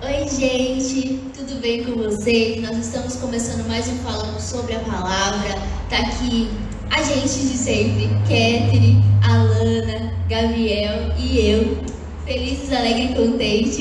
Oi, 0.00 0.28
gente, 0.28 1.18
tudo 1.36 1.60
bem 1.60 1.82
com 1.82 1.96
vocês? 1.96 2.62
Nós 2.62 2.78
estamos 2.78 3.16
começando 3.16 3.66
mais 3.66 3.88
um 3.88 3.96
Falando 3.96 4.38
sobre 4.40 4.76
a 4.76 4.78
Palavra. 4.78 5.60
Tá 5.90 5.98
aqui 5.98 6.48
a 6.88 7.02
gente 7.02 7.24
de 7.24 7.56
sempre, 7.56 8.08
Ketri, 8.28 8.96
Alana, 9.28 10.14
Gabriel 10.28 11.12
e 11.18 11.50
eu, 11.50 11.78
felizes, 12.24 12.72
alegres 12.72 13.10
e 13.10 13.14
contentes. 13.14 13.78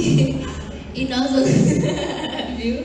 E 0.95 1.05
nós 1.05 1.29
vamos. 1.29 1.49
Viu? 2.57 2.77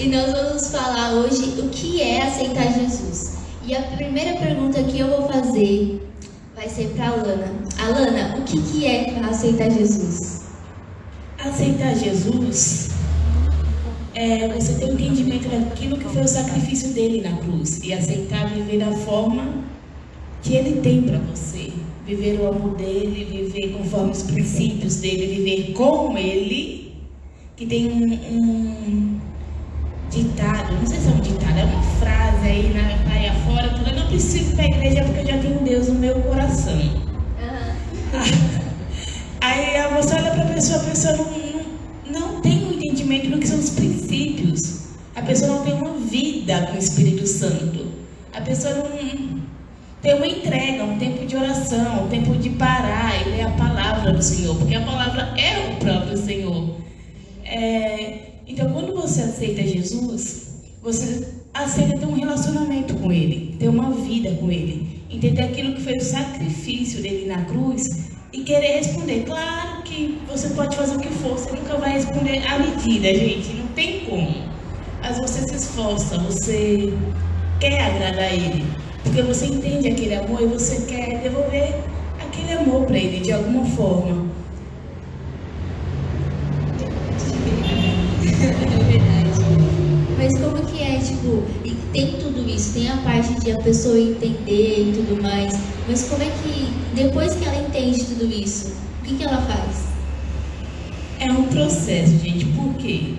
E 0.00 0.08
nós 0.08 0.32
vamos 0.32 0.72
falar 0.72 1.12
hoje 1.12 1.60
o 1.60 1.68
que 1.68 2.02
é 2.02 2.22
aceitar 2.22 2.74
Jesus. 2.74 3.38
E 3.64 3.76
a 3.76 3.82
primeira 3.82 4.36
pergunta 4.36 4.82
que 4.82 4.98
eu 4.98 5.06
vou 5.06 5.28
fazer 5.28 6.02
vai 6.56 6.68
ser 6.68 6.88
para 6.96 7.10
Alana. 7.10 7.52
Alana, 7.78 8.36
o 8.36 8.42
que, 8.42 8.60
que 8.62 8.84
é 8.84 9.16
aceitar 9.20 9.70
Jesus? 9.70 10.37
Aceitar 11.48 11.94
Jesus 11.94 12.90
é 14.14 14.48
você 14.48 14.74
ter 14.74 14.84
o 14.84 14.88
um 14.88 14.92
entendimento 14.92 15.48
daquilo 15.48 15.96
que 15.96 16.04
foi 16.04 16.22
o 16.22 16.28
sacrifício 16.28 16.90
dele 16.90 17.22
na 17.22 17.36
cruz 17.38 17.80
e 17.82 17.92
aceitar 17.92 18.48
viver 18.48 18.78
da 18.78 18.92
forma 18.92 19.64
que 20.42 20.54
ele 20.54 20.80
tem 20.82 21.02
para 21.02 21.18
você. 21.18 21.72
Viver 22.06 22.38
o 22.40 22.48
amor 22.48 22.76
dele, 22.76 23.24
viver 23.24 23.72
conforme 23.72 24.10
os 24.10 24.24
princípios 24.24 24.96
dele, 24.96 25.36
viver 25.36 25.72
com 25.72 26.16
ele, 26.18 26.94
que 27.56 27.64
tem 27.64 27.88
um, 27.88 28.12
um 28.30 29.20
ditado, 30.10 30.74
não 30.74 30.86
sei 30.86 31.00
se 31.00 31.08
é 31.08 31.10
um 31.10 31.20
ditado, 31.20 31.58
é 31.58 31.64
uma 31.64 31.82
frase 31.98 32.46
aí 32.46 32.72
na 32.74 33.04
praia 33.04 33.32
fora, 33.46 33.74
eu 33.90 33.98
não 33.98 34.06
preciso 34.06 34.52
ir 34.52 34.54
para 34.54 34.64
a 34.64 34.68
igreja 34.68 35.04
porque 35.04 35.20
eu 35.20 35.26
já 35.26 35.38
tenho 35.38 35.60
Deus 35.60 35.88
no 35.88 35.94
meu 35.94 36.14
coração. 36.20 36.78
Uhum. 36.78 38.58
Aí 39.40 39.78
você 39.94 40.14
olha 40.14 40.30
para 40.32 40.42
a 40.42 40.46
pessoa, 40.46 40.80
a 40.80 40.84
pessoa 40.84 41.16
não, 41.16 41.37
A 45.18 45.22
pessoa 45.22 45.56
não 45.56 45.64
tem 45.64 45.74
uma 45.74 45.94
vida 45.98 46.68
com 46.68 46.76
o 46.76 46.78
Espírito 46.78 47.26
Santo. 47.26 47.88
A 48.32 48.40
pessoa 48.40 48.72
não 48.74 48.84
tem 50.00 50.14
uma 50.14 50.26
entrega, 50.28 50.84
um 50.84 50.96
tempo 50.96 51.26
de 51.26 51.34
oração, 51.34 52.04
um 52.04 52.08
tempo 52.08 52.36
de 52.36 52.50
parar 52.50 53.20
e 53.20 53.30
ler 53.30 53.42
a 53.42 53.50
palavra 53.50 54.12
do 54.12 54.22
Senhor, 54.22 54.54
porque 54.54 54.76
a 54.76 54.80
palavra 54.80 55.34
é 55.36 55.72
o 55.72 55.76
próprio 55.78 56.16
Senhor. 56.16 56.76
É, 57.44 58.28
então, 58.46 58.70
quando 58.70 58.94
você 58.94 59.22
aceita 59.22 59.60
Jesus, 59.60 60.60
você 60.80 61.26
aceita 61.52 61.98
ter 61.98 62.06
um 62.06 62.14
relacionamento 62.14 62.94
com 62.94 63.10
Ele, 63.10 63.56
ter 63.58 63.68
uma 63.68 63.90
vida 63.90 64.30
com 64.36 64.52
Ele, 64.52 65.02
entender 65.10 65.42
aquilo 65.42 65.74
que 65.74 65.82
foi 65.82 65.96
o 65.96 66.00
sacrifício 66.00 67.02
dele 67.02 67.26
na 67.26 67.44
cruz 67.44 68.08
e 68.32 68.44
querer 68.44 68.76
responder. 68.76 69.24
Claro 69.26 69.82
que 69.82 70.16
você 70.28 70.50
pode 70.50 70.76
fazer 70.76 70.94
o 70.94 71.00
que 71.00 71.08
for, 71.08 71.36
você 71.36 71.50
nunca 71.50 71.76
vai 71.76 71.94
responder 71.94 72.46
à 72.46 72.56
medida, 72.56 73.12
gente, 73.12 73.48
não 73.54 73.66
tem 73.74 74.04
como. 74.04 74.47
Mas 75.00 75.18
você 75.18 75.46
se 75.48 75.54
esforça, 75.54 76.18
você 76.18 76.92
quer 77.60 77.80
agradar 77.82 78.32
Ele, 78.32 78.64
porque 79.02 79.22
você 79.22 79.46
entende 79.46 79.88
aquele 79.88 80.14
amor 80.14 80.42
e 80.42 80.46
você 80.46 80.82
quer 80.82 81.20
devolver 81.22 81.74
aquele 82.20 82.52
amor 82.52 82.84
para 82.86 82.98
Ele 82.98 83.20
de 83.20 83.32
alguma 83.32 83.64
forma. 83.64 84.26
É 88.40 88.84
verdade. 88.84 89.28
Mas 90.18 90.38
como 90.38 90.66
que 90.66 90.82
é, 90.82 90.98
tipo, 90.98 91.42
tem 91.92 92.12
tudo 92.18 92.48
isso, 92.48 92.74
tem 92.74 92.88
a 92.90 92.96
parte 92.98 93.34
de 93.40 93.52
a 93.52 93.58
pessoa 93.58 93.98
entender 93.98 94.90
e 94.90 94.92
tudo 94.94 95.22
mais, 95.22 95.54
mas 95.88 96.08
como 96.08 96.22
é 96.22 96.26
que, 96.26 96.68
depois 96.94 97.34
que 97.34 97.44
ela 97.44 97.62
entende 97.62 98.04
tudo 98.04 98.26
isso, 98.26 98.74
o 99.00 99.04
que, 99.04 99.14
que 99.14 99.24
ela 99.24 99.40
faz? 99.42 99.88
É 101.20 101.32
um 101.32 101.44
processo, 101.44 102.18
gente, 102.18 102.44
porque 102.46 103.14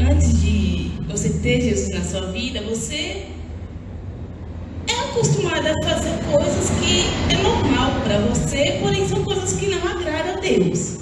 antes 0.00 0.40
de 0.40 0.89
você 1.10 1.30
ter 1.30 1.60
Jesus 1.60 1.88
na 1.90 2.04
sua 2.04 2.32
vida, 2.32 2.62
você 2.62 3.26
é 4.86 5.10
acostumado 5.10 5.66
a 5.66 5.88
fazer 5.88 6.18
coisas 6.30 6.70
que 6.80 7.34
é 7.34 7.42
normal 7.42 8.00
para 8.02 8.18
você, 8.20 8.78
porém 8.80 9.06
são 9.08 9.24
coisas 9.24 9.54
que 9.54 9.66
não 9.66 9.86
agradam 9.86 10.36
a 10.36 10.40
Deus. 10.40 10.98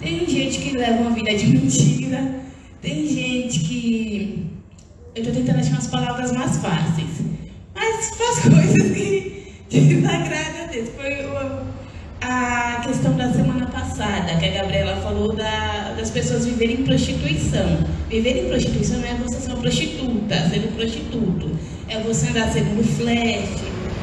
Tem 0.00 0.26
gente 0.26 0.58
que 0.58 0.76
leva 0.76 1.00
uma 1.00 1.10
vida 1.10 1.34
de 1.34 1.46
mentira, 1.46 2.40
tem 2.82 3.06
gente 3.06 3.60
que. 3.60 4.46
Eu 5.14 5.22
estou 5.22 5.34
tentando 5.34 5.58
achar 5.58 5.70
umas 5.72 5.86
palavras 5.88 6.32
mais 6.32 6.56
fáceis, 6.58 7.08
mas 7.74 8.10
faz 8.10 8.40
coisas 8.54 8.96
que, 8.96 9.54
desagradam 9.70 10.64
a 10.64 10.66
Deus. 10.66 10.88
Foi 10.96 11.16
a 12.20 12.80
questão 12.84 13.16
da 13.16 13.32
semana 13.32 13.66
passada, 13.66 14.36
que 14.36 14.44
a 14.46 14.62
Gabriela 14.62 14.96
falou 14.96 15.34
da, 15.34 15.94
das 15.96 16.10
pessoas 16.10 16.46
viverem 16.46 16.80
em 16.80 16.84
prostituição. 16.84 17.78
Viver 18.08 18.44
em 18.44 18.48
prostituição 18.48 18.98
não 18.98 19.08
é 19.08 19.14
você 19.14 19.40
ser 19.40 19.52
uma 19.52 19.60
prostituta, 19.60 20.48
ser 20.48 20.58
um 20.60 20.72
prostituto. 20.72 21.50
É 21.88 22.00
você 22.00 22.28
andar 22.28 22.50
segundo 22.52 22.84
flash, 22.84 23.48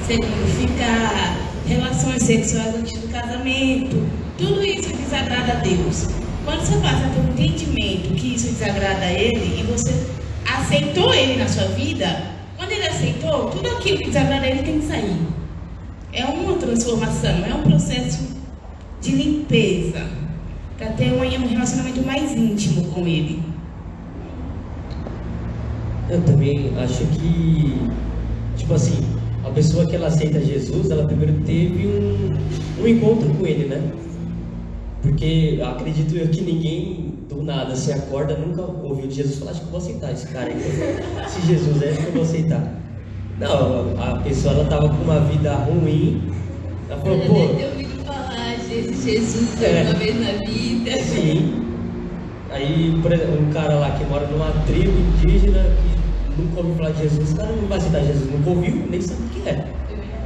segundo 0.08 0.48
ficar, 0.60 1.38
relações 1.68 2.24
sexuais 2.24 2.76
antes 2.76 3.00
do 3.00 3.08
casamento. 3.10 4.08
Tudo 4.38 4.64
isso 4.64 4.90
desagrada 4.96 5.54
a 5.54 5.56
Deus. 5.56 6.08
Quando 6.44 6.62
você 6.62 6.78
passa 6.78 7.10
ter 7.10 7.20
um 7.20 7.32
entendimento 7.32 8.14
que 8.14 8.36
isso 8.36 8.48
desagrada 8.48 9.06
a 9.06 9.12
Ele 9.12 9.60
e 9.60 9.64
você 9.64 9.94
aceitou 10.46 11.14
Ele 11.14 11.38
na 11.38 11.48
sua 11.48 11.66
vida, 11.70 12.22
quando 12.56 12.72
Ele 12.72 12.88
aceitou, 12.88 13.50
tudo 13.50 13.68
aquilo 13.68 13.98
que 13.98 14.06
desagrada 14.06 14.46
a 14.46 14.50
Ele 14.50 14.64
tem 14.64 14.80
que 14.80 14.86
sair. 14.86 15.45
É 16.16 16.24
uma 16.24 16.56
transformação, 16.56 17.44
é 17.46 17.54
um 17.54 17.62
processo 17.62 18.24
de 19.02 19.12
limpeza 19.12 20.08
para 20.78 20.88
ter 20.94 21.12
um 21.12 21.20
relacionamento 21.20 22.02
mais 22.06 22.32
íntimo 22.32 22.86
com 22.86 23.06
Ele. 23.06 23.44
Eu 26.10 26.22
também 26.22 26.72
acho 26.80 27.06
que, 27.08 27.92
tipo 28.56 28.74
assim, 28.74 28.98
a 29.44 29.50
pessoa 29.50 29.86
que 29.86 29.98
ela 29.98 30.08
aceita 30.08 30.40
Jesus, 30.40 30.90
ela 30.90 31.06
primeiro 31.06 31.34
teve 31.46 31.86
um, 31.86 32.82
um 32.82 32.88
encontro 32.88 33.28
com 33.34 33.46
Ele, 33.46 33.66
né? 33.66 33.92
Porque 35.02 35.60
acredito 35.64 36.16
eu 36.16 36.30
que 36.30 36.42
ninguém 36.42 37.14
do 37.28 37.44
nada 37.44 37.76
se 37.76 37.92
acorda, 37.92 38.38
nunca 38.38 38.62
ouviu 38.62 39.12
Jesus 39.12 39.38
falar, 39.38 39.52
acho 39.52 39.60
que 39.60 39.66
eu 39.68 39.72
vou 39.72 39.80
aceitar 39.80 40.14
esse 40.14 40.28
cara 40.28 40.50
aí. 40.50 41.28
Se 41.28 41.46
Jesus 41.46 41.82
é, 41.82 41.90
acho 41.90 42.00
que 42.00 42.08
eu 42.08 42.14
vou 42.14 42.24
aceitar. 42.24 42.86
Não, 43.40 43.94
a 44.00 44.20
pessoa 44.20 44.54
ela 44.54 44.66
tava 44.66 44.88
com 44.88 45.04
uma 45.04 45.20
vida 45.22 45.54
ruim. 45.56 46.22
Ela 46.90 47.02
falou, 47.02 47.20
pô. 47.20 47.36
Eu 47.60 47.70
ouvi 47.70 47.86
falar 48.06 48.56
de 48.56 48.94
Jesus 48.94 49.62
é, 49.62 49.84
uma 49.84 49.94
vez 49.94 50.16
na 50.20 50.46
vida. 50.46 50.92
Sim. 51.04 51.66
Aí, 52.52 52.98
por 53.02 53.12
exemplo, 53.12 53.42
um 53.42 53.52
cara 53.52 53.76
lá 53.76 53.92
que 53.92 54.06
mora 54.06 54.26
numa 54.28 54.52
tribo 54.66 54.94
indígena 54.98 55.62
que 55.62 56.42
nunca 56.42 56.60
ouviu 56.60 56.76
falar 56.76 56.92
de 56.92 57.02
Jesus, 57.04 57.32
o 57.34 57.36
cara 57.36 57.52
não 57.52 57.68
vai 57.68 57.78
aceitar 57.78 58.00
Jesus, 58.00 58.32
nunca 58.32 58.50
ouviu, 58.50 58.88
nem 58.90 59.02
sabe 59.02 59.22
o 59.24 59.30
que 59.30 59.50
é. 59.50 59.66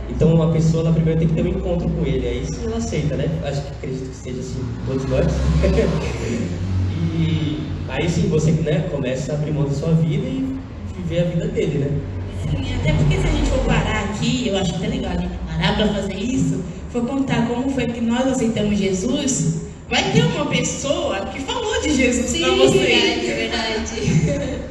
Então 0.10 0.34
uma 0.36 0.52
pessoa 0.52 0.84
ela 0.84 0.94
primeiro 0.94 1.20
tem 1.20 1.28
que 1.28 1.34
ter 1.34 1.44
um 1.44 1.50
encontro 1.50 1.90
com 1.90 2.06
ele, 2.06 2.28
aí 2.28 2.46
sim 2.46 2.66
ela 2.66 2.78
aceita, 2.78 3.16
né? 3.16 3.26
Acho 3.44 3.62
que 3.62 3.70
acredito 3.70 4.10
que 4.10 4.16
seja 4.16 4.40
assim, 4.40 4.64
todos 4.86 5.06
nós. 5.06 5.26
e 7.18 7.60
aí 7.88 8.08
sim 8.10 8.28
você 8.30 8.52
né, 8.52 8.88
começa 8.92 9.32
a 9.32 9.36
abrir 9.36 9.52
mão 9.52 9.64
da 9.64 9.72
sua 9.72 9.94
vida 9.94 10.28
e 10.28 10.60
viver 10.96 11.22
a 11.22 11.24
vida 11.24 11.48
dele, 11.48 11.78
né? 11.80 12.19
Sim, 12.42 12.76
até 12.76 12.94
porque 12.94 13.18
se 13.18 13.28
a 13.28 13.32
gente 13.32 13.50
for 13.50 13.60
parar 13.66 14.04
aqui, 14.06 14.48
eu 14.48 14.58
acho 14.58 14.76
até 14.76 14.88
legal 14.88 15.12
a 15.12 15.22
gente 15.22 15.38
parar 15.38 15.76
para 15.76 15.88
fazer 15.94 16.16
isso, 16.16 16.64
for 16.92 17.06
contar 17.06 17.48
como 17.48 17.70
foi 17.70 17.88
que 17.88 18.02
nós 18.02 18.28
aceitamos 18.28 18.78
Jesus, 18.78 19.62
vai 19.90 20.12
ter 20.12 20.24
uma 20.24 20.46
pessoa 20.46 21.26
que 21.28 21.40
falou 21.42 21.82
de 21.82 21.96
Jesus 21.96 22.38
para 22.38 22.52
você. 22.56 22.78
Verdade, 22.80 23.28
é 23.28 23.36
verdade. 23.36 24.00
É 24.00 24.38
verdade. 24.38 24.70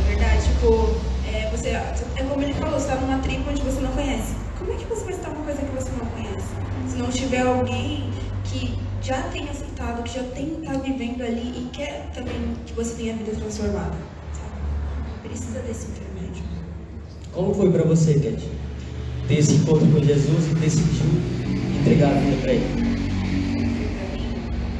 É 0.00 0.08
verdade, 0.08 0.42
tipo 0.44 1.14
você, 1.64 1.68
é 1.70 2.24
como 2.28 2.42
ele 2.42 2.52
falou, 2.54 2.78
você 2.78 2.86
está 2.88 3.00
numa 3.00 3.18
tribo 3.18 3.50
onde 3.50 3.62
você 3.62 3.80
não 3.80 3.92
conhece. 3.92 4.34
Como 4.58 4.72
é 4.72 4.76
que 4.76 4.84
você 4.84 5.04
vai 5.04 5.14
estar 5.14 5.30
uma 5.30 5.44
coisa 5.44 5.62
que 5.62 5.74
você 5.74 5.90
não 5.92 6.06
conhece? 6.06 6.46
Se 6.88 6.96
não 6.96 7.08
tiver 7.08 7.40
alguém 7.40 8.10
que 8.44 8.78
já 9.00 9.22
tenha 9.22 9.50
aceitado, 9.50 10.02
que 10.02 10.14
já 10.14 10.24
tem 10.24 10.50
tá 10.62 10.72
vivendo 10.72 11.22
ali 11.22 11.54
e 11.56 11.70
quer 11.72 12.10
também 12.12 12.54
que 12.66 12.72
você 12.74 12.94
tenha 12.96 13.14
a 13.14 13.16
vida 13.16 13.32
transformada. 13.32 13.96
Sabe? 14.32 15.28
Precisa 15.28 15.60
desse. 15.60 16.03
Como 17.34 17.52
foi 17.52 17.68
para 17.68 17.82
você, 17.82 18.14
Cat? 18.14 18.48
Ter 19.26 19.38
esse 19.38 19.54
encontro 19.54 19.84
com 19.88 19.98
Jesus 19.98 20.52
e 20.52 20.54
decidiu 20.54 21.10
entregar 21.80 22.10
a 22.10 22.20
vida 22.20 22.36
para 22.42 22.52
ele? 22.52 22.64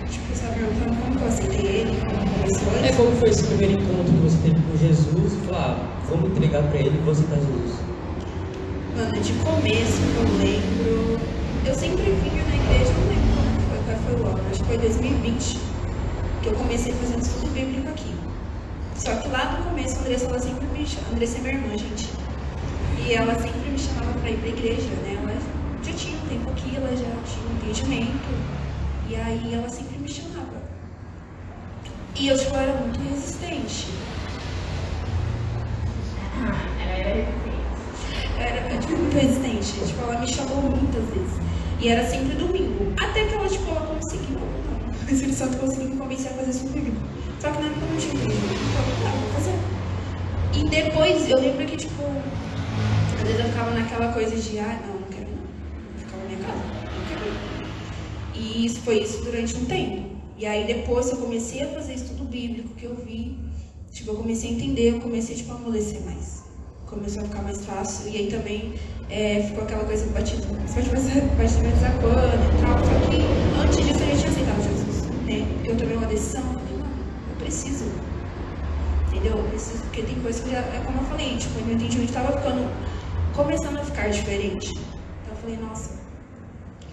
Tipo, 0.08 1.04
como 1.04 1.18
eu 1.18 1.26
aceitei 1.26 1.66
ele, 1.66 1.96
como 1.98 2.30
começou? 2.30 2.84
É 2.84 2.92
como 2.92 3.10
foi 3.16 3.30
esse 3.30 3.42
primeiro 3.42 3.82
encontro 3.82 4.04
que 4.04 4.20
você 4.20 4.36
teve 4.44 4.54
com 4.54 4.76
Jesus 4.78 5.32
e 5.32 5.46
falar, 5.46 5.64
ah, 5.64 6.06
vamos 6.08 6.30
entregar 6.30 6.62
para 6.62 6.78
ele 6.78 6.96
e 6.96 7.04
você 7.04 7.22
está 7.22 7.34
Jesus? 7.34 7.72
Mano, 8.96 9.20
de 9.20 9.32
começo 9.32 10.02
eu 10.16 10.38
lembro. 10.38 11.18
Eu 11.66 11.74
sempre 11.74 12.04
vinha 12.04 12.44
na 12.44 12.54
igreja, 12.54 12.92
não 12.92 13.08
lembro 13.08 13.34
quando 13.34 13.58
foi, 13.66 13.78
qual 13.84 13.98
foi 13.98 14.14
o 14.14 14.26
ano, 14.28 14.50
acho 14.52 14.60
que 14.60 14.66
foi 14.66 14.78
2020, 14.78 15.58
que 16.40 16.48
eu 16.50 16.52
comecei 16.52 16.92
fazendo 16.92 17.20
estudo 17.20 17.52
bíblico 17.52 17.88
aqui. 17.88 18.14
Só 18.96 19.12
que 19.16 19.28
lá 19.28 19.58
no 19.58 19.70
começo 19.70 19.96
a 19.96 20.00
Andressa 20.02 20.26
ela 20.26 20.38
sempre 20.38 20.66
me 20.66 20.86
Andressa 21.12 21.38
é 21.38 21.40
minha 21.40 21.54
irmã, 21.54 21.76
gente. 21.76 22.23
E 23.06 23.12
ela 23.12 23.34
sempre 23.34 23.70
me 23.70 23.78
chamava 23.78 24.18
para 24.18 24.30
ir 24.30 24.38
para 24.38 24.46
a 24.46 24.52
igreja, 24.52 24.88
né? 25.02 25.18
Ela 25.22 25.36
já 25.82 25.92
tinha 25.92 26.16
um 26.16 26.26
tempo 26.26 26.50
aqui, 26.50 26.74
ela 26.74 26.88
já 26.88 27.04
tinha 27.04 27.46
um 27.46 27.56
entendimento. 27.56 28.34
E 29.08 29.16
aí 29.16 29.52
ela 29.52 29.68
sempre 29.68 29.98
me 29.98 30.08
chamava. 30.08 30.62
E 32.16 32.28
eu, 32.28 32.38
tipo, 32.38 32.56
era 32.56 32.72
muito 32.80 32.98
resistente. 33.10 33.88
Era, 38.38 38.78
tipo, 38.78 38.96
muito 38.96 39.14
resistente. 39.14 39.86
Tipo, 39.86 40.02
ela 40.04 40.20
me 40.20 40.26
chamou 40.26 40.62
muitas 40.62 41.04
vezes. 41.10 41.38
E 41.80 41.88
era 41.88 42.08
sempre 42.08 42.36
domingo. 42.36 42.94
Até 42.98 43.26
que 43.26 43.34
ela, 43.34 43.46
tipo, 43.46 43.68
ela 43.70 43.86
conseguiu. 43.86 44.38
Não, 44.38 45.10
o 45.10 45.12
Espírito 45.12 45.36
Santo 45.36 45.58
conseguiu 45.58 45.90
me 45.90 45.96
convencer 45.96 46.32
a 46.32 46.34
fazer 46.36 46.50
isso 46.50 46.68
comigo. 46.68 46.96
Só 47.38 47.50
que 47.50 47.60
na 47.60 47.66
época 47.66 47.84
eu 47.84 47.90
não 47.90 47.96
tinha 47.98 48.14
igreja. 48.14 48.40
Então, 48.40 48.84
tá, 49.02 49.10
vou 49.10 49.30
fazer. 49.34 49.58
E 50.54 50.64
depois, 50.70 51.28
eu 51.28 51.38
lembro 51.38 51.66
que, 51.66 51.76
tipo, 51.76 52.02
às 53.24 53.28
vezes 53.28 53.42
eu 53.42 53.50
ficava 53.52 53.70
naquela 53.70 54.12
coisa 54.12 54.36
de, 54.36 54.58
ah, 54.58 54.80
não, 54.86 55.00
não 55.00 55.08
quero 55.08 55.30
não. 55.30 55.38
Vou 55.38 55.98
ficar 55.98 56.16
na 56.18 56.24
minha 56.24 56.38
casa. 56.40 56.58
Não 56.58 57.06
quero. 57.08 58.34
E 58.34 58.66
isso 58.66 58.80
foi 58.80 59.00
isso 59.00 59.24
durante 59.24 59.56
um 59.56 59.64
tempo. 59.64 60.10
E 60.36 60.44
aí 60.44 60.66
depois 60.66 61.10
eu 61.10 61.16
comecei 61.16 61.62
a 61.62 61.68
fazer 61.68 61.94
estudo 61.94 62.24
bíblico 62.24 62.74
que 62.74 62.84
eu 62.84 62.94
vi, 62.94 63.38
tipo, 63.90 64.10
eu 64.10 64.16
comecei 64.16 64.50
a 64.50 64.52
entender, 64.52 64.96
eu 64.96 65.00
comecei 65.00 65.36
tipo, 65.36 65.52
a 65.52 65.54
amolecer 65.54 66.02
mais. 66.02 66.44
Começou 66.84 67.22
a 67.22 67.24
ficar 67.24 67.42
mais 67.42 67.64
fácil. 67.64 68.10
E 68.10 68.16
aí 68.18 68.26
também 68.26 68.74
é, 69.08 69.42
ficou 69.42 69.64
aquela 69.64 69.84
coisa 69.84 70.06
batismo. 70.12 70.54
Você 70.66 70.82
pode 70.82 71.20
batismo 71.38 71.72
desacordo 71.72 72.18
e 72.18 72.60
tal. 72.60 72.78
Só 72.84 73.10
que 73.10 73.22
antes 73.58 73.76
disso 73.78 74.00
eu 74.02 74.10
já 74.10 74.16
tinha 74.16 74.30
aceitado 74.30 74.62
Jesus. 74.62 75.04
Né? 75.24 75.46
Eu 75.64 75.76
tomei 75.78 75.96
uma 75.96 76.06
decisão, 76.06 76.42
eu 76.42 76.58
falei, 76.58 76.76
mano, 76.76 76.96
eu 77.30 77.36
preciso. 77.36 77.86
Entendeu? 79.08 79.38
Eu 79.38 79.44
preciso, 79.44 79.82
porque 79.84 80.02
tem 80.02 80.16
coisas 80.16 80.42
que 80.42 80.54
é 80.54 80.82
como 80.84 80.98
eu 80.98 81.04
falei, 81.04 81.38
tipo, 81.38 81.64
meu 81.64 81.74
entendimento 81.74 82.10
estava 82.10 82.36
ficando, 82.36 82.68
começando 83.34 83.78
a 83.78 83.84
ficar 83.84 84.08
diferente. 84.08 84.70
Então 84.70 85.30
eu 85.30 85.36
falei, 85.36 85.56
nossa, 85.56 85.98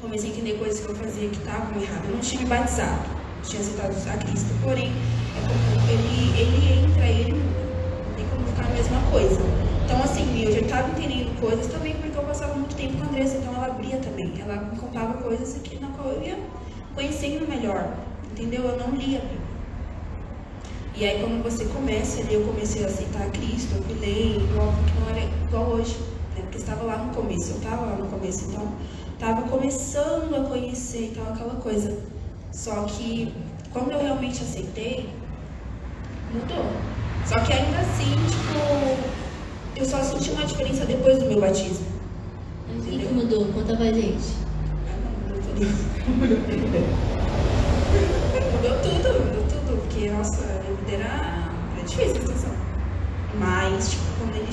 comecei 0.01 0.31
a 0.31 0.33
entender 0.33 0.57
coisas 0.57 0.83
que 0.83 0.89
eu 0.89 0.95
fazia 0.95 1.29
que 1.29 1.37
estavam 1.37 1.79
erradas. 1.79 2.05
Eu 2.05 2.15
não 2.15 2.19
tinha 2.19 2.41
me 2.41 2.47
batizado, 2.47 3.03
tinha 3.43 3.61
aceitado 3.61 3.95
a 4.09 4.17
Cristo. 4.17 4.53
Porém, 4.63 4.91
é 5.37 5.41
como 5.47 5.89
ele, 5.89 6.39
ele 6.39 6.83
entra, 6.83 7.05
ele 7.05 7.33
não 7.33 8.15
tem 8.15 8.25
como 8.29 8.47
ficar 8.47 8.65
a 8.65 8.69
mesma 8.69 8.99
coisa. 9.11 9.39
Então, 9.85 10.03
assim, 10.03 10.43
eu 10.43 10.51
já 10.51 10.59
estava 10.61 10.89
entendendo 10.89 11.39
coisas 11.39 11.67
também 11.67 11.93
porque 11.95 12.17
eu 12.17 12.23
passava 12.23 12.55
muito 12.55 12.75
tempo 12.75 12.97
com 12.97 13.03
a 13.03 13.07
Andressa, 13.07 13.37
então 13.37 13.53
ela 13.53 13.67
abria 13.67 13.97
também. 13.97 14.33
Ela 14.41 14.55
me 14.55 14.79
contava 14.79 15.13
coisas 15.21 15.61
que, 15.61 15.79
na 15.79 15.89
qual 15.89 16.09
eu 16.09 16.23
ia 16.23 16.39
conhecendo 16.95 17.47
melhor, 17.47 17.97
entendeu? 18.31 18.63
Eu 18.63 18.77
não 18.79 18.95
lia. 18.95 19.21
E 20.95 21.05
aí, 21.05 21.19
quando 21.19 21.43
você 21.43 21.65
começa 21.65 22.19
ali, 22.21 22.33
eu 22.33 22.41
comecei 22.43 22.83
a 22.83 22.87
aceitar 22.87 23.29
Cristo, 23.31 23.75
eu 23.75 23.83
fui 23.83 23.95
óbvio 24.57 24.85
que 24.85 24.99
não 24.99 25.09
era 25.09 25.29
igual 25.47 25.65
hoje, 25.69 25.97
né? 25.99 26.20
Estava 26.61 26.83
lá 26.83 26.97
no 26.97 27.13
começo, 27.13 27.51
eu 27.51 27.57
estava 27.57 27.85
lá 27.85 27.95
no 27.95 28.07
começo, 28.07 28.45
então 28.45 28.71
estava 29.13 29.41
começando 29.43 30.35
a 30.35 30.43
conhecer 30.47 31.11
e 31.11 31.15
tal, 31.15 31.33
aquela 31.33 31.55
coisa. 31.55 31.97
Só 32.51 32.83
que 32.83 33.33
quando 33.71 33.91
eu 33.91 33.99
realmente 33.99 34.41
aceitei, 34.41 35.09
mudou. 36.33 36.65
Só 37.25 37.39
que 37.39 37.53
ainda 37.53 37.77
assim, 37.79 38.15
tipo, 38.27 38.59
eu 39.75 39.85
só 39.85 40.01
senti 40.03 40.31
uma 40.31 40.45
diferença 40.45 40.85
depois 40.85 41.19
do 41.19 41.25
meu 41.25 41.39
batismo. 41.39 41.85
O 42.77 42.81
que, 42.81 42.99
que 42.99 43.13
mudou? 43.13 43.45
Conta 43.53 43.75
pra 43.75 43.85
gente. 43.85 44.35
Ah, 44.87 44.95
não, 45.03 45.11
mudou 45.21 45.41
tudo. 45.41 45.61
mudou 48.51 48.75
tudo, 48.81 49.07
mudou 49.25 49.43
tudo. 49.43 49.81
Porque, 49.81 50.09
nossa, 50.09 50.43
a 50.43 50.75
vida 50.83 50.91
era, 50.91 51.49
era 51.75 51.85
difícil 51.85 52.11
a 52.11 52.19
situação. 52.19 52.51
Mas, 53.39 53.91
tipo, 53.91 54.03
quando 54.19 54.35
ele, 54.35 54.51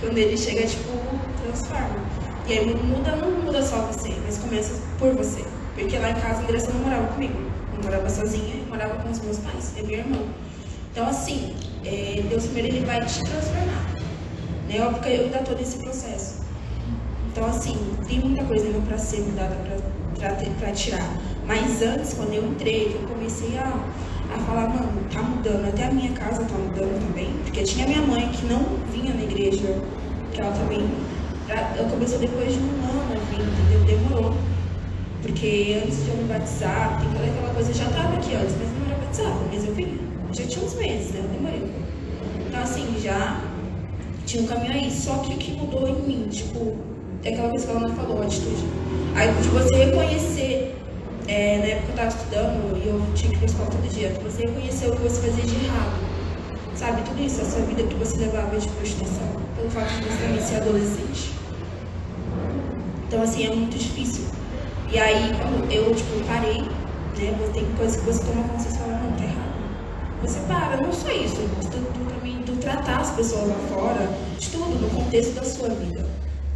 quando 0.00 0.18
ele 0.18 0.36
chega, 0.36 0.66
tipo, 0.66 0.90
transforma. 1.42 2.00
E 2.46 2.52
aí 2.52 2.74
muda, 2.74 3.16
não 3.16 3.30
muda 3.30 3.62
só 3.62 3.76
você, 3.86 4.14
mas 4.24 4.38
começa 4.38 4.74
por 4.98 5.14
você. 5.14 5.44
Porque 5.74 5.96
lá 5.98 6.10
em 6.10 6.14
casa 6.14 6.40
a 6.40 6.42
Andressa 6.42 6.72
não 6.72 6.80
morava 6.80 7.06
comigo. 7.08 7.38
Eu 7.76 7.84
morava 7.84 8.08
sozinha 8.10 8.56
e 8.56 8.66
morava 8.68 9.02
com 9.02 9.10
os 9.10 9.20
meus 9.20 9.38
pais, 9.38 9.72
e 9.76 9.82
minha 9.82 9.98
irmã. 9.98 10.18
Então, 10.90 11.06
assim, 11.06 11.54
é, 11.84 12.22
Deus 12.28 12.44
primeiro 12.44 12.76
ele 12.76 12.84
vai 12.84 13.00
te 13.04 13.20
transformar. 13.20 13.86
Né? 14.68 14.80
Óbvio 14.80 15.02
que 15.02 15.08
eu 15.08 15.24
ainda 15.24 15.38
estou 15.38 15.56
nesse 15.56 15.78
processo. 15.78 16.42
Então, 17.30 17.46
assim, 17.46 17.76
tem 18.06 18.20
muita 18.20 18.44
coisa 18.44 18.66
ainda 18.66 18.80
para 18.80 18.98
ser 18.98 19.20
mudada, 19.20 19.56
para 20.58 20.72
tirar. 20.72 21.16
Mas 21.46 21.80
antes, 21.82 22.14
quando 22.14 22.34
eu 22.34 22.44
entrei, 22.46 22.94
eu 22.94 23.08
comecei 23.08 23.56
a, 23.58 23.72
a 24.34 24.38
falar, 24.38 24.68
mano, 24.68 24.92
tá 25.12 25.22
mudando. 25.22 25.68
Até 25.68 25.86
a 25.86 25.90
minha 25.92 26.12
casa 26.12 26.44
tá 26.44 26.54
mudando 26.56 27.08
também. 27.08 27.30
Porque 27.44 27.62
tinha 27.62 27.86
minha 27.86 28.02
mãe 28.02 28.28
que 28.28 28.46
não 28.46 28.64
vinha 28.92 29.14
na 29.14 29.22
igreja, 29.22 29.76
que 30.32 30.40
ela 30.40 30.52
também. 30.52 30.88
Ela 31.48 31.90
começou 31.90 32.18
depois 32.18 32.52
de 32.52 32.60
um 32.60 32.70
ano 32.84 33.12
a 33.12 33.18
vir, 33.30 33.42
entendeu? 33.42 33.84
Demorou. 33.84 34.34
Porque 35.22 35.80
antes 35.84 36.04
de 36.04 36.10
eu 36.10 36.16
me 36.16 36.24
batizar, 36.24 37.00
tem 37.00 37.10
toda 37.10 37.24
aquela 37.24 37.54
coisa, 37.54 37.70
eu 37.70 37.74
já 37.74 37.84
estava 37.84 38.14
aqui 38.14 38.34
antes, 38.34 38.56
mas 38.58 38.68
não 38.78 38.86
era 38.90 39.04
batizada, 39.04 39.36
mas 39.52 39.64
eu 39.64 39.74
vinha. 39.74 39.98
Já 40.32 40.46
tinha 40.46 40.64
uns 40.64 40.74
meses, 40.74 41.12
né? 41.12 41.20
Eu 41.22 41.28
demorei. 41.28 41.70
Então, 42.48 42.62
assim, 42.62 43.00
já 43.00 43.40
tinha 44.26 44.42
um 44.42 44.46
caminho 44.46 44.72
aí. 44.72 44.90
Só 44.90 45.14
que 45.18 45.34
o 45.34 45.36
que 45.36 45.52
mudou 45.52 45.88
em 45.88 46.02
mim, 46.02 46.28
tipo, 46.30 46.76
é 47.24 47.28
aquela 47.28 47.50
coisa 47.50 47.66
que 47.66 47.70
ela 47.70 47.88
não 47.88 47.94
falou, 47.94 48.22
a 48.22 48.24
atitude. 48.24 48.64
Aí, 49.14 49.28
de 49.42 49.48
você 49.48 49.76
reconhecer, 49.76 50.61
é, 51.28 51.58
na 51.58 51.66
época 51.66 51.88
eu 51.88 51.90
estava 51.90 52.08
estudando 52.08 52.76
e 52.76 52.88
eu 52.88 53.00
tinha 53.14 53.30
que 53.30 53.36
ir 53.36 53.38
pra 53.38 53.46
escola 53.46 53.70
todo 53.70 53.88
dia, 53.92 54.14
você 54.22 54.46
reconhecer 54.46 54.88
o 54.88 54.96
que 54.96 55.02
você 55.02 55.20
fazia 55.20 55.44
de 55.44 55.64
errado. 55.64 56.12
Sabe, 56.74 57.02
tudo 57.02 57.22
isso, 57.22 57.40
a 57.40 57.44
sua 57.44 57.60
vida 57.62 57.82
que 57.82 57.94
você 57.94 58.16
levava 58.16 58.58
de 58.58 58.66
prostituição, 58.68 59.28
pelo 59.54 59.70
fato 59.70 59.88
de 59.88 60.04
você 60.04 60.22
também 60.22 60.40
ser 60.40 60.56
adolescente. 60.56 61.32
Então, 63.06 63.22
assim, 63.22 63.46
é 63.46 63.54
muito 63.54 63.76
difícil. 63.76 64.24
E 64.90 64.98
aí, 64.98 65.32
quando 65.36 65.70
eu, 65.70 65.94
tipo, 65.94 66.24
parei, 66.26 66.62
né, 66.62 67.50
tem 67.52 67.64
coisas 67.76 67.96
que 67.96 68.06
você 68.06 68.24
toma 68.24 68.48
consciência 68.48 68.76
e 68.76 68.80
fala, 68.80 68.98
não, 68.98 69.12
tá 69.12 69.24
errado. 69.24 69.52
Você 70.22 70.40
para, 70.40 70.76
não 70.78 70.92
só 70.92 71.10
isso, 71.10 71.36
do, 71.36 71.70
do, 71.70 72.14
também 72.14 72.38
do 72.38 72.60
tratar 72.60 73.00
as 73.00 73.10
pessoas 73.10 73.48
lá 73.48 73.56
fora, 73.68 74.08
de 74.38 74.50
tudo, 74.50 74.80
no 74.80 74.90
contexto 74.90 75.34
da 75.34 75.44
sua 75.44 75.68
vida, 75.68 76.04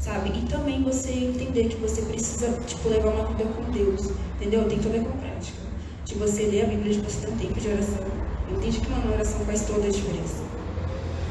sabe? 0.07 0.31
E 0.39 0.43
também 0.47 0.83
você 0.85 1.11
entender 1.11 1.65
que 1.65 1.77
você 1.79 2.01
precisa, 2.03 2.53
tipo, 2.65 2.89
levar 2.89 3.11
uma 3.11 3.25
vida 3.25 3.45
com 3.45 3.71
Deus, 3.73 4.09
entendeu? 4.37 4.65
Tem 4.69 4.79
toda 4.79 4.99
a 4.99 5.03
prática. 5.03 5.59
De 6.05 6.15
você 6.15 6.45
ler 6.45 6.65
a 6.65 6.69
Bíblia, 6.69 6.93
de 6.93 7.01
você 7.01 7.27
ter 7.27 7.33
um 7.33 7.37
tempo 7.37 7.61
de 7.61 7.69
oração. 7.69 8.07
Entende 8.49 8.79
que 8.79 8.87
uma 8.87 9.13
oração 9.13 9.41
faz 9.41 9.67
toda 9.67 9.89
a 9.89 9.91
diferença. 9.91 10.45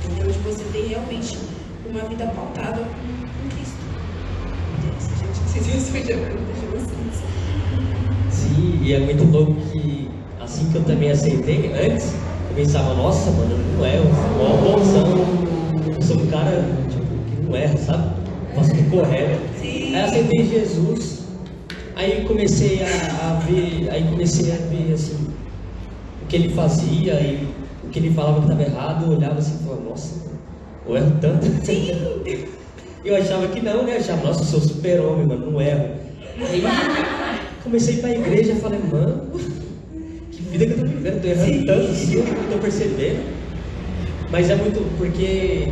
Entendeu? 0.04 0.30
De 0.30 0.40
você 0.40 0.64
ter 0.74 0.88
realmente 0.88 1.38
uma 1.90 2.02
vida 2.02 2.28
pautada 2.28 2.80
com, 2.80 3.28
com 3.28 3.56
Cristo. 3.56 3.80
Gente, 4.82 5.40
não 5.40 5.48
sei 5.48 5.62
se 5.62 5.70
respondi 5.70 6.12
a 6.12 6.16
de 6.18 6.66
vocês. 6.68 7.24
Sim, 8.30 8.80
e 8.84 8.94
é 8.94 9.00
muito 9.00 9.24
louco 9.32 9.56
que 9.72 10.10
assim 10.42 10.70
que 10.70 10.76
eu 10.76 10.84
também 10.84 11.12
aceitei, 11.12 11.72
antes, 11.74 12.14
eu 12.50 12.56
pensava, 12.56 12.94
nossa, 12.94 13.32
mano, 13.32 13.58
não 13.78 13.86
é, 13.86 13.98
eu 13.98 14.04
sou 14.04 14.46
uma 14.46 14.58
bonzão, 14.58 15.96
eu 15.96 16.02
sou 16.02 16.18
um 16.18 16.28
cara 16.28 16.62
tipo, 16.90 17.06
que 17.30 17.42
não 17.42 17.56
erra, 17.56 17.78
sabe? 17.78 18.25
Faço 18.56 18.72
o 18.72 18.90
correto. 18.90 19.42
Sim. 19.60 19.96
Aí 19.96 20.04
aceitei 20.04 20.46
Jesus, 20.46 21.24
aí 21.96 22.26
comecei 22.26 22.82
a, 22.84 22.88
a 22.88 23.40
ver, 23.40 23.90
aí 23.92 24.04
comecei 24.10 24.52
a 24.52 24.56
ver 24.56 24.94
assim, 24.94 25.28
o 26.24 26.26
que 26.28 26.36
ele 26.36 26.50
fazia 26.50 27.14
e 27.22 27.48
o 27.84 27.90
que 27.90 28.00
ele 28.00 28.12
falava 28.12 28.40
que 28.40 28.52
estava 28.52 28.64
errado, 28.64 29.06
eu 29.06 29.18
olhava 29.18 29.40
assim 29.40 29.60
e 29.60 29.64
falava, 29.64 29.82
nossa, 29.90 30.22
eu 30.88 30.98
erro 30.98 31.12
tanto. 31.22 31.46
Eu 33.06 33.16
achava 33.16 33.48
que 33.50 33.62
não, 33.62 33.84
né? 33.84 33.94
Eu 33.94 34.00
achava, 34.00 34.24
nossa, 34.26 34.42
eu 34.42 34.46
sou 34.46 34.60
super-homem, 34.60 35.28
mano, 35.28 35.52
não 35.52 35.62
erro. 35.62 35.90
Aí 36.40 36.64
comecei 37.64 37.98
para 37.98 38.10
a 38.10 38.14
igreja 38.14 38.54
e 38.54 38.56
falei, 38.56 38.80
mano, 38.80 39.30
que 40.32 40.42
vida 40.42 40.66
que 40.66 40.72
eu 40.72 40.80
tô 40.80 40.86
vivendo, 40.88 41.22
tô 41.22 41.28
errando 41.28 41.66
tanto 41.68 41.92
assim, 41.92 42.16
eu 42.16 42.26
não 42.26 42.52
tô 42.52 42.58
percebendo. 42.58 43.24
Mas 44.32 44.50
é 44.50 44.56
muito 44.56 44.98
porque, 44.98 45.68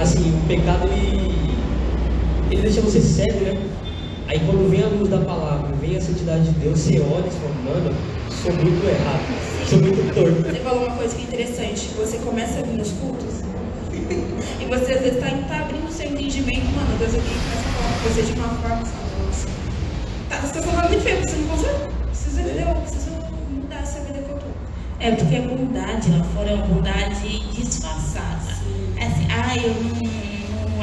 assim, 0.00 0.20
o 0.20 0.46
pecado 0.46 0.86
ele, 0.86 1.45
ele 2.50 2.62
deixa 2.62 2.80
você 2.80 3.00
cego, 3.00 3.40
né? 3.40 3.60
Aí 4.28 4.40
quando 4.40 4.68
vem 4.70 4.82
a 4.82 4.88
luz 4.88 5.08
da 5.08 5.18
palavra, 5.18 5.74
vem 5.80 5.96
a 5.96 6.00
santidade 6.00 6.44
de 6.44 6.50
Deus, 6.58 6.80
você 6.80 7.00
olha 7.00 7.26
e 7.26 7.30
fala, 7.30 7.54
mano, 7.64 7.94
sou 8.30 8.52
muito 8.52 8.84
errado, 8.86 9.68
sou 9.68 9.78
muito 9.78 10.14
torto. 10.14 10.42
Você 10.42 10.60
falou 10.60 10.86
uma 10.86 10.96
coisa 10.96 11.14
que 11.14 11.22
é 11.22 11.24
interessante. 11.24 11.90
Você 11.96 12.18
começa 12.18 12.58
a 12.58 12.62
vir 12.62 12.76
nos 12.76 12.90
cultos 12.92 13.46
e 14.60 14.64
você 14.64 14.92
às 14.92 15.00
vezes 15.00 15.16
está 15.16 15.30
tá 15.48 15.60
abrindo 15.60 15.88
o 15.88 15.92
seu 15.92 16.06
entendimento. 16.06 16.66
Mano, 16.74 16.98
Deus 16.98 17.14
aqui 17.14 17.28
começa 17.28 17.68
a 17.68 17.72
falar 17.72 17.92
com 17.92 18.08
você 18.08 18.22
de 18.22 18.32
uma 18.32 18.48
forma, 18.48 18.84
sabe? 18.84 19.26
Nossa. 19.26 19.48
Tá, 20.28 20.40
você 20.40 20.58
está 20.58 20.62
falando 20.62 20.90
de 20.90 21.00
feio, 21.00 21.20
você 21.20 21.36
não 21.36 21.48
consegue. 21.48 21.96
Precisa, 22.06 22.40
entendeu? 22.40 22.74
Precisa 22.74 23.10
mudar 23.50 23.80
essa 23.82 24.00
vida 24.00 24.18
que 24.18 24.30
eu 24.30 24.38
tô. 24.38 24.46
É 25.00 25.10
porque 25.12 25.36
a 25.36 25.42
bondade 25.42 26.10
lá 26.10 26.24
fora 26.24 26.50
é 26.50 26.54
uma 26.54 26.66
bondade 26.66 27.38
disfarçada. 27.52 28.56
É 28.96 29.06
assim, 29.06 29.26
ah, 29.30 29.56
eu 29.56 29.74
não, 29.82 30.05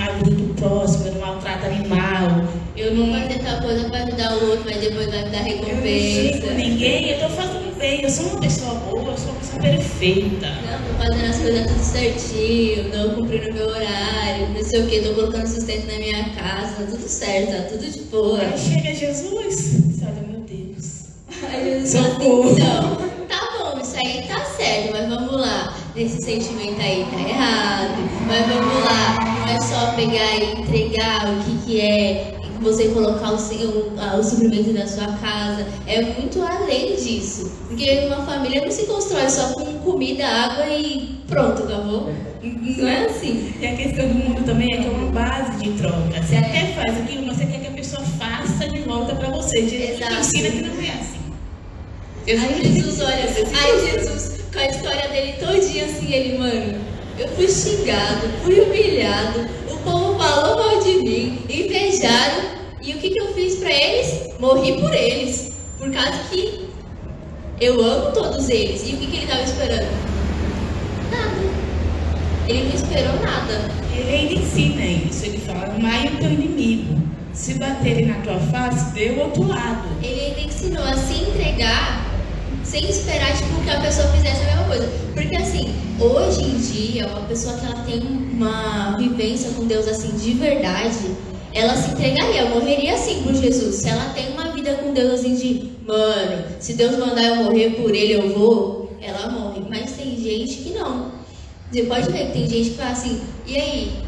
não 0.03 0.15
ajudo 0.15 0.51
o 0.51 0.53
próximo, 0.55 1.07
eu 1.07 1.13
não 1.13 1.21
maltrato 1.21 1.65
animal, 1.65 2.47
eu 2.75 2.95
não 2.95 3.27
ter 3.27 3.39
tal 3.39 3.61
coisa 3.61 3.89
pra 3.89 4.03
ajudar 4.03 4.33
o 4.33 4.49
outro, 4.49 4.65
mas 4.65 4.77
depois 4.77 5.09
vai 5.09 5.23
me 5.23 5.29
dar 5.29 5.47
eu 5.47 5.57
não 5.57 5.63
recompensa. 5.65 6.53
ninguém, 6.53 7.09
eu 7.09 7.19
tô 7.19 7.29
fazendo 7.29 7.77
bem, 7.77 8.01
eu 8.01 8.09
sou 8.09 8.25
uma 8.27 8.39
pessoa 8.39 8.75
boa, 8.75 9.11
eu 9.11 9.17
sou 9.17 9.31
uma 9.31 9.39
pessoa 9.39 9.61
perfeita. 9.61 10.47
Não, 10.47 10.97
tô 10.97 11.03
fazendo 11.03 11.29
as 11.29 11.37
coisas 11.39 11.67
tudo 11.67 11.83
certinho, 11.83 12.89
não 12.95 13.15
cumprindo 13.15 13.53
meu 13.53 13.67
horário, 13.67 14.49
não 14.49 14.63
sei 14.63 14.81
o 14.81 14.87
que, 14.87 15.01
tô 15.01 15.13
colocando 15.13 15.47
sustento 15.47 15.87
na 15.87 15.97
minha 15.97 16.23
casa, 16.29 16.75
tá 16.75 16.91
tudo 16.91 17.07
certo, 17.07 17.51
tá 17.51 17.69
tudo 17.69 17.89
de 17.89 18.01
boa. 18.01 18.39
Aí 18.39 18.57
chega 18.57 18.93
Jesus, 18.93 19.83
olha, 20.01 20.27
meu 20.27 20.41
Deus. 20.41 21.03
Aí 21.49 21.79
Jesus 21.81 21.93
fala 21.93 22.07
assim, 22.07 22.19
Socorro. 22.19 22.51
então, 22.51 22.97
tá 23.27 23.49
bom, 23.57 23.79
isso 23.81 23.95
esse 25.95 26.21
sentimento 26.21 26.81
aí 26.81 27.05
tá 27.11 27.19
errado. 27.19 27.97
Mas 28.27 28.47
vamos 28.47 28.83
lá, 28.83 29.17
não 29.39 29.47
é 29.47 29.61
só 29.61 29.93
pegar 29.95 30.35
e 30.35 30.61
entregar 30.61 31.29
o 31.29 31.43
que, 31.43 31.65
que 31.65 31.81
é 31.81 32.37
você 32.61 32.87
colocar 32.89 33.31
o, 33.31 33.35
o, 33.35 34.19
o 34.19 34.23
suprimento 34.23 34.71
na 34.73 34.87
sua 34.87 35.07
casa. 35.17 35.67
É 35.85 36.01
muito 36.01 36.41
além 36.41 36.95
disso. 36.95 37.51
Porque 37.67 38.07
uma 38.07 38.25
família 38.25 38.61
não 38.61 38.71
se 38.71 38.85
constrói 38.85 39.29
só 39.29 39.53
com 39.53 39.79
comida, 39.79 40.25
água 40.25 40.67
e 40.69 41.19
pronto, 41.27 41.63
acabou. 41.63 42.11
Não 42.41 42.87
é 42.87 43.05
assim. 43.05 43.53
E 43.59 43.67
a 43.67 43.75
questão 43.75 44.07
do 44.07 44.15
mundo 44.15 44.43
também 44.45 44.73
é 44.73 44.77
que 44.77 44.87
é 44.87 44.89
uma 44.89 45.11
base 45.11 45.57
de 45.57 45.71
troca. 45.73 46.21
Você 46.21 46.37
até 46.37 46.73
faz 46.73 46.97
aquilo, 46.97 47.27
mas 47.27 47.37
você 47.37 47.45
quer 47.45 47.59
que 47.59 47.67
a 47.67 47.71
pessoa 47.71 48.01
faça 48.17 48.67
de 48.69 48.79
volta 48.79 49.15
para 49.15 49.29
você. 49.29 49.67
Jesus 49.67 50.01
ensina 50.01 50.49
que 50.49 50.61
não 50.61 50.81
é 50.81 50.91
assim. 50.91 51.23
Aí 52.25 52.73
Jesus 52.73 53.01
olha, 53.01 53.15
aí 53.15 53.91
Jesus, 53.91 54.32
com 54.53 54.59
a 54.59 54.67
história 54.67 55.09
dele 55.09 55.33
todinha 55.39 55.85
assim, 55.85 56.13
ele, 56.13 56.37
mano, 56.37 56.79
eu 57.17 57.27
fui 57.29 57.47
xingado, 57.47 58.29
fui 58.43 58.59
humilhado, 58.61 59.49
o 59.69 59.77
povo 59.77 60.17
falou 60.17 60.57
mal 60.57 60.79
de 60.79 60.99
mim, 60.99 61.39
invejaram, 61.49 62.53
e 62.79 62.93
o 62.93 62.97
que, 62.99 63.09
que 63.09 63.19
eu 63.19 63.33
fiz 63.33 63.55
pra 63.55 63.71
eles? 63.71 64.29
Morri 64.39 64.79
por 64.79 64.93
eles, 64.93 65.55
por 65.79 65.91
causa 65.91 66.19
que 66.29 66.69
eu 67.59 67.83
amo 67.83 68.11
todos 68.11 68.49
eles. 68.49 68.83
E 68.87 68.93
o 68.93 68.97
que, 68.97 69.07
que 69.07 69.17
ele 69.17 69.27
tava 69.27 69.43
esperando? 69.43 69.87
Nada. 71.09 71.63
Ele 72.47 72.63
não 72.63 72.75
esperou 72.75 73.19
nada. 73.21 73.71
Ele 73.95 74.15
ainda 74.15 74.33
ensina 74.33 74.85
isso. 74.85 75.25
Ele 75.25 75.37
fala, 75.37 75.73
amai 75.73 76.07
o 76.07 76.17
teu 76.17 76.29
inimigo. 76.29 77.01
Se 77.31 77.53
baterem 77.53 78.07
na 78.07 78.15
tua 78.15 78.37
face, 78.37 78.93
dê 78.93 79.11
o 79.11 79.19
outro 79.21 79.47
lado. 79.47 79.87
Ele 80.03 80.19
ainda 80.19 80.41
ensinou 80.41 80.83
a 80.83 80.97
se 80.97 81.21
entregar 81.21 82.12
sem 82.63 82.89
esperar 82.89 83.35
tipo, 83.35 83.61
que 83.63 83.69
a 83.69 83.79
pessoa 83.79 84.07
fizesse 84.09 84.41
a 84.41 84.45
mesma 84.45 84.63
coisa. 84.63 84.89
Porque 85.13 85.35
assim, 85.35 85.75
hoje 85.99 86.41
em 86.41 86.57
dia, 86.57 87.07
uma 87.07 87.21
pessoa 87.21 87.57
que 87.57 87.65
ela 87.65 87.83
tem 87.83 88.01
uma 88.01 88.97
vivência 88.97 89.51
com 89.51 89.65
Deus 89.65 89.87
assim 89.87 90.15
de 90.17 90.33
verdade, 90.33 91.15
ela 91.53 91.75
se 91.75 91.91
entregaria, 91.91 92.45
morreria 92.45 92.95
assim 92.95 93.21
por 93.23 93.33
Jesus. 93.35 93.75
Se 93.75 93.89
ela 93.89 94.13
tem 94.13 94.31
uma 94.31 94.51
vida 94.51 94.73
com 94.75 94.93
Deus 94.93 95.19
assim 95.19 95.35
de, 95.35 95.71
mano, 95.85 96.45
se 96.59 96.73
Deus 96.73 96.97
mandar 96.97 97.23
eu 97.23 97.35
morrer 97.37 97.71
por 97.71 97.93
ele, 97.93 98.13
eu 98.13 98.33
vou, 98.33 98.97
ela 99.01 99.29
morre. 99.29 99.61
Mas 99.69 99.91
tem 99.91 100.17
gente 100.17 100.55
que 100.57 100.69
não. 100.71 101.11
Você 101.71 101.83
pode 101.83 102.11
ver 102.11 102.27
que 102.27 102.33
tem 102.33 102.49
gente 102.49 102.69
que 102.71 102.77
fala 102.77 102.91
assim, 102.91 103.21
e 103.45 103.55
aí? 103.57 104.03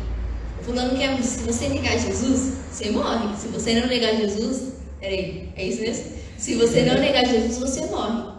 Fulano 0.62 0.98
quer, 0.98 1.22
se 1.22 1.44
você 1.44 1.70
negar 1.70 2.00
Jesus, 2.00 2.54
você 2.72 2.90
morre. 2.90 3.36
Se 3.38 3.48
você 3.50 3.80
não 3.80 3.88
negar 3.88 4.16
Jesus, 4.16 4.74
peraí, 5.00 5.50
é 5.56 5.68
isso 5.68 5.82
mesmo? 5.82 6.06
Se 6.38 6.56
você 6.56 6.82
não 6.82 6.96
negar 6.96 7.26
Jesus, 7.26 7.58
você 7.58 7.86
morre. 7.86 8.35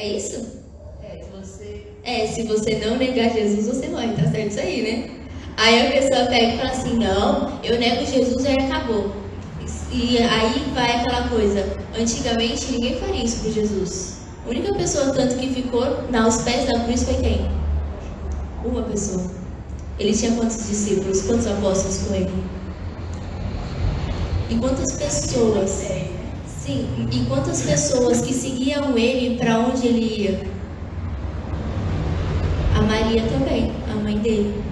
É 0.00 0.16
isso? 0.16 0.46
É, 1.02 1.20
você. 1.30 1.86
É, 2.02 2.26
se 2.26 2.44
você 2.44 2.76
não 2.76 2.96
negar 2.96 3.30
Jesus, 3.34 3.66
você 3.66 3.86
morre, 3.88 4.14
tá 4.14 4.30
certo 4.30 4.52
isso 4.52 4.60
aí, 4.60 4.80
né? 4.80 5.10
Aí 5.58 5.86
a 5.86 5.90
pessoa 5.90 6.24
pega 6.24 6.54
e 6.54 6.56
fala 6.56 6.70
assim, 6.70 6.94
não, 6.94 7.60
eu 7.62 7.78
nego 7.78 8.06
Jesus 8.06 8.42
e 8.42 8.48
acabou. 8.48 9.12
E 9.92 10.16
aí 10.16 10.72
vai 10.72 11.00
aquela 11.00 11.28
coisa, 11.28 11.66
antigamente 11.98 12.72
ninguém 12.72 12.98
faria 12.98 13.22
isso 13.22 13.42
por 13.42 13.52
Jesus. 13.52 14.20
A 14.46 14.48
única 14.48 14.72
pessoa 14.72 15.12
tanto 15.12 15.36
que 15.36 15.52
ficou 15.52 15.84
aos 15.84 16.38
pés 16.44 16.64
da 16.64 16.80
cruz 16.80 17.02
foi 17.02 17.14
quem? 17.16 17.50
Uma 18.64 18.82
pessoa. 18.84 19.30
Ele 19.98 20.14
tinha 20.14 20.32
quantos 20.32 20.66
discípulos, 20.66 21.20
quantos 21.26 21.46
apóstolos 21.46 21.98
com 21.98 22.14
ele? 22.14 22.32
E 24.48 24.54
quantas 24.56 24.92
pessoas? 24.96 25.84
Sim, 26.64 26.86
e 27.10 27.24
quantas 27.24 27.62
pessoas 27.62 28.20
que 28.20 28.34
seguiam 28.34 28.96
ele 28.96 29.38
para 29.38 29.58
onde 29.60 29.86
ele 29.86 30.24
ia? 30.24 30.40
A 32.76 32.82
Maria 32.82 33.22
também, 33.22 33.72
a 33.90 33.94
mãe 33.94 34.18
dele. 34.18 34.62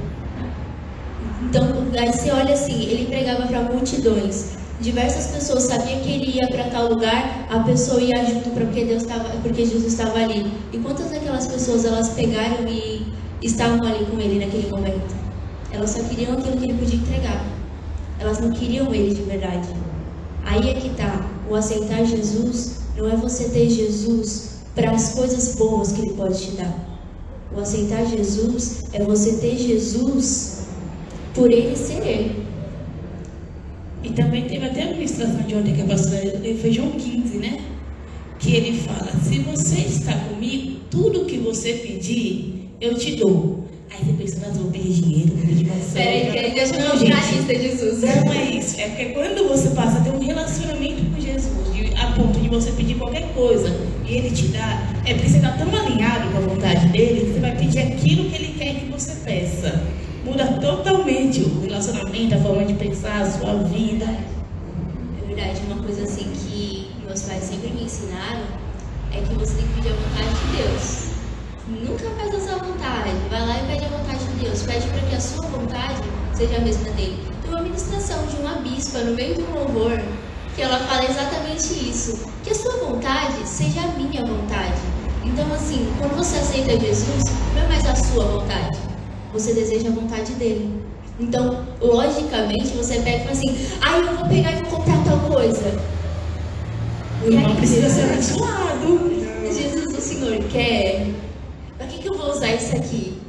Então, 1.42 1.62
aí 1.98 2.12
você 2.12 2.30
olha 2.30 2.52
assim, 2.52 2.82
ele 2.82 3.06
pregava 3.06 3.46
para 3.46 3.62
multidões. 3.62 4.58
Diversas 4.82 5.28
pessoas 5.28 5.62
sabiam 5.62 5.98
que 6.00 6.10
ele 6.10 6.36
ia 6.36 6.46
para 6.48 6.64
tal 6.64 6.90
lugar, 6.90 7.46
a 7.48 7.60
pessoa 7.60 8.02
ia 8.02 8.22
junto 8.26 8.50
porque 8.50 8.84
Deus 8.84 9.04
estava, 9.04 9.24
porque 9.42 9.64
Jesus 9.64 9.86
estava 9.86 10.18
ali. 10.18 10.46
E 10.70 10.78
quantas 10.78 11.10
daquelas 11.10 11.46
pessoas 11.46 11.86
elas 11.86 12.10
pegaram 12.10 12.68
e 12.68 13.14
estavam 13.42 13.82
ali 13.86 14.04
com 14.04 14.20
ele 14.20 14.44
naquele 14.44 14.68
momento? 14.68 15.16
Elas 15.72 15.90
só 15.90 16.02
queriam 16.02 16.34
aquilo 16.34 16.58
que 16.58 16.64
ele 16.64 16.78
podia 16.78 16.98
entregar. 16.98 17.44
Elas 18.20 18.40
não 18.40 18.50
queriam 18.50 18.94
ele 18.94 19.14
de 19.14 19.22
verdade. 19.22 19.68
Aí 20.44 20.68
é 20.68 20.74
que 20.74 20.90
tá. 20.90 21.37
O 21.48 21.54
aceitar 21.54 22.04
Jesus 22.04 22.80
não 22.96 23.08
é 23.08 23.16
você 23.16 23.48
ter 23.48 23.70
Jesus 23.70 24.58
para 24.74 24.90
as 24.90 25.14
coisas 25.14 25.54
boas 25.54 25.92
que 25.92 26.02
ele 26.02 26.14
pode 26.14 26.38
te 26.38 26.50
dar. 26.52 26.88
O 27.54 27.60
aceitar 27.60 28.04
Jesus 28.04 28.84
é 28.92 29.02
você 29.02 29.36
ter 29.36 29.56
Jesus 29.56 30.66
por 31.34 31.50
ele 31.50 31.74
ser 31.74 32.06
ele. 32.06 32.46
E 34.02 34.10
também 34.10 34.46
teve 34.46 34.66
até 34.66 34.82
a 34.82 34.92
ministração 34.92 35.40
de 35.42 35.54
ontem 35.54 35.74
que 35.74 35.82
a 35.82 35.86
pastora 35.86 36.20
foi 36.60 36.72
João 36.72 36.92
15, 36.92 37.38
né? 37.38 37.60
Que 38.38 38.54
ele 38.54 38.78
fala: 38.78 39.10
Se 39.22 39.38
você 39.40 39.80
está 39.80 40.12
comigo, 40.12 40.80
tudo 40.90 41.24
que 41.24 41.38
você 41.38 41.72
pedir, 41.74 42.70
eu 42.80 42.94
te 42.94 43.16
dou. 43.16 43.67
Eu 44.48 44.54
vou 44.54 44.70
pedir 44.70 44.92
dinheiro, 45.02 45.32
maçã. 45.68 45.94
Peraí, 45.94 46.30
peraí, 46.32 46.54
deixa 46.54 46.74
eu 46.74 46.80
Não, 46.80 46.88
mostrar 46.96 47.16
a 47.16 47.20
gente. 47.20 47.34
lista 47.36 47.54
de 47.54 47.62
Jesus. 47.62 48.00
Não 48.24 48.32
é 48.32 48.44
isso. 48.50 48.80
É 48.80 48.88
porque 48.88 49.04
quando 49.06 49.48
você 49.48 49.70
passa 49.70 49.98
a 49.98 50.00
ter 50.00 50.10
um 50.10 50.18
relacionamento 50.20 51.02
com 51.14 51.20
Jesus, 51.20 51.72
de- 51.74 51.94
a 51.96 52.12
ponto 52.12 52.38
de 52.40 52.48
você 52.48 52.70
pedir 52.72 52.94
qualquer 52.96 53.32
coisa 53.34 53.74
e 54.06 54.14
ele 54.16 54.30
te 54.30 54.48
dá, 54.48 54.82
é 55.04 55.14
porque 55.14 55.28
você 55.28 55.36
está 55.36 55.50
tão 55.52 55.68
alinhado 55.74 56.30
com 56.30 56.38
a 56.38 56.40
vontade 56.40 56.88
dele 56.88 57.20
que 57.26 57.32
você 57.34 57.40
vai 57.40 57.56
pedir 57.56 57.78
aquilo 57.80 58.30
que 58.30 58.34
ele 58.36 58.54
quer 58.58 58.74
que 58.74 58.86
você 58.86 59.12
peça. 59.24 59.82
Muda 60.24 60.44
totalmente 60.60 61.40
o 61.40 61.60
relacionamento, 61.62 62.34
a 62.34 62.38
forma 62.38 62.64
de 62.64 62.74
pensar, 62.74 63.22
a 63.22 63.30
sua 63.30 63.54
vida. 63.64 64.04
É 64.06 65.26
verdade, 65.26 65.60
uma 65.70 65.82
coisa 65.82 66.02
assim 66.04 66.26
que 66.34 66.88
meus 67.06 67.22
pais 67.22 67.44
sempre 67.44 67.70
me 67.70 67.84
ensinaram 67.84 68.42
é 69.12 69.20
que 69.20 69.34
você 69.34 69.54
tem 69.56 69.66
que 69.66 69.74
pedir 69.74 69.88
a 69.88 69.96
vontade 69.96 70.28
de 70.28 70.56
Deus. 70.62 71.08
Nunca 71.68 72.04
faz 72.18 72.34
a 72.34 72.40
sua 72.40 72.58
vontade. 72.64 73.10
Vai 73.30 73.40
lá 73.46 73.56
e 73.62 73.66
pede 73.72 73.84
a 73.84 73.88
vontade 73.88 74.18
de 74.24 74.27
Deus. 74.38 74.62
Pede 74.62 74.86
para 74.88 75.00
que 75.00 75.14
a 75.14 75.20
sua 75.20 75.46
vontade 75.46 76.02
seja 76.34 76.56
a 76.56 76.60
mesma 76.60 76.90
dele. 76.90 77.18
Tem 77.42 77.50
uma 77.50 77.62
ministração 77.62 78.26
de 78.26 78.36
uma 78.36 78.54
bispa 78.56 78.98
no 78.98 79.14
meio 79.14 79.34
do 79.34 79.52
louvor 79.52 80.00
que 80.54 80.62
ela 80.62 80.78
fala 80.80 81.04
exatamente 81.04 81.88
isso. 81.88 82.26
Que 82.42 82.50
a 82.50 82.54
sua 82.54 82.76
vontade 82.78 83.46
seja 83.46 83.80
a 83.80 83.88
minha 83.98 84.24
vontade. 84.24 84.80
Então, 85.24 85.46
assim, 85.54 85.88
quando 85.98 86.16
você 86.16 86.36
aceita 86.38 86.78
Jesus, 86.80 87.22
não 87.54 87.62
é 87.62 87.68
mais 87.68 87.86
a 87.86 87.94
sua 87.94 88.24
vontade. 88.24 88.78
Você 89.32 89.54
deseja 89.54 89.88
a 89.88 89.92
vontade 89.92 90.32
dele. 90.32 90.82
Então, 91.20 91.64
logicamente, 91.80 92.68
você 92.68 93.00
pega 93.00 93.16
e 93.16 93.20
fala 93.20 93.32
assim: 93.32 93.68
ah, 93.80 93.98
eu 93.98 94.16
vou 94.16 94.28
pegar 94.28 94.52
e 94.52 94.62
vou 94.62 94.78
comprar 94.78 95.04
tal 95.04 95.18
coisa. 95.30 95.80
O 97.22 97.30
irmão 97.30 97.54
precisa 97.56 97.88
ser 97.88 98.04
abençoado. 98.04 99.10
Jesus, 99.44 99.96
o 99.96 100.00
Senhor 100.00 100.42
quer. 100.44 101.08
Pra 101.76 101.86
que, 101.86 101.98
que 101.98 102.08
eu 102.08 102.16
vou 102.16 102.30
usar 102.30 102.54
isso 102.54 102.74
aqui? 102.76 103.27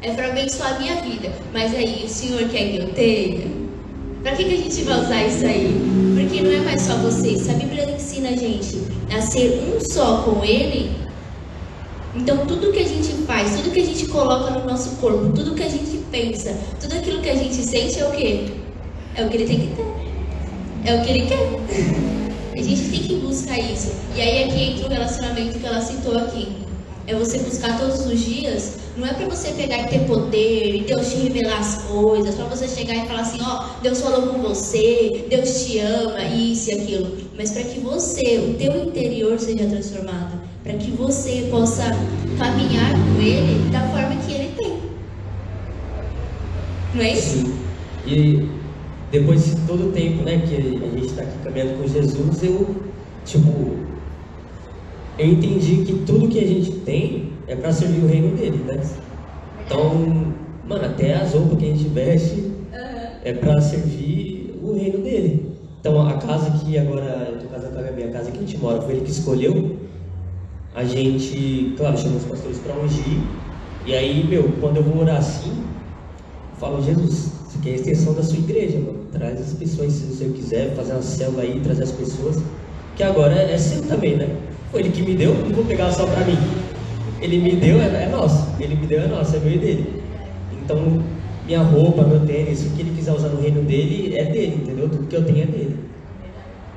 É 0.00 0.12
para 0.12 0.28
abençoar 0.28 0.76
a 0.76 0.78
minha 0.78 0.96
vida. 0.96 1.32
Mas 1.52 1.74
aí, 1.74 2.04
o 2.04 2.08
Senhor 2.08 2.48
quer 2.48 2.70
que 2.70 2.76
eu 2.76 2.88
tenha? 2.92 3.48
Pra 4.22 4.32
que, 4.32 4.44
que 4.44 4.54
a 4.54 4.56
gente 4.56 4.82
vai 4.82 5.00
usar 5.00 5.26
isso 5.26 5.44
aí? 5.44 5.74
Porque 6.14 6.40
não 6.40 6.52
é 6.52 6.60
mais 6.60 6.82
só 6.82 6.94
você. 6.98 7.36
Se 7.36 7.50
a 7.50 7.54
Bíblia 7.54 7.90
ensina 7.90 8.28
a 8.28 8.36
gente 8.36 8.80
a 9.16 9.20
ser 9.20 9.60
um 9.60 9.80
só 9.80 10.22
com 10.22 10.44
Ele, 10.44 10.90
então 12.14 12.46
tudo 12.46 12.72
que 12.72 12.78
a 12.78 12.86
gente 12.86 13.12
faz, 13.26 13.56
tudo 13.56 13.72
que 13.72 13.80
a 13.80 13.84
gente 13.84 14.06
coloca 14.06 14.50
no 14.50 14.66
nosso 14.66 14.96
corpo, 14.96 15.32
tudo 15.32 15.54
que 15.54 15.62
a 15.62 15.68
gente 15.68 15.98
pensa, 16.10 16.56
tudo 16.80 16.94
aquilo 16.96 17.20
que 17.20 17.30
a 17.30 17.34
gente 17.34 17.56
sente 17.56 17.98
é 17.98 18.06
o 18.06 18.12
quê? 18.12 18.44
É 19.16 19.24
o 19.24 19.28
que 19.28 19.36
Ele 19.36 19.46
tem 19.46 19.60
que 19.60 19.76
ter. 19.76 19.86
É 20.84 20.94
o 20.94 21.04
que 21.04 21.10
Ele 21.10 21.26
quer. 21.26 22.56
A 22.56 22.62
gente 22.62 22.88
tem 22.88 23.00
que 23.00 23.14
buscar 23.16 23.58
isso. 23.58 23.92
E 24.14 24.20
aí 24.20 24.44
aqui 24.44 24.62
entra 24.62 24.86
o 24.86 24.90
relacionamento 24.90 25.58
que 25.58 25.66
ela 25.66 25.80
citou 25.80 26.16
aqui. 26.16 26.48
É 27.06 27.14
você 27.14 27.38
buscar 27.38 27.78
todos 27.78 28.06
os 28.06 28.20
dias. 28.20 28.78
Não 28.98 29.06
é 29.06 29.14
para 29.14 29.28
você 29.28 29.52
pegar 29.52 29.82
e 29.82 29.86
ter 29.86 30.00
poder, 30.08 30.74
e 30.74 30.80
Deus 30.80 31.12
te 31.12 31.18
revelar 31.18 31.60
as 31.60 31.82
coisas, 31.84 32.34
para 32.34 32.46
você 32.46 32.66
chegar 32.66 32.96
e 32.96 33.06
falar 33.06 33.20
assim, 33.20 33.38
ó, 33.40 33.80
Deus 33.80 34.00
falou 34.00 34.22
com 34.22 34.42
você, 34.42 35.24
Deus 35.30 35.64
te 35.64 35.78
ama, 35.78 36.20
isso 36.24 36.70
e 36.70 36.72
aquilo. 36.72 37.16
Mas 37.36 37.52
para 37.52 37.62
que 37.62 37.78
você, 37.78 38.38
o 38.38 38.54
teu 38.54 38.86
interior 38.86 39.38
seja 39.38 39.68
transformado, 39.68 40.40
para 40.64 40.72
que 40.72 40.90
você 40.90 41.46
possa 41.48 41.84
caminhar 42.36 42.92
com 42.92 43.22
Ele 43.22 43.70
da 43.70 43.82
forma 43.82 44.16
que 44.16 44.32
Ele 44.32 44.52
tem. 44.56 44.78
Não 46.92 47.02
é 47.04 47.12
isso? 47.12 47.36
Sim. 47.36 47.54
E 48.04 48.48
depois 49.12 49.44
de 49.44 49.56
todo 49.64 49.90
o 49.90 49.92
tempo, 49.92 50.24
né, 50.24 50.38
que 50.38 50.56
a 50.56 50.60
gente 50.60 51.06
está 51.06 51.22
aqui 51.22 51.38
caminhando 51.44 51.80
com 51.80 51.86
Jesus, 51.86 52.42
eu, 52.42 52.74
tipo, 53.24 53.76
eu 55.16 55.26
entendi 55.28 55.84
que 55.84 55.92
tudo 56.04 56.26
que 56.26 56.40
a 56.40 56.46
gente 56.48 56.72
tem 56.80 57.37
é 57.48 57.56
para 57.56 57.72
servir 57.72 58.04
o 58.04 58.06
reino 58.06 58.36
dele, 58.36 58.62
né? 58.66 58.80
Então, 59.64 60.34
mano, 60.66 60.84
até 60.84 61.14
as 61.14 61.32
roupas 61.32 61.58
que 61.58 61.64
a 61.64 61.68
gente 61.68 61.88
veste 61.88 62.52
é 63.24 63.32
para 63.32 63.60
servir 63.60 64.58
o 64.62 64.74
reino 64.74 64.98
dele. 64.98 65.56
Então, 65.80 66.06
a 66.06 66.14
casa 66.14 66.50
que 66.58 66.78
agora, 66.78 67.32
eu 67.32 67.38
tô 67.38 67.48
casado 67.48 67.72
com 67.72 67.78
a 67.78 67.82
Gabi, 67.82 68.04
a 68.04 68.10
casa 68.10 68.30
que 68.30 68.38
a 68.38 68.40
gente 68.40 68.58
mora, 68.58 68.82
foi 68.82 68.94
ele 68.94 69.04
que 69.04 69.10
escolheu. 69.10 69.76
A 70.74 70.84
gente, 70.84 71.74
claro, 71.76 71.96
chamou 71.96 72.18
os 72.18 72.24
pastores 72.24 72.58
para 72.58 72.74
ungir 72.74 73.20
E 73.86 73.94
aí, 73.94 74.24
meu, 74.28 74.50
quando 74.60 74.76
eu 74.76 74.82
vou 74.82 75.02
orar 75.02 75.16
assim, 75.16 75.50
eu 75.50 76.60
falo, 76.60 76.82
Jesus, 76.82 77.32
isso 77.48 77.58
aqui 77.58 77.70
é 77.70 77.72
a 77.72 77.76
extensão 77.76 78.12
da 78.12 78.22
sua 78.22 78.38
igreja, 78.38 78.78
mano. 78.78 79.06
Traz 79.10 79.40
as 79.40 79.54
pessoas, 79.54 79.92
se 79.92 80.04
você 80.04 80.28
quiser, 80.28 80.74
fazer 80.74 80.92
uma 80.92 81.02
célula 81.02 81.42
aí, 81.42 81.60
trazer 81.60 81.84
as 81.84 81.92
pessoas. 81.92 82.36
Que 82.96 83.02
agora 83.02 83.34
é 83.34 83.56
seu 83.56 83.82
também, 83.82 84.16
né? 84.16 84.28
Foi 84.70 84.80
ele 84.80 84.90
que 84.90 85.02
me 85.02 85.14
deu, 85.14 85.34
não 85.34 85.50
vou 85.50 85.64
pegar 85.64 85.90
só 85.90 86.06
pra 86.06 86.24
mim. 86.24 86.36
Ele 87.20 87.38
me 87.38 87.56
deu, 87.56 87.80
é, 87.80 88.04
é 88.04 88.08
nosso. 88.08 88.46
Ele 88.60 88.76
me 88.76 88.86
deu, 88.86 89.00
é 89.00 89.06
nosso, 89.06 89.36
é 89.36 89.40
meu 89.40 89.52
e 89.52 89.58
dele. 89.58 90.02
Então, 90.52 91.02
minha 91.46 91.62
roupa, 91.62 92.02
meu 92.04 92.20
tênis, 92.26 92.64
o 92.64 92.70
que 92.70 92.82
ele 92.82 92.94
quiser 92.94 93.12
usar 93.12 93.28
no 93.28 93.40
reino 93.40 93.62
dele, 93.62 94.16
é 94.16 94.24
dele, 94.24 94.60
entendeu? 94.62 94.88
Tudo 94.88 95.06
que 95.06 95.16
eu 95.16 95.24
tenho 95.24 95.42
é 95.42 95.46
dele. 95.46 95.76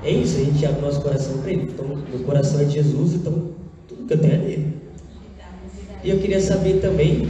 É 0.03 0.09
isso, 0.09 0.39
a 0.39 0.43
gente 0.43 0.65
abre 0.65 0.79
o 0.79 0.81
nosso 0.81 1.01
coração 1.01 1.37
para 1.39 1.51
ele. 1.51 1.69
Então, 1.73 1.85
meu 1.85 2.19
coração 2.25 2.59
é 2.59 2.63
de 2.63 2.73
Jesus, 2.73 3.13
então 3.13 3.49
tudo 3.87 4.07
que 4.07 4.13
eu 4.13 4.17
tenho 4.17 4.33
é 4.33 4.37
dele. 4.37 4.73
E 6.03 6.09
eu 6.09 6.19
queria 6.19 6.41
saber 6.41 6.79
também 6.79 7.27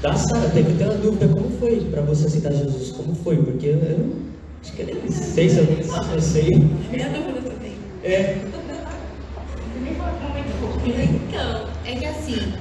da 0.00 0.14
Sara, 0.14 0.46
até 0.46 0.62
que 0.62 0.70
eu 0.70 0.76
tenho 0.76 0.90
uma 0.90 0.98
dúvida, 0.98 1.28
como 1.28 1.50
foi 1.58 1.80
para 1.90 2.02
você 2.02 2.26
aceitar 2.26 2.52
Jesus? 2.52 2.92
Como 2.92 3.14
foi? 3.14 3.36
Porque 3.38 3.66
eu, 3.66 3.78
eu 3.78 4.12
acho 4.62 4.72
que 4.74 4.82
eu 4.82 4.86
nem 4.86 5.10
sei 5.10 5.48
se 5.48 5.58
eu, 5.58 5.64
se 5.64 6.12
eu 6.12 6.20
sei. 6.20 6.50
Minha 6.90 7.08
dúvida 7.08 7.40
também. 7.40 7.72
É. 8.04 8.36
Então, 10.86 11.75
é 11.86 11.94
que 11.94 12.04
assim, 12.04 12.52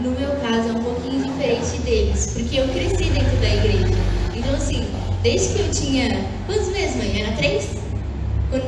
no 0.00 0.10
meu 0.10 0.30
caso 0.40 0.68
é 0.68 0.72
um 0.72 0.82
pouquinho 0.82 1.22
diferente 1.22 1.78
deles, 1.82 2.32
porque 2.34 2.58
eu 2.58 2.68
cresci 2.68 3.04
dentro 3.10 3.36
da 3.36 3.48
igreja. 3.48 3.94
Então, 4.34 4.54
assim, 4.54 4.84
desde 5.22 5.54
que 5.54 5.60
eu 5.60 5.70
tinha. 5.70 6.26
Quantos 6.46 6.68
meses, 6.68 6.96
mãe? 6.96 7.22
Era 7.22 7.36
três? 7.36 7.76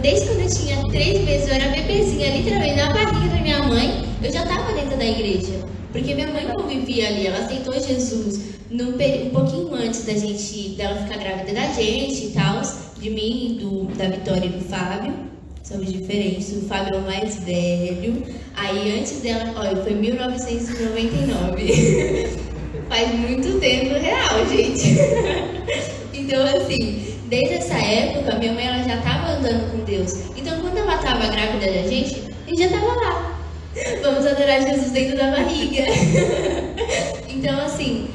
Desde 0.01 0.27
quando 0.27 0.41
eu 0.41 0.49
tinha 0.49 0.83
três 0.91 1.25
meses, 1.25 1.49
eu 1.49 1.55
era 1.55 1.69
bebezinha, 1.69 2.37
literalmente 2.37 2.77
na 2.77 2.93
barriga 2.93 3.35
da 3.35 3.43
minha 3.43 3.63
mãe, 3.65 4.05
eu 4.23 4.33
já 4.33 4.43
estava 4.43 4.73
dentro 4.73 4.97
da 4.97 5.05
igreja. 5.05 5.67
Porque 5.93 6.15
minha 6.15 6.29
mãe 6.29 6.47
convivia 6.47 7.09
ali, 7.09 7.27
ela 7.27 7.39
aceitou 7.39 7.75
Jesus 7.75 8.41
no 8.71 8.91
um 8.91 9.31
pouquinho 9.31 9.75
antes 9.75 10.05
da 10.05 10.13
gente, 10.13 10.71
dela 10.71 11.03
ficar 11.03 11.19
grávida 11.19 11.55
da 11.55 11.73
gente 11.73 12.27
e 12.27 12.31
tal, 12.31 12.61
de 13.01 13.11
mim, 13.11 13.57
do, 13.61 13.85
da 13.97 14.09
Vitória 14.09 14.47
e 14.47 14.51
do 14.51 14.61
Fábio. 14.61 15.38
Somos 15.69 15.93
diferentes, 15.93 16.51
o 16.57 16.63
Fábio 16.63 16.95
é 16.95 16.97
o 16.97 17.03
mais 17.03 17.45
velho. 17.45 18.25
Aí 18.57 18.99
antes 18.99 19.21
dela, 19.21 19.53
olha, 19.55 19.77
foi 19.77 19.93
1999. 19.93 22.39
Faz 22.89 23.15
muito 23.15 23.61
tempo 23.61 23.93
real, 24.01 24.47
gente. 24.49 24.97
então, 26.15 26.43
assim, 26.43 27.19
desde 27.27 27.57
essa 27.57 27.75
época, 27.75 28.39
minha 28.39 28.55
mãe 28.55 28.67
ela 28.67 28.83
já 28.83 28.97
estava 28.97 29.33
andando 29.33 29.71
com 29.71 29.85
Deus. 29.85 30.15
Então, 30.39 30.59
quando 30.59 30.79
ela 30.79 30.95
estava 30.95 31.27
grávida 31.27 31.67
da 31.67 31.83
gente, 31.87 32.17
a 32.47 32.49
gente 32.49 32.61
já 32.61 32.67
estava 32.69 32.87
lá. 32.87 33.39
Vamos 34.01 34.25
adorar 34.25 34.63
Jesus 34.63 34.91
dentro 34.91 35.19
da 35.19 35.33
barriga. 35.33 35.85
então, 37.29 37.61
assim, 37.61 38.09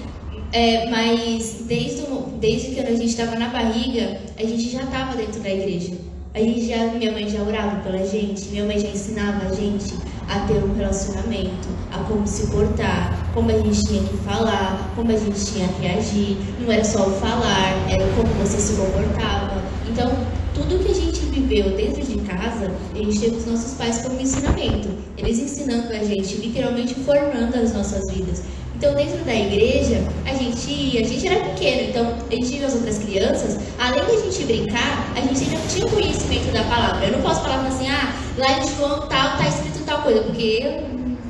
é, 0.51 0.89
mas 0.89 1.65
desde, 1.67 2.01
desde 2.39 2.72
que 2.72 2.79
a 2.79 2.86
gente 2.86 3.05
estava 3.05 3.36
na 3.36 3.50
barriga, 3.50 4.17
a 4.39 4.43
gente 4.43 4.72
já 4.72 4.81
estava 4.81 5.15
dentro 5.15 5.39
da 5.39 5.51
igreja. 5.51 6.12
A 6.36 6.40
gente 6.40 6.68
já, 6.68 6.88
minha 6.88 7.12
mãe 7.12 7.30
já 7.30 7.44
orava 7.44 7.75
pela 7.82 8.04
gente, 8.04 8.50
minha 8.50 8.66
mãe 8.66 8.80
já 8.80 8.88
ensinava 8.88 9.46
a 9.46 9.54
gente 9.54 9.94
a 10.28 10.40
ter 10.48 10.63
um 10.63 10.74
relacionamento, 10.74 11.68
a 11.92 12.00
como 12.06 12.25
se 12.25 12.48
portar, 12.48 13.32
como 13.36 13.52
a 13.52 13.54
gente 13.54 13.84
tinha 13.84 14.02
que 14.02 14.18
falar, 14.18 14.92
como 14.96 15.12
a 15.12 15.16
gente 15.16 15.46
tinha 15.46 15.68
que 15.68 15.86
agir. 15.86 16.36
Não 16.60 16.72
era 16.72 16.84
só 16.84 17.08
o 17.08 17.12
falar, 17.20 17.88
era 17.88 18.04
como 18.16 18.28
você 18.42 18.58
se 18.58 18.74
comportava. 18.74 19.62
Então, 19.88 20.12
tudo 20.56 20.84
que 20.84 20.92
a 20.92 20.96
gente 20.96 21.20
viveu 21.20 21.70
dentro 21.78 22.02
de 22.02 22.18
casa, 22.22 22.72
a 22.96 22.98
gente 22.98 23.20
teve 23.20 23.36
os 23.36 23.46
nossos 23.46 23.75
pais 23.75 24.00
como 24.00 24.20
ensinamento. 24.20 24.90
Eles 25.16 25.38
ensinando 25.38 25.94
a 25.94 26.04
gente, 26.04 26.38
literalmente 26.38 26.96
formando 26.96 27.56
as 27.56 27.75
nossas 27.75 28.12
vidas. 28.12 28.42
Então, 28.75 28.94
dentro 28.96 29.24
da 29.24 29.34
igreja, 29.34 30.04
a 30.26 30.34
gente 30.34 30.69
ia, 30.69 31.02
a 31.02 31.08
gente 31.08 31.28
era 31.28 31.39
pequeno, 31.45 31.89
então 31.89 32.17
a 32.30 32.36
gente 32.36 32.47
via 32.47 32.67
as 32.67 32.74
outras 32.74 32.97
crianças, 32.97 33.60
além 33.80 34.04
da 34.04 34.21
gente 34.21 34.43
brincar, 34.45 35.13
a 35.15 35.21
gente 35.21 35.43
ainda 35.43 35.67
tinha 35.69 35.88
conhecimento 35.88 36.52
da 36.52 36.63
palavra. 36.63 37.06
Eu 37.06 37.13
não 37.13 37.21
posso 37.21 37.41
falar 37.41 37.65
assim, 37.67 37.88
ah, 37.88 38.13
lá 38.38 38.60
em 38.60 38.67
João 38.76 39.08
tal, 39.08 39.38
tá 39.38 39.47
escrito 39.47 39.86
tal 39.86 40.02
coisa, 40.02 40.24
porque 40.24 40.60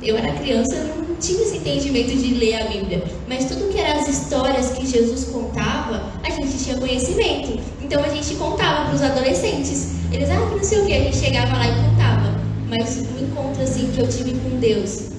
eu, 0.02 0.14
eu 0.14 0.16
era 0.16 0.32
criança, 0.32 0.74
eu 0.74 1.04
não 1.08 1.14
tinha 1.16 1.42
esse 1.42 1.58
entendimento 1.58 2.16
de 2.16 2.34
ler 2.34 2.62
a 2.62 2.64
Bíblia. 2.64 3.04
Mas 3.28 3.44
tudo 3.46 3.72
que 3.72 3.78
eram 3.78 4.00
as 4.00 4.08
histórias 4.08 4.72
que 4.72 4.86
Jesus 4.86 5.24
contava, 5.24 6.12
a 6.22 6.30
gente 6.30 6.62
tinha 6.62 6.76
conhecimento. 6.76 7.60
Então 7.82 8.02
a 8.02 8.08
gente 8.08 8.34
contava 8.34 8.86
para 8.86 8.94
os 8.94 9.02
adolescentes. 9.02 9.92
Eles, 10.10 10.30
ah, 10.30 10.34
não 10.34 10.62
sei 10.62 10.80
o 10.80 10.86
que, 10.86 10.92
a 10.92 11.00
gente 11.00 11.16
chegava 11.16 11.56
lá 11.56 11.68
e 11.68 11.74
contava. 11.74 12.40
Mas 12.68 12.96
o 12.96 13.22
encontro 13.22 13.62
assim 13.62 13.90
que 13.92 14.00
eu 14.00 14.08
tive 14.08 14.32
com 14.40 14.58
Deus, 14.58 15.10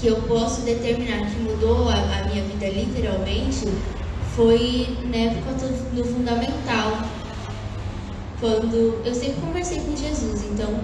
que 0.00 0.06
eu 0.06 0.16
posso 0.22 0.62
determinar 0.62 1.30
que 1.30 1.40
mudou 1.40 1.88
a, 1.88 1.94
a 1.94 2.24
minha 2.28 2.44
vida 2.44 2.68
literalmente, 2.68 3.66
foi 4.36 4.96
na 5.10 5.16
época 5.16 5.52
do, 5.54 5.96
do 5.96 6.04
fundamental. 6.04 7.02
Quando 8.40 9.02
eu 9.04 9.14
sempre 9.14 9.40
conversei 9.40 9.80
com 9.80 9.96
Jesus, 9.96 10.44
então 10.44 10.80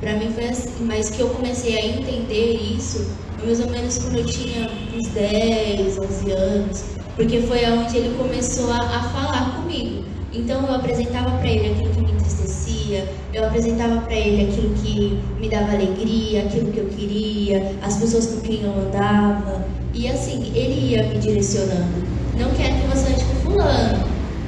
Pra 0.00 0.12
mim 0.12 0.30
foi 0.30 0.48
assim, 0.48 0.84
mas 0.84 1.08
que 1.08 1.20
eu 1.20 1.30
comecei 1.30 1.78
a 1.78 1.86
entender 1.86 2.52
isso 2.52 3.10
mais 3.42 3.60
ou 3.60 3.70
menos 3.70 3.96
quando 3.98 4.18
eu 4.18 4.26
tinha 4.26 4.70
uns 4.94 5.08
10, 5.08 5.98
11 5.98 6.32
anos, 6.32 6.84
porque 7.14 7.40
foi 7.42 7.64
aonde 7.64 7.96
ele 7.96 8.18
começou 8.18 8.70
a, 8.72 8.76
a 8.76 9.02
falar 9.04 9.56
comigo. 9.56 10.04
Então 10.34 10.66
eu 10.66 10.74
apresentava 10.74 11.38
para 11.38 11.48
ele 11.48 11.72
aquilo 11.72 11.94
que 11.94 12.00
me 12.00 12.12
entristecia, 12.12 12.65
eu 13.32 13.46
apresentava 13.46 14.00
para 14.02 14.14
ele 14.14 14.50
aquilo 14.50 14.74
que 14.74 15.18
me 15.38 15.48
dava 15.48 15.72
alegria, 15.72 16.42
aquilo 16.42 16.72
que 16.72 16.78
eu 16.78 16.86
queria, 16.86 17.72
as 17.82 17.96
pessoas 17.96 18.26
com 18.26 18.40
quem 18.40 18.62
eu 18.62 18.72
andava. 18.72 19.66
E 19.92 20.08
assim, 20.08 20.52
ele 20.54 20.92
ia 20.92 21.02
me 21.04 21.18
direcionando. 21.18 22.06
Não 22.38 22.50
quero 22.50 22.74
que 22.74 22.86
você 22.88 23.12
ande 23.12 23.24
com 23.24 23.50
fulano. 23.50 24.04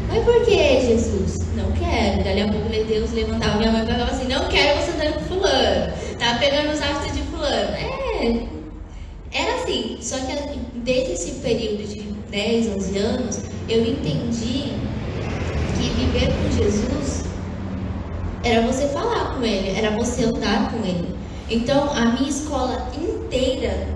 Mas 0.08 0.24
por 0.24 0.44
que, 0.44 0.80
Jesus? 0.80 1.38
Não 1.54 1.70
quero. 1.72 2.24
Dali 2.24 2.42
a 2.42 2.48
pouco 2.48 2.68
Deus 2.88 3.12
levantava 3.12 3.58
minha 3.58 3.72
mãe 3.72 3.82
e 3.82 3.86
falava 3.86 4.10
assim, 4.10 4.26
não 4.28 4.48
quero 4.48 4.80
você 4.80 4.92
andando 4.92 5.14
com 5.14 5.34
fulano. 5.34 5.92
Tá 6.18 6.38
pegando 6.38 6.72
os 6.72 6.80
hábitos 6.80 7.16
de 7.16 7.22
fulano. 7.24 7.70
É. 7.76 8.46
Era 9.32 9.54
assim. 9.62 9.98
Só 10.00 10.16
que 10.16 10.58
desde 10.76 11.12
esse 11.12 11.32
período 11.40 11.86
de 11.86 12.00
10, 12.30 12.76
11 12.76 12.98
anos, 12.98 13.40
eu 13.68 13.82
entendi 13.82 14.72
que 15.76 15.90
viver 15.90 16.28
com 16.32 16.56
Jesus 16.56 17.27
era 18.48 18.66
você 18.66 18.88
falar 18.88 19.34
com 19.36 19.44
ele, 19.44 19.76
era 19.76 19.90
você 19.90 20.24
andar 20.24 20.72
com 20.72 20.78
ele. 20.84 21.14
Então, 21.50 21.90
a 21.92 22.06
minha 22.06 22.28
escola 22.28 22.90
inteira, 22.96 23.88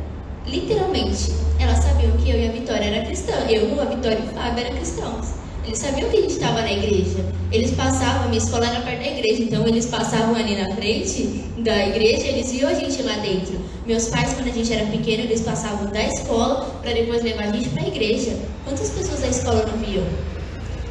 literalmente, 0.47 1.33
elas 1.59 1.79
sabiam 1.79 2.13
que 2.19 2.31
eu 2.31 2.39
e 2.39 2.49
a 2.49 2.53
Vitória 2.53 2.85
era 2.85 3.07
cristã. 3.07 3.33
Eu, 3.49 3.81
a 3.81 3.85
Vitória 3.85 4.19
e 4.19 4.29
o 4.29 4.33
Fábio 4.33 4.65
eram 4.65 4.77
cristãos. 4.77 5.43
Eles 5.65 5.79
sabiam 5.79 6.11
que 6.11 6.17
a 6.17 6.21
gente 6.21 6.33
estava 6.33 6.61
na 6.61 6.73
igreja. 6.73 7.25
Eles 7.53 7.71
passavam, 7.73 8.25
a 8.25 8.29
minha 8.29 8.39
escola 8.39 8.67
era 8.67 8.81
perto 8.81 9.01
da 9.01 9.09
igreja, 9.09 9.43
então 9.43 9.67
eles 9.67 9.87
passavam 9.87 10.35
ali 10.35 10.57
na 10.57 10.75
frente 10.75 11.23
da 11.59 11.87
igreja, 11.87 12.27
eles 12.27 12.51
viam 12.51 12.69
a 12.69 12.75
gente 12.75 13.01
lá 13.03 13.15
dentro. 13.19 13.61
Meus 13.87 14.09
pais, 14.09 14.33
quando 14.35 14.49
a 14.49 14.53
gente 14.53 14.73
era 14.73 14.87
pequeno, 14.87 15.23
eles 15.23 15.43
passavam 15.43 15.87
da 15.87 16.03
escola 16.03 16.79
para 16.83 16.93
depois 16.93 17.23
levar 17.23 17.45
a 17.45 17.53
gente 17.53 17.69
para 17.69 17.85
a 17.85 17.87
igreja. 17.87 18.37
Quantas 18.65 18.91
pessoas 18.91 19.21
da 19.21 19.29
escola 19.29 19.65
não 19.67 19.79
viam? 19.79 20.05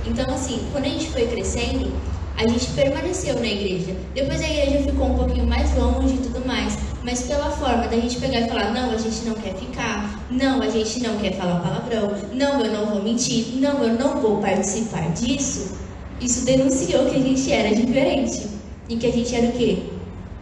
Então, 0.05 0.33
assim, 0.33 0.61
quando 0.71 0.85
a 0.85 0.89
gente 0.89 1.09
foi 1.09 1.27
crescendo, 1.27 1.91
a 2.41 2.47
gente 2.47 2.71
permaneceu 2.71 3.35
na 3.35 3.45
igreja. 3.45 3.95
Depois 4.15 4.41
a 4.41 4.49
igreja 4.49 4.83
ficou 4.83 5.11
um 5.11 5.15
pouquinho 5.15 5.45
mais 5.45 5.75
longe 5.77 6.15
e 6.15 6.17
tudo 6.17 6.45
mais. 6.45 6.75
Mas 7.03 7.21
pela 7.21 7.51
forma 7.51 7.87
da 7.87 7.95
gente 7.95 8.19
pegar 8.19 8.41
e 8.41 8.47
falar, 8.47 8.73
não, 8.73 8.91
a 8.91 8.97
gente 8.97 9.25
não 9.25 9.35
quer 9.35 9.53
ficar, 9.55 10.19
não, 10.29 10.59
a 10.59 10.69
gente 10.69 11.01
não 11.01 11.17
quer 11.17 11.33
falar 11.33 11.59
palavrão, 11.59 12.15
não, 12.33 12.59
eu 12.65 12.71
não 12.71 12.85
vou 12.87 13.03
mentir, 13.03 13.59
não, 13.59 13.83
eu 13.83 13.93
não 13.93 14.19
vou 14.19 14.37
participar 14.37 15.11
disso, 15.11 15.77
isso 16.19 16.43
denunciou 16.43 17.05
que 17.05 17.15
a 17.15 17.19
gente 17.19 17.51
era 17.51 17.75
diferente. 17.75 18.49
E 18.89 18.97
que 18.97 19.07
a 19.07 19.11
gente 19.11 19.33
era 19.35 19.47
o 19.47 19.51
quê? 19.51 19.83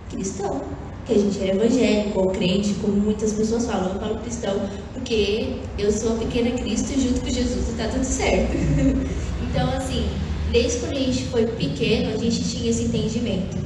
Cristão. 0.09 0.61
Que 1.05 1.13
a 1.13 1.17
gente 1.17 1.39
era 1.41 1.55
evangélico 1.55 2.19
ou 2.19 2.29
crente, 2.29 2.75
como 2.75 2.93
muitas 2.93 3.33
pessoas 3.33 3.65
falam. 3.65 3.93
Eu 3.93 3.99
falo 3.99 4.19
cristão 4.19 4.59
porque 4.93 5.57
eu 5.77 5.91
sou 5.91 6.13
a 6.13 6.15
pequena 6.15 6.51
Cristo 6.51 6.99
junto 6.99 7.21
com 7.21 7.29
Jesus 7.29 7.69
e 7.69 7.73
tá 7.73 7.87
tudo 7.89 8.03
certo. 8.03 8.53
então, 9.49 9.69
assim, 9.75 10.07
desde 10.51 10.79
quando 10.79 10.93
a 10.93 10.99
gente 10.99 11.25
foi 11.25 11.45
pequeno, 11.45 12.13
a 12.13 12.17
gente 12.17 12.43
tinha 12.43 12.69
esse 12.69 12.83
entendimento. 12.83 13.57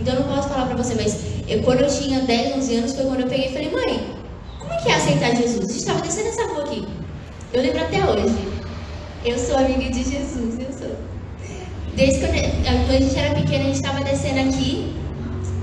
Então, 0.00 0.14
eu 0.14 0.20
não 0.20 0.34
posso 0.34 0.48
falar 0.48 0.66
pra 0.66 0.76
você, 0.76 0.94
mas 0.94 1.16
eu, 1.48 1.62
quando 1.62 1.80
eu 1.80 1.88
tinha 1.88 2.20
10, 2.22 2.56
11 2.56 2.76
anos, 2.76 2.94
foi 2.94 3.04
quando 3.04 3.20
eu 3.20 3.28
peguei 3.28 3.48
e 3.48 3.52
falei, 3.52 3.70
mãe, 3.70 4.00
como 4.58 4.72
é 4.72 4.76
que 4.78 4.88
é 4.88 4.94
aceitar 4.94 5.36
Jesus? 5.36 5.68
A 5.68 5.72
gente 5.72 5.84
tava 5.84 6.00
descendo 6.00 6.28
essa 6.28 6.46
rua 6.48 6.64
aqui. 6.64 6.86
Eu 7.52 7.62
lembro 7.62 7.80
até 7.80 8.04
hoje. 8.04 8.34
Eu 9.24 9.38
sou 9.38 9.56
amiga 9.56 9.90
de 9.90 10.02
Jesus, 10.02 10.58
eu 10.58 10.72
sou. 10.76 10.96
Desde 11.94 12.20
quando, 12.20 12.32
quando 12.64 12.90
a 12.90 13.00
gente 13.00 13.18
era 13.18 13.34
pequena, 13.34 13.64
a 13.64 13.66
gente 13.68 13.82
tava 13.82 14.02
descendo 14.02 14.48
aqui. 14.48 14.92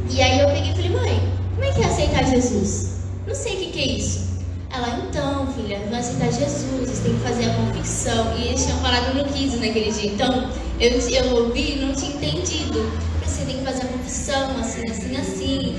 E 0.10 0.22
aí 0.22 0.40
eu 0.40 0.48
peguei 0.48 0.72
e 0.72 0.76
falei, 0.76 0.90
mãe, 0.90 1.34
como 1.56 1.64
é 1.64 1.72
que 1.74 1.82
é 1.82 1.86
aceitar 1.86 2.24
Jesus? 2.26 2.92
Não 3.28 3.36
sei 3.36 3.54
o 3.54 3.58
que, 3.58 3.72
que 3.72 3.80
é 3.80 3.88
isso. 3.98 4.29
Ela, 4.72 5.04
então, 5.08 5.48
filha, 5.54 5.80
vai 5.90 6.00
aceitar 6.00 6.32
Jesus, 6.32 6.90
você 6.90 7.04
tem 7.04 7.14
que 7.16 7.22
fazer 7.22 7.46
a 7.50 7.54
confissão. 7.56 8.38
E 8.38 8.50
eles 8.50 8.66
tinham 8.66 8.78
falado 8.80 9.16
no 9.16 9.26
15 9.26 9.58
naquele 9.58 9.92
dia. 9.92 10.12
Então, 10.12 10.50
eu, 10.80 10.92
eu 10.92 11.36
ouvi 11.36 11.74
e 11.74 11.80
não 11.80 11.94
tinha 11.94 12.16
entendido. 12.16 12.92
Você 13.26 13.46
tem 13.46 13.58
que 13.58 13.64
fazer 13.64 13.84
a 13.84 13.88
confissão, 13.88 14.60
assim, 14.60 14.90
assim, 14.90 15.18
assim, 15.18 15.76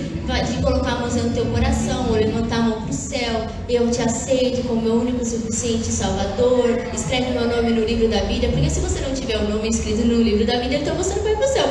de 0.46 0.62
colocar 0.62 0.88
a 0.88 0.92
mão 0.92 1.00
mãozinha 1.02 1.24
no 1.24 1.34
teu 1.34 1.46
coração, 1.46 2.08
ou 2.08 2.14
levantar 2.14 2.56
a 2.56 2.62
mão 2.62 2.82
pro 2.82 2.92
céu. 2.92 3.46
Eu 3.68 3.90
te 3.90 4.02
aceito 4.02 4.66
como 4.66 4.82
meu 4.82 4.94
único, 4.94 5.24
suficiente 5.24 5.86
Salvador. 5.86 6.80
Escreve 6.92 7.30
meu 7.30 7.48
nome 7.48 7.70
no 7.70 7.84
livro 7.84 8.08
da 8.08 8.22
vida, 8.22 8.48
porque 8.48 8.70
se 8.70 8.80
você 8.80 9.00
não 9.00 9.14
tiver 9.14 9.38
o 9.38 9.48
nome 9.48 9.68
escrito 9.68 10.04
no 10.04 10.22
livro 10.22 10.46
da 10.46 10.58
vida, 10.58 10.76
então 10.76 10.96
você 10.96 11.14
não 11.14 11.22
vai 11.22 11.36
pro 11.36 11.48
céu. 11.48 11.66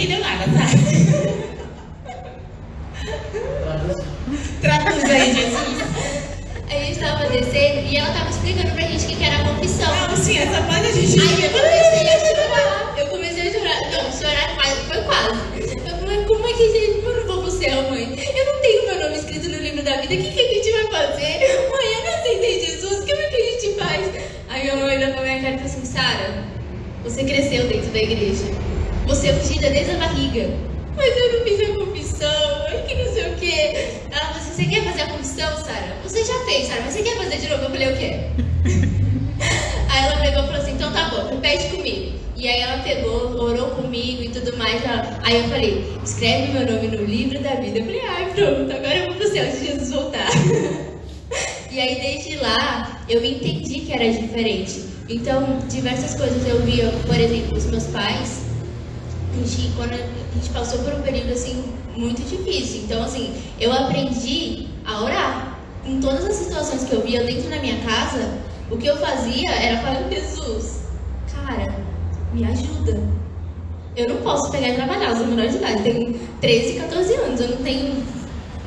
Ninguém 0.00 0.16
entendeu 0.16 0.20
nada, 0.20 0.44
tá? 0.46 0.64
Traduz 4.62 5.04
aí, 5.04 5.34
Jesus. 5.34 5.78
A 6.70 6.74
gente 6.74 6.98
tava 6.98 7.28
descendo 7.28 7.86
e 7.86 7.96
ela 7.98 8.10
tava 8.14 8.30
explicando 8.30 8.70
pra 8.70 8.82
gente 8.86 9.04
o 9.04 9.08
que 9.08 9.16
que 9.16 9.24
era 9.24 9.36
a 9.36 9.44
confissão. 9.44 9.94
Não, 10.08 10.16
sim, 10.16 10.38
essa 10.38 10.62
parte 10.62 10.86
a 10.86 10.92
gente 10.92 11.20
Aí 11.20 11.44
eu 11.44 11.50
comecei 11.50 12.08
a 12.08 12.18
chorar. 12.18 12.94
Eu 12.96 13.06
comecei 13.08 13.48
a 13.48 13.52
chorar. 13.52 13.78
Não, 13.90 14.10
chorar 14.10 14.54
quase, 14.54 14.80
foi 14.88 15.02
quase. 15.02 15.38
Eu 15.86 15.98
falei, 15.98 16.24
como 16.24 16.48
é 16.48 16.52
que 16.54 16.62
a 16.62 16.66
gente. 16.66 17.04
Eu 17.04 17.16
não 17.16 17.26
vou 17.26 17.42
pro 17.42 17.50
céu, 17.50 17.90
mãe. 17.90 18.04
Eu 18.34 18.54
não 18.54 18.60
tenho 18.62 18.86
meu 18.86 19.00
nome 19.00 19.16
escrito 19.18 19.50
no 19.50 19.58
livro 19.58 19.82
da 19.82 20.00
vida. 20.00 20.14
O 20.14 20.16
que, 20.16 20.30
que 20.30 20.40
a 20.40 20.54
gente 20.54 20.72
vai 20.72 20.84
fazer? 20.84 21.68
Mãe, 21.70 21.92
eu 21.92 22.04
não 22.04 22.14
aceitei 22.20 22.60
Jesus. 22.64 23.00
Como 23.00 23.20
é 23.20 23.28
que 23.28 23.36
a 23.36 23.44
gente 23.50 23.78
faz? 23.78 24.08
Aí 24.48 24.62
minha 24.62 24.76
mãe 24.76 24.96
olhou 24.96 25.12
pra 25.12 25.22
minha 25.22 25.42
cara 25.42 25.54
e 25.56 25.58
falou 25.58 25.70
assim: 25.70 25.84
Sara, 25.84 26.44
você 27.04 27.22
cresceu 27.22 27.68
dentro 27.68 27.90
da 27.90 27.98
igreja. 27.98 28.59
Você 29.10 29.28
é 29.28 29.32
ungida 29.34 29.68
desde 29.70 29.92
a 29.92 29.98
barriga. 29.98 30.48
Mas 30.96 31.16
eu 31.16 31.38
não 31.38 31.44
fiz 31.44 31.60
a 31.60 31.74
confissão, 31.74 32.58
mãe, 32.60 32.84
que 32.86 32.94
não 32.94 33.12
sei 33.12 33.30
o 33.32 33.34
quê. 33.36 33.88
Ela 34.10 34.26
falou 34.26 34.36
assim: 34.38 34.52
Você 34.54 34.64
quer 34.70 34.84
fazer 34.84 35.02
a 35.02 35.06
confissão, 35.08 35.56
Sara? 35.64 35.96
Você 36.04 36.24
já 36.24 36.38
fez, 36.44 36.66
Sara, 36.68 36.82
mas 36.82 36.92
você 36.94 37.02
quer 37.02 37.16
fazer 37.16 37.36
de 37.38 37.48
novo? 37.48 37.64
Eu 37.64 37.70
falei: 37.70 37.88
Eu 37.88 37.96
quero. 37.96 38.22
Aí 39.90 40.04
ela 40.06 40.16
pegou 40.20 40.42
e 40.44 40.46
falou 40.46 40.60
assim, 40.62 40.72
então 40.74 40.92
tá 40.92 41.08
bom, 41.08 41.28
repete 41.28 41.64
comigo. 41.74 42.12
E 42.36 42.48
aí 42.48 42.60
ela 42.60 42.78
pegou, 42.82 43.36
orou 43.42 43.70
comigo 43.70 44.22
e 44.22 44.28
tudo 44.28 44.56
mais. 44.56 44.82
ela- 44.84 45.18
Aí 45.24 45.36
eu 45.38 45.44
falei, 45.48 45.84
escreve 46.04 46.52
meu 46.52 46.64
nome 46.64 46.88
no 46.96 47.04
livro 47.04 47.40
da 47.42 47.54
vida. 47.56 47.80
Eu 47.80 47.84
falei, 47.84 48.00
ai 48.08 48.30
pronto, 48.34 48.72
agora 48.72 48.96
eu 48.96 49.06
vou 49.06 49.14
pro 49.16 49.28
céu 49.28 49.50
se 49.50 49.66
Jesus 49.66 49.90
voltar. 49.90 50.28
e 51.72 51.80
aí 51.80 51.96
desde 52.00 52.36
lá 52.36 53.02
eu 53.08 53.24
entendi 53.24 53.80
que 53.80 53.92
era 53.92 54.08
diferente. 54.10 54.84
Então, 55.08 55.58
diversas 55.68 56.14
coisas 56.14 56.46
eu 56.48 56.60
via, 56.62 56.88
por 57.06 57.18
exemplo, 57.18 57.58
os 57.58 57.66
meus 57.66 57.84
pais, 57.88 58.42
a 59.32 59.36
gente, 59.36 59.72
quando 59.76 59.92
a 59.92 60.34
gente 60.34 60.50
passou 60.52 60.80
por 60.80 60.94
um 60.94 61.02
período 61.02 61.32
assim 61.32 61.62
muito 61.96 62.22
difícil. 62.22 62.82
Então, 62.84 63.02
assim, 63.02 63.34
eu 63.58 63.72
aprendi 63.72 64.68
a 64.84 65.02
orar. 65.02 65.58
Em 65.84 65.98
todas 66.00 66.24
as 66.24 66.34
situações 66.34 66.84
que 66.84 66.92
eu 66.92 67.02
via 67.02 67.24
dentro 67.24 67.48
da 67.48 67.58
minha 67.58 67.78
casa, 67.80 68.38
o 68.70 68.76
que 68.76 68.86
eu 68.86 68.96
fazia 68.98 69.50
era 69.50 69.78
falar, 69.78 70.08
Jesus, 70.10 70.80
cara, 71.34 71.74
me 72.32 72.44
ajuda. 72.44 73.00
Eu 73.96 74.08
não 74.08 74.16
posso 74.18 74.50
pegar 74.50 74.68
e 74.68 74.74
trabalhar, 74.74 75.10
eu 75.10 75.16
sou 75.16 75.26
menor 75.26 75.48
de 75.48 75.56
idade, 75.56 75.82
tenho 75.82 76.20
13, 76.40 76.80
14 76.80 77.14
anos, 77.14 77.40
eu 77.40 77.48
não 77.48 77.56
tenho. 77.58 78.04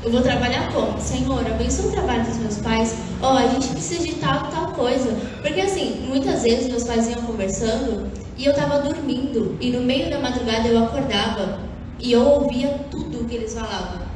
Eu 0.03 0.11
vou 0.11 0.21
trabalhar 0.21 0.69
como? 0.73 0.99
Senhor, 0.99 1.39
abençoa 1.47 1.85
o 1.87 1.91
trabalho 1.91 2.25
dos 2.25 2.37
meus 2.37 2.57
pais. 2.57 2.93
Ó, 3.21 3.37
a 3.37 3.47
gente 3.47 3.69
precisa 3.69 4.03
de 4.03 4.15
tal, 4.15 4.47
tal 4.47 4.73
coisa. 4.73 5.15
Porque 5.41 5.61
assim, 5.61 6.05
muitas 6.09 6.43
vezes 6.43 6.67
meus 6.67 6.83
pais 6.83 7.07
iam 7.07 7.21
conversando 7.21 8.11
e 8.37 8.45
eu 8.45 8.53
tava 8.53 8.79
dormindo. 8.79 9.57
E 9.59 9.71
no 9.71 9.81
meio 9.81 10.09
da 10.09 10.19
madrugada 10.19 10.67
eu 10.67 10.83
acordava 10.83 11.59
e 11.99 12.11
eu 12.11 12.21
ouvia 12.21 12.67
tudo 12.89 13.21
o 13.21 13.25
que 13.25 13.35
eles 13.35 13.53
falavam. 13.53 14.13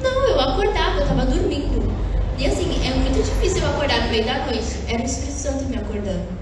Não, 0.00 0.28
eu 0.28 0.40
acordava, 0.40 1.00
eu 1.00 1.06
tava 1.06 1.26
dormindo. 1.26 1.82
E 2.38 2.46
assim, 2.46 2.84
é 2.84 2.94
muito 2.94 3.22
difícil 3.22 3.62
eu 3.62 3.68
acordar 3.68 4.04
no 4.04 4.10
meio 4.10 4.24
da 4.24 4.46
noite. 4.46 4.84
Era 4.88 5.02
o 5.02 5.06
Espírito 5.06 5.38
Santo 5.38 5.64
me 5.64 5.76
acordando. 5.76 6.38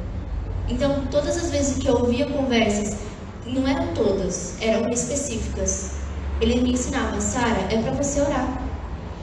Então, 0.68 1.06
todas 1.10 1.36
as 1.36 1.50
vezes 1.50 1.78
que 1.78 1.88
eu 1.88 1.96
ouvia 1.96 2.26
conversas, 2.26 2.96
não 3.44 3.66
eram 3.66 3.92
todas, 3.92 4.60
eram 4.60 4.88
específicas. 4.90 5.98
Ele 6.40 6.60
me 6.60 6.72
ensinava, 6.72 7.20
Sara, 7.20 7.66
é 7.72 7.82
para 7.82 7.92
você 7.92 8.20
orar. 8.20 8.70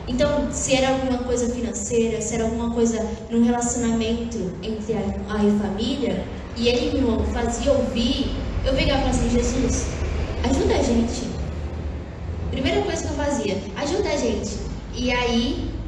Então, 0.08 0.52
se 0.52 0.76
era 0.76 0.90
alguma 0.90 1.20
coisa 1.20 1.54
financeira, 1.54 2.22
se 2.22 2.36
era 2.36 2.44
alguma 2.44 2.74
coisa 2.74 3.00
num 3.30 3.44
relacionamento 3.44 4.60
entre 4.62 4.94
a, 4.94 5.00
a 5.28 5.38
família, 5.62 6.47
e 6.58 6.68
ele 6.68 7.00
me 7.00 7.34
fazia 7.34 7.72
ouvir, 7.72 8.42
eu 8.66 8.74
pegava 8.74 9.06
e 9.06 9.10
assim, 9.10 9.30
Jesus, 9.30 9.88
ajuda 10.44 10.76
a 10.76 10.82
gente. 10.82 11.38
Primeira 12.50 12.82
coisa 12.82 13.04
que 13.04 13.10
eu 13.10 13.16
fazia, 13.16 13.58
ajuda 13.76 14.10
a 14.10 14.18
gente. 14.18 14.58
E 14.96 15.12
aí, 15.12 15.80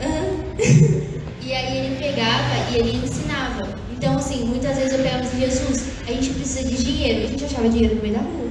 e 1.40 1.52
aí 1.52 1.78
ele 1.78 1.96
pegava 1.96 2.72
e 2.72 2.76
ele 2.76 3.06
ensinava. 3.06 3.68
Então, 3.96 4.16
assim, 4.16 4.46
muitas 4.46 4.76
vezes 4.76 4.92
eu 4.92 4.98
pegava 4.98 5.22
assim, 5.22 5.40
Jesus, 5.40 6.00
a 6.08 6.12
gente 6.12 6.30
precisa 6.30 6.68
de 6.68 6.84
dinheiro. 6.84 7.20
E 7.20 7.24
a 7.24 7.28
gente 7.28 7.44
achava 7.44 7.68
dinheiro 7.68 7.94
no 7.94 8.02
meio 8.02 8.14
da 8.14 8.20
rua. 8.20 8.50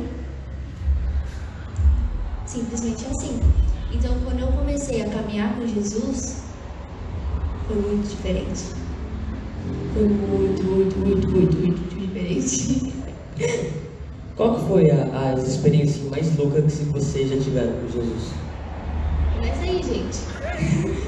Simplesmente 2.45 3.05
assim. 3.05 3.39
Então, 3.91 4.17
quando 4.23 4.39
eu 4.39 4.47
comecei 4.47 5.01
a 5.01 5.09
caminhar 5.09 5.55
com 5.55 5.67
Jesus, 5.67 6.45
foi 7.67 7.75
muito 7.75 8.07
diferente. 8.07 8.86
Foi 9.93 10.03
muito, 10.03 10.63
muito, 10.63 10.97
muito, 10.97 11.29
muito, 11.29 11.57
muito 11.57 11.99
diferente. 11.99 12.93
Qual 14.35 14.55
que 14.55 14.67
foi 14.67 14.91
a, 14.91 15.33
as 15.33 15.47
experiências 15.47 16.09
mais 16.09 16.35
loucas 16.37 16.75
que 16.75 16.85
você 16.85 17.27
já 17.27 17.37
tiveram 17.37 17.73
com 17.73 17.87
Jesus? 17.87 18.33
Mas 19.39 19.59
aí, 19.61 19.81
gente. 19.83 21.07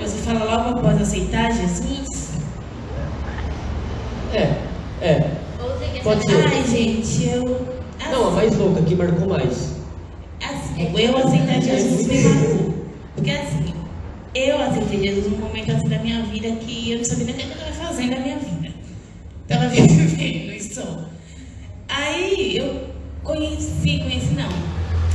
Você 0.00 0.18
fala 0.22 0.44
logo 0.44 0.78
após 0.78 1.00
aceitar 1.00 1.52
Jesus? 1.52 2.30
É, 4.32 4.60
é. 5.00 5.30
Ou 5.62 5.68
você 5.70 5.84
quer 5.92 6.02
Pode 6.02 6.22
ser. 6.22 6.46
Ai, 6.46 6.64
gente, 6.66 7.28
eu. 7.28 7.66
Não, 8.10 8.28
a 8.28 8.30
mais 8.32 8.56
louca, 8.56 8.82
que 8.82 8.96
marcou 8.96 9.28
mais. 9.28 9.76
Assim, 10.42 10.92
eu 10.96 11.16
aceitar 11.16 11.60
Jesus 11.60 12.06
me 12.06 12.18
marcou. 12.24 12.74
Porque 13.14 13.30
assim, 13.30 13.74
eu 14.34 14.60
aceitei 14.60 15.00
Jesus 15.00 15.30
num 15.30 15.38
momento 15.38 15.70
assim 15.72 15.88
da 15.88 15.98
minha 15.98 16.22
vida 16.22 16.50
que 16.52 16.92
eu 16.92 16.98
não 16.98 17.04
sabia 17.04 17.26
nem 17.26 17.34
o 17.34 17.38
que 17.38 17.59
fazendo 18.00 18.10
na 18.10 18.20
minha 18.20 18.38
vida. 18.38 18.74
Estava 19.42 19.68
vivendo 19.68 20.52
isso. 20.54 20.82
Aí 21.88 22.56
eu 22.56 22.88
conheci, 23.22 23.98
conheci 23.98 24.34
não. 24.34 24.48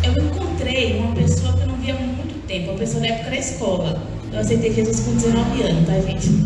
Eu 0.04 0.24
encontrei 0.24 1.00
uma 1.00 1.15
pessoa 1.15 1.54
que 1.54 1.62
eu 1.62 1.67
não 1.67 1.76
via 1.78 1.95
há 1.95 1.98
muito 1.98 2.45
tempo, 2.45 2.71
uma 2.71 2.78
pessoa 2.78 3.02
da 3.02 3.08
época 3.08 3.32
da 3.32 3.38
escola. 3.38 4.02
Eu 4.32 4.39
aceitei 4.39 4.74
Jesus 4.74 5.00
com 5.00 5.15
19 5.15 5.63
anos, 5.63 5.88
tá, 5.88 6.00
gente? 6.00 6.45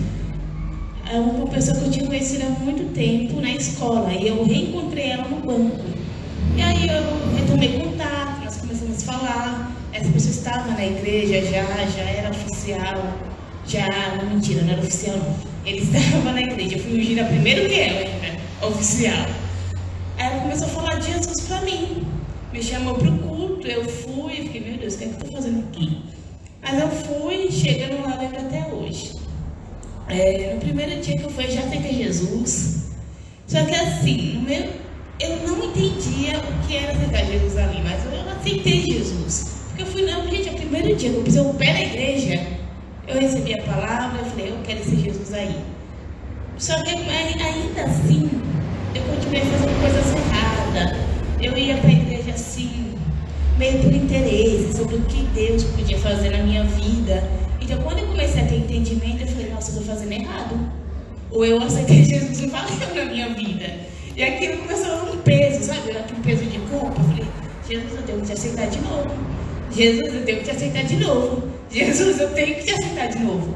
É 1.11 1.19
uma 1.19 1.47
pessoa 1.47 1.75
que 1.77 1.85
eu 1.85 1.91
tinha 1.91 2.05
conhecido 2.05 2.43
há 2.45 2.49
muito 2.63 2.93
tempo 2.93 3.41
na 3.41 3.51
escola 3.51 4.13
e 4.13 4.27
eu 4.27 4.43
reencontrei 4.45 5.09
ela 5.09 5.27
no 5.27 5.37
banco. 5.37 5.79
E 6.55 6.61
aí 6.61 6.87
eu 6.87 7.35
retomei 7.35 7.79
contato, 7.79 8.43
nós 8.43 8.57
começamos 8.57 9.03
a 9.07 9.11
falar. 9.11 9.75
Essa 9.91 10.11
pessoa 10.11 10.31
estava 10.31 10.71
na 10.71 10.85
igreja 10.85 11.41
já, 11.41 11.63
já 11.63 12.01
era 12.03 12.29
oficial, 12.29 13.17
já, 13.65 13.87
não 14.21 14.29
mentira, 14.29 14.61
não 14.61 14.73
era 14.73 14.81
oficial 14.81 15.17
não. 15.17 15.48
Ele 15.65 15.79
estava 15.83 16.31
na 16.31 16.41
igreja, 16.41 16.75
eu 16.75 16.83
fui 16.83 16.99
ungida 16.99 17.23
primeiro 17.25 17.67
que 17.67 17.79
ela 17.79 17.99
ainda, 17.99 18.39
oficial. 18.65 19.25
Aí 20.17 20.25
ela 20.25 20.41
começou 20.41 20.67
a 20.67 20.71
falar 20.71 20.95
de 20.95 21.13
Jesus 21.13 21.41
pra 21.47 21.61
mim. 21.61 22.05
Me 22.51 22.63
chamou 22.63 22.95
pro 22.95 23.11
culto, 23.19 23.67
eu 23.67 23.85
fui, 23.85 24.35
fiquei, 24.35 24.61
meu 24.61 24.77
Deus, 24.77 24.95
o 24.95 24.97
que 24.97 25.03
é 25.03 25.07
que 25.07 25.13
eu 25.13 25.19
tô 25.19 25.31
fazendo 25.31 25.59
aqui? 25.69 26.01
Mas 26.61 26.79
eu 26.79 26.89
fui, 26.89 27.51
chegando 27.51 28.01
lá, 28.01 28.17
lembro 28.19 28.39
até 28.39 28.67
hoje. 28.73 29.15
É, 30.07 30.53
no 30.55 30.59
primeiro 30.59 30.99
dia 31.01 31.17
que 31.17 31.23
eu 31.23 31.29
fui, 31.29 31.45
eu 31.45 31.51
já 31.51 31.61
aceitei 31.61 31.93
Jesus. 31.93 32.89
Só 33.47 33.63
que 33.63 33.75
assim, 33.75 34.33
no 34.33 34.41
meu, 34.41 34.67
eu 35.19 35.37
não 35.47 35.65
entendia 35.65 36.39
o 36.39 36.67
que 36.67 36.75
era 36.75 36.93
aceitar 36.93 37.25
Jesus 37.25 37.57
ali, 37.57 37.81
mas 37.83 38.03
eu 38.05 38.31
aceitei 38.31 38.81
Jesus. 38.81 39.59
Porque 39.67 39.83
eu 39.83 39.87
fui, 39.87 40.01
não, 40.03 40.27
gente, 40.29 40.49
é 40.49 40.51
o 40.51 40.55
primeiro 40.55 40.95
dia 40.95 41.09
que 41.09 41.15
eu 41.15 41.23
pisei 41.23 41.41
o 41.41 41.53
pé 41.53 41.73
na 41.73 41.81
igreja, 41.81 42.58
eu 43.09 43.19
recebi 43.19 43.53
a 43.59 43.63
palavra, 43.63 44.19
eu 44.19 44.25
falei, 44.25 44.49
eu 44.49 44.57
quero 44.63 44.79
esse 44.79 44.95
Jesus 44.95 45.33
aí. 45.33 45.55
Só 46.57 46.81
que 46.83 46.89
ai- 46.91 47.35
ainda 47.41 47.83
assim, 47.83 48.29
eu 48.95 49.01
continuei 49.03 49.41
fazendo 49.41 49.81
coisas 49.81 50.13
erradas. 50.13 50.97
Eu 51.41 51.57
ia 51.57 51.77
para 51.77 51.89
a 51.89 51.93
igreja 51.93 52.31
assim, 52.31 52.93
meio 53.57 53.79
por 53.81 53.93
interesse 53.93 54.77
sobre 54.77 54.95
o 54.95 55.01
que 55.01 55.23
Deus 55.33 55.63
podia 55.63 55.97
fazer 55.99 56.29
na 56.31 56.43
minha 56.43 56.63
vida. 56.63 57.23
Então, 57.61 57.77
quando 57.81 57.99
eu 57.99 58.07
comecei 58.07 58.41
a 58.41 58.45
ter 58.45 58.55
entendimento, 58.57 59.21
eu 59.21 59.27
falei, 59.27 59.49
nossa, 59.51 59.71
eu 59.71 59.79
estou 59.79 59.95
fazendo 59.95 60.11
errado. 60.11 60.59
Ou 61.31 61.45
eu 61.45 61.61
aceitei 61.61 62.03
Jesus 62.03 62.39
não 62.41 62.49
valeu 62.49 62.95
na 62.95 63.05
minha 63.05 63.29
vida. 63.29 63.73
E 64.15 64.23
aquilo 64.23 64.57
começou 64.57 64.91
a 64.91 65.03
um 65.11 65.17
peso, 65.17 65.63
sabe? 65.63 65.91
Um 66.17 66.21
peso 66.21 66.43
de 66.45 66.59
culpa. 66.59 66.99
Eu 66.99 67.03
falei, 67.05 67.25
Jesus, 67.69 67.93
eu 67.95 68.01
tenho 68.03 68.19
que 68.19 68.25
te 68.27 68.33
aceitar 68.33 68.67
de 68.67 68.79
novo. 68.81 69.11
Jesus, 69.71 70.13
eu 70.13 70.25
tenho 70.25 70.37
que 70.39 70.43
te 70.45 70.51
aceitar 70.51 70.83
de 70.83 70.95
novo. 70.97 71.48
Jesus, 71.71 72.19
eu 72.19 72.31
tenho 72.33 72.55
que 72.55 72.63
te 72.63 72.71
aceitar 72.71 73.07
de 73.07 73.19
novo. 73.19 73.55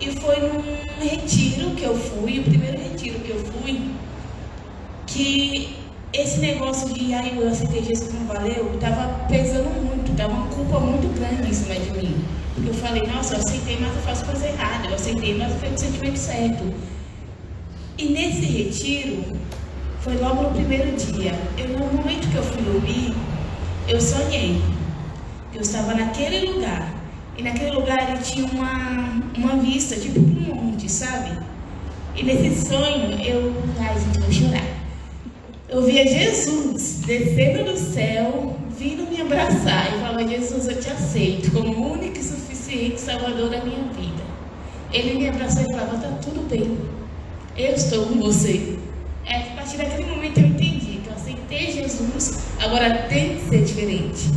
E 0.00 0.12
foi 0.20 0.36
num 0.40 0.62
retiro 1.00 1.70
que 1.70 1.82
eu 1.82 1.96
fui, 1.96 2.38
o 2.38 2.44
primeiro 2.44 2.78
retiro 2.78 3.18
que 3.18 3.30
eu 3.30 3.38
fui, 3.44 3.90
que 5.06 5.76
esse 6.12 6.38
negócio 6.38 6.92
de 6.94 7.12
ai, 7.12 7.34
eu 7.36 7.48
aceitei 7.48 7.82
Jesus 7.82 8.14
não 8.14 8.26
valeu, 8.26 8.72
estava 8.74 9.26
pesando 9.26 9.68
muito, 9.84 10.12
estava 10.12 10.32
uma 10.32 10.46
culpa 10.46 10.78
muito 10.78 11.12
grande 11.18 11.50
em 11.50 11.52
cima 11.52 11.74
de 11.74 11.90
mim. 11.90 12.24
Porque 12.54 12.70
eu 12.70 12.74
falei, 12.74 13.06
nossa, 13.06 13.34
eu 13.34 13.40
aceitei, 13.40 13.78
mas 13.80 13.94
eu 13.94 14.02
faço 14.02 14.24
coisa 14.24 14.46
errada, 14.46 14.88
eu 14.88 14.94
aceitei, 14.94 15.36
mas 15.36 15.50
eu 15.52 15.58
fiz 15.58 15.72
o 15.72 15.78
sentimento 15.78 16.16
certo. 16.16 16.74
E 17.98 18.06
nesse 18.06 18.44
retiro, 18.46 19.36
foi 20.00 20.16
logo 20.16 20.42
no 20.42 20.50
primeiro 20.50 20.96
dia. 20.96 21.32
Eu, 21.58 21.68
no 21.68 21.92
momento 21.92 22.30
que 22.30 22.36
eu 22.36 22.42
fui 22.42 22.62
dormir, 22.62 23.14
eu 23.88 24.00
sonhei. 24.00 24.62
Eu 25.52 25.60
estava 25.60 25.94
naquele 25.94 26.52
lugar. 26.52 26.97
E 27.38 27.42
naquele 27.42 27.70
lugar 27.70 28.10
ele 28.10 28.18
tinha 28.18 28.44
uma, 28.46 29.22
uma 29.36 29.56
vista, 29.62 29.94
tipo 29.94 30.18
um 30.18 30.56
monte, 30.56 30.90
sabe? 30.90 31.38
E 32.16 32.24
nesse 32.24 32.66
sonho 32.66 33.12
eu. 33.24 33.54
Ai, 33.78 33.94
gente, 33.96 34.18
vou 34.18 34.32
chorar. 34.32 34.66
Eu 35.68 35.84
via 35.84 36.04
Jesus 36.04 37.02
descendo 37.06 37.70
do 37.70 37.78
céu, 37.78 38.56
vindo 38.76 39.08
me 39.08 39.20
abraçar 39.20 39.86
e 39.86 40.00
falava: 40.00 40.26
Jesus, 40.26 40.66
eu 40.66 40.80
te 40.80 40.90
aceito 40.90 41.52
como 41.52 41.68
o 41.74 41.92
único 41.92 42.18
e 42.18 42.24
suficiente 42.24 43.00
Salvador 43.00 43.50
da 43.50 43.64
minha 43.64 43.84
vida. 43.92 44.24
Ele 44.92 45.20
me 45.20 45.28
abraçou 45.28 45.62
e 45.62 45.70
falava: 45.70 45.96
Tá 45.96 46.08
tudo 46.20 46.48
bem, 46.48 46.76
eu 47.56 47.72
estou 47.72 48.06
com 48.06 48.18
você. 48.18 48.76
É, 49.24 49.36
a 49.36 49.54
partir 49.54 49.76
daquele 49.76 50.06
momento 50.10 50.40
eu 50.40 50.46
entendi 50.46 51.02
que 51.04 51.08
eu 51.08 51.14
aceitei 51.14 51.70
Jesus, 51.70 52.40
agora 52.58 53.06
tem 53.08 53.36
que 53.36 53.48
ser 53.48 53.62
diferente. 53.62 54.28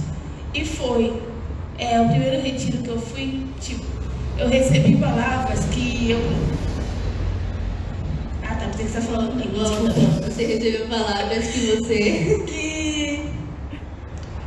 E 0.53 0.63
foi. 0.63 1.30
É, 1.81 1.99
o 1.99 2.07
primeiro 2.07 2.39
retiro 2.43 2.77
que 2.77 2.89
eu 2.89 3.01
fui, 3.01 3.43
tipo, 3.59 3.83
eu 4.37 4.47
recebi 4.47 4.95
palavras 4.97 5.65
que 5.71 6.11
eu. 6.11 6.19
Ah, 8.43 8.53
tá, 8.53 8.67
você 8.71 8.83
está 8.83 9.01
falando 9.01 9.31
comigo. 9.31 9.57
Volta, 9.57 9.91
você 10.29 10.45
recebeu 10.45 10.87
palavras 10.87 11.47
que 11.47 11.59
você. 11.59 12.43
que, 12.45 13.25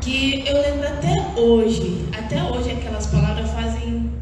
que 0.01 0.49
eu 0.49 0.63
lembro 0.63 0.87
até 0.87 1.41
hoje. 1.41 2.05
Até 2.17 2.41
hoje 2.41 2.71
aquelas 2.71 3.09
palavras 3.09 3.51
fazem 3.51 4.13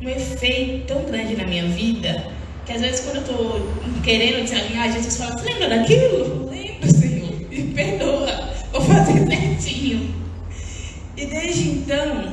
um 0.00 0.08
efeito 0.08 0.86
tão 0.86 1.04
grande 1.04 1.36
na 1.36 1.44
minha 1.44 1.66
vida. 1.66 2.24
Que 2.64 2.72
às 2.72 2.80
vezes 2.80 3.00
quando 3.00 3.16
eu 3.16 3.24
tô 3.24 4.00
querendo 4.02 4.44
desalinhar, 4.44 4.90
Jesus 4.90 5.18
fala, 5.18 5.36
você 5.36 5.52
lembra 5.52 5.68
daquilo? 5.68 6.48
Lembro, 6.48 6.90
Senhor. 6.90 7.32
Me 7.50 7.62
perdoa. 7.74 8.50
Vou 8.72 8.80
fazer 8.80 9.26
certinho. 9.26 10.14
E 11.18 11.26
desde 11.26 11.68
então, 11.68 12.32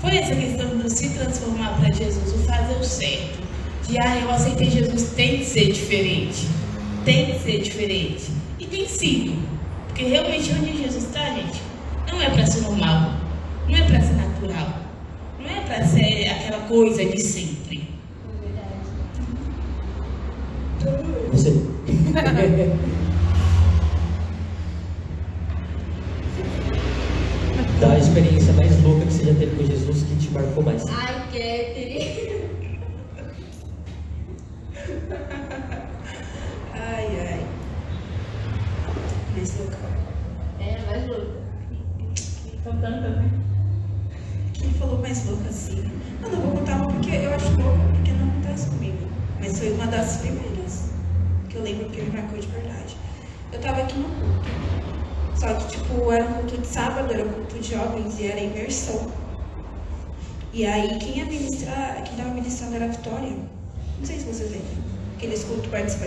foi 0.00 0.16
essa 0.16 0.34
questão 0.34 0.78
de 0.78 0.90
se 0.90 1.09
transformar 1.24 1.78
para 1.78 1.92
Jesus, 1.92 2.32
o 2.32 2.38
fazer 2.44 2.76
o 2.76 2.84
certo. 2.84 3.40
De, 3.86 3.98
ah, 4.00 4.18
eu 4.20 4.30
aceitei 4.30 4.70
Jesus, 4.70 5.12
tem 5.12 5.38
que 5.38 5.44
ser 5.44 5.72
diferente. 5.72 6.46
Tem 7.04 7.26
que 7.26 7.38
ser 7.40 7.60
diferente. 7.60 8.30
E 8.58 8.66
tem 8.66 8.86
sido. 8.86 9.36
Porque 9.86 10.04
realmente 10.04 10.52
onde 10.52 10.82
Jesus 10.82 11.04
está, 11.04 11.24
gente, 11.30 11.60
não 12.10 12.20
é 12.22 12.30
para 12.30 12.46
ser 12.46 12.62
normal. 12.62 13.14
Não 13.68 13.76
é 13.76 13.82
para 13.82 14.00
ser 14.00 14.14
natural. 14.14 14.78
Não 15.38 15.50
é 15.50 15.60
para 15.60 15.86
ser 15.86 16.28
aquela 16.28 16.66
coisa 16.66 17.04
de 17.04 17.20
sempre. 17.20 17.89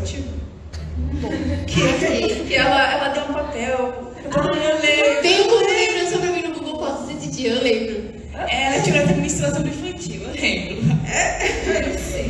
Culto 0.04 0.14
participativo. 0.14 0.44
Bom, 1.22 1.30
que, 1.66 2.44
que 2.48 2.56
ela, 2.56 2.92
ela 2.94 3.10
deu 3.10 3.24
um 3.24 3.34
papel. 3.34 4.14
Mundo 4.24 4.82
leu. 4.82 5.22
Tem 5.22 5.42
um 5.42 5.60
lembrança 5.60 6.18
pra 6.18 6.30
mim 6.32 6.42
no 6.44 6.54
Google 6.60 6.92
desse 7.08 7.28
dia, 7.32 7.52
eu 7.54 7.64
lembro. 7.64 8.04
Ela 8.50 8.82
tirou 8.82 9.00
a 9.00 9.04
administração 9.04 9.66
infantil, 9.66 10.22
eu 10.24 10.32
lembro. 10.34 10.84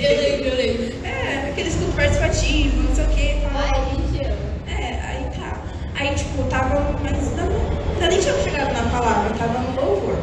Eu 0.03 0.21
lembro, 0.21 0.47
eu 0.47 0.55
lembro. 0.55 1.05
É, 1.05 1.49
aqueles 1.49 1.75
cultos 1.75 1.95
participativos, 1.95 2.83
não 2.89 2.95
sei 2.95 3.05
o 3.05 3.09
que. 3.09 3.45
Ai, 3.55 3.85
gente, 3.95 4.25
ama. 4.25 4.35
É, 4.67 4.99
aí 5.01 5.25
tá. 5.39 5.61
Aí, 5.95 6.13
tipo, 6.15 6.43
tava. 6.49 6.99
Mas 7.01 7.13
ainda, 7.29 7.43
não- 7.43 7.93
ainda 7.93 8.07
nem 8.09 8.19
tinha 8.19 8.33
chegado 8.43 8.73
na 8.73 8.89
palavra, 8.89 9.33
tava 9.37 9.59
no 9.59 9.81
louvor. 9.81 10.17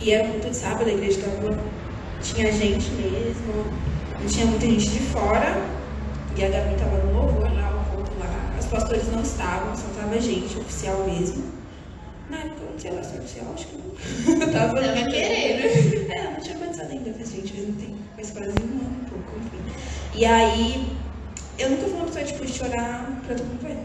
E 0.00 0.12
era 0.12 0.28
culto 0.28 0.50
de 0.50 0.56
sábado, 0.56 0.88
a 0.88 0.92
igreja 0.92 1.20
tava. 1.20 1.58
Tinha 2.22 2.50
gente 2.52 2.90
mesmo, 2.92 3.64
não 4.20 4.26
tinha 4.26 4.46
muita 4.46 4.66
gente 4.66 4.88
de 4.88 4.98
fora. 5.00 5.56
E 6.36 6.44
a 6.44 6.48
Gabi 6.48 6.74
tava 6.74 6.96
no 6.98 7.12
louvor 7.12 7.42
lá, 7.54 7.70
o 7.70 7.94
culto 7.94 8.10
lá. 8.18 8.56
Os 8.58 8.66
pastores 8.66 9.10
não 9.12 9.22
estavam, 9.22 9.76
só 9.76 9.86
tava 9.96 10.20
gente 10.20 10.58
oficial 10.58 11.04
mesmo. 11.04 11.44
Na 12.28 12.38
época 12.38 12.60
eu 12.62 12.72
não 12.72 12.78
sei 12.78 12.90
lá 12.90 13.02
se 13.04 13.16
é 13.16 13.20
oficial, 13.20 13.46
acho 13.54 13.66
que 13.68 13.76
não. 13.76 14.42
Eu 14.42 14.50
tava, 14.52 14.80
querendo. 14.82 16.10
É, 16.10 16.30
não 16.32 16.40
tinha 16.40 16.58
começado 16.58 16.90
ainda, 16.90 17.12
faz 17.12 17.30
gente, 17.30 17.52
faz 17.52 17.68
um 17.68 17.72
tempo, 17.74 17.96
faz 18.16 18.30
quase 18.32 18.48
um 18.48 18.80
ano, 18.80 18.96
um 19.00 19.04
pouco, 19.04 19.30
enfim. 19.38 19.74
E 20.12 20.24
aí, 20.24 20.96
eu 21.56 21.70
nunca 21.70 21.82
fui 21.82 21.94
uma 21.94 22.06
pessoa, 22.06 22.24
tipo, 22.24 22.44
de 22.44 22.52
chorar 22.52 23.22
pra 23.26 23.36
todo 23.36 23.46
mundo 23.46 23.62
ver. 23.62 23.78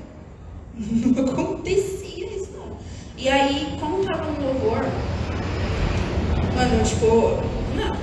Não 1.15 1.25
acontecia 1.25 2.25
isso, 2.35 2.51
não. 2.53 2.77
E 3.15 3.29
aí, 3.29 3.77
como 3.79 4.03
tava 4.05 4.23
no 4.23 4.43
louvor, 4.43 4.81
mano, 6.55 6.83
tipo, 6.83 7.43
não. 7.75 7.95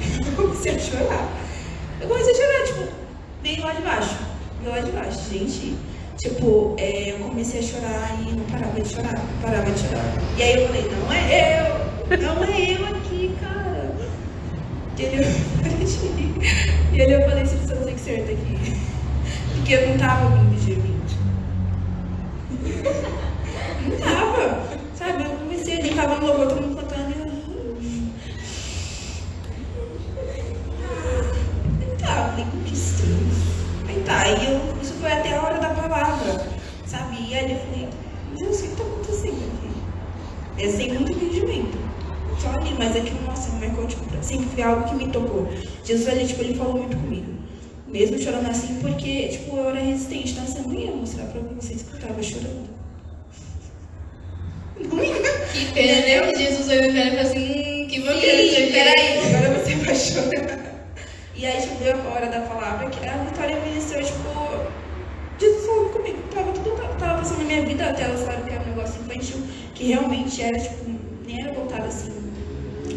Eu 0.26 0.36
comecei 0.36 0.74
a 0.74 0.78
chorar. 0.78 1.28
Eu 2.00 2.08
comecei 2.08 2.32
a 2.32 2.36
chorar, 2.36 2.66
tipo, 2.66 3.03
bem 3.44 3.60
lá 3.60 3.72
de 3.74 3.82
baixo. 3.82 4.16
Bem 4.62 4.72
lá 4.72 4.80
de 4.80 4.90
baixo, 4.90 5.30
gente. 5.30 5.76
Tipo, 6.16 6.74
é, 6.78 7.10
eu 7.10 7.18
comecei 7.18 7.60
a 7.60 7.62
chorar 7.62 8.18
e 8.18 8.32
não 8.32 8.44
parava 8.46 8.80
de 8.80 8.88
chorar, 8.88 9.12
não 9.12 9.42
parava 9.42 9.70
de 9.70 9.78
chorar. 9.78 10.14
E 10.38 10.42
aí 10.42 10.62
eu 10.62 10.66
falei, 10.66 10.90
não 10.90 11.12
é 11.12 11.60
eu, 11.60 12.16
não 12.18 12.44
é 12.44 12.72
eu 12.72 12.86
aqui, 12.96 13.36
cara. 13.40 13.94
E 14.96 15.02
ele, 15.02 15.24
e 16.92 17.00
ele 17.00 17.14
eu 17.14 17.28
falei, 17.28 17.44
você 17.44 17.56
precisa 17.56 17.76
ter 17.76 17.92
que 17.92 18.00
ser 18.00 18.20
daqui. 18.22 18.80
Porque 19.54 19.74
eu 19.74 19.88
não 19.88 19.98
tava 19.98 20.30
vindo 20.36 20.64
de 20.64 20.76
mim. 20.76 21.00
Não 23.88 23.98
tava. 23.98 24.62
Sabe, 24.94 25.24
eu 25.24 25.30
comecei 25.30 25.80
ali, 25.80 25.94
tava 25.94 26.18
no 26.18 26.26
louvor, 26.26 26.48
todo 26.48 26.62
mundo 26.62 26.76
cantando. 26.76 27.10
E 27.10 27.18
eu... 27.18 27.24
Aí 31.82 31.96
tá, 31.98 32.28
falei, 32.30 32.46
que 32.64 32.74
estranho. 32.74 33.34
Aí 34.04 34.06
tá, 34.06 34.22
aí 34.22 34.52
eu, 34.52 34.82
isso 34.82 34.92
foi 35.00 35.10
até 35.10 35.34
a 35.34 35.42
hora 35.42 35.58
da 35.58 35.70
palavra, 35.70 36.46
sabe? 36.86 37.16
E 37.26 37.34
aí 37.34 37.52
eu 37.52 37.58
falei, 37.58 37.88
Deus, 38.36 38.60
o 38.60 38.62
que 38.62 38.76
tá 38.76 38.82
acontecendo 38.82 39.32
aqui? 39.32 40.62
Eu 40.62 40.70
sem 40.70 40.92
muito 40.92 41.12
entendimento. 41.12 41.78
Só 42.38 42.50
ali, 42.50 42.74
mas 42.78 42.94
aquilo, 42.94 43.22
nossa, 43.22 43.50
me 43.52 43.66
marcou, 43.66 43.86
tipo, 43.86 44.04
sempre 44.20 44.46
foi 44.50 44.62
algo 44.62 44.86
que 44.86 44.94
me 44.94 45.08
tocou. 45.08 45.48
Jesus, 45.84 46.06
ele, 46.06 46.26
tipo, 46.26 46.42
ele 46.42 46.54
falou 46.54 46.74
muito 46.74 46.96
comigo. 46.98 47.32
Mesmo 47.88 48.18
chorando 48.18 48.50
assim, 48.50 48.78
porque, 48.82 49.28
tipo, 49.28 49.56
eu 49.56 49.70
era 49.70 49.80
resistente, 49.80 50.32
então 50.32 50.44
assim, 50.44 50.58
eu 50.58 50.68
não 50.68 50.74
ia 50.74 50.90
mostrar 50.90 51.24
pra 51.24 51.40
vocês 51.40 51.82
que 51.82 51.94
eu 51.94 52.00
tava 52.00 52.22
chorando. 52.22 52.68
Pena, 55.72 56.26
né? 56.26 56.34
Jesus 56.36 56.68
olhou 56.68 56.90
pra 56.92 57.00
ela 57.00 57.08
e 57.08 57.16
falou 57.16 57.30
assim, 57.30 57.84
hum, 57.84 57.86
que 57.88 58.00
bom 58.00 58.12
que 58.20 58.70
peraí, 58.70 59.18
agora 59.34 59.58
você 59.58 59.74
vai 59.76 59.94
chorar. 59.94 60.63
E 61.36 61.44
aí, 61.46 61.66
deu 61.82 61.96
a 61.96 62.14
hora 62.14 62.26
da 62.26 62.40
palavra 62.42 62.88
que 62.88 63.04
a 63.06 63.16
Vitória 63.24 63.60
ministrou, 63.60 64.00
tipo, 64.02 64.24
Jesus 65.38 65.92
comigo. 65.92 66.18
Tava 66.32 66.52
tudo, 66.52 66.76
tava 66.96 67.18
passando 67.18 67.38
na 67.38 67.44
minha 67.44 67.66
vida 67.66 67.90
até 67.90 68.02
ela 68.02 68.16
sabe 68.16 68.44
que 68.44 68.54
era 68.54 68.62
um 68.62 68.68
negócio 68.68 69.00
infantil, 69.00 69.42
que 69.74 69.88
realmente 69.88 70.40
era, 70.40 70.58
tipo, 70.58 70.84
nem 71.26 71.42
era 71.42 71.52
voltado 71.52 71.86
assim. 71.86 72.12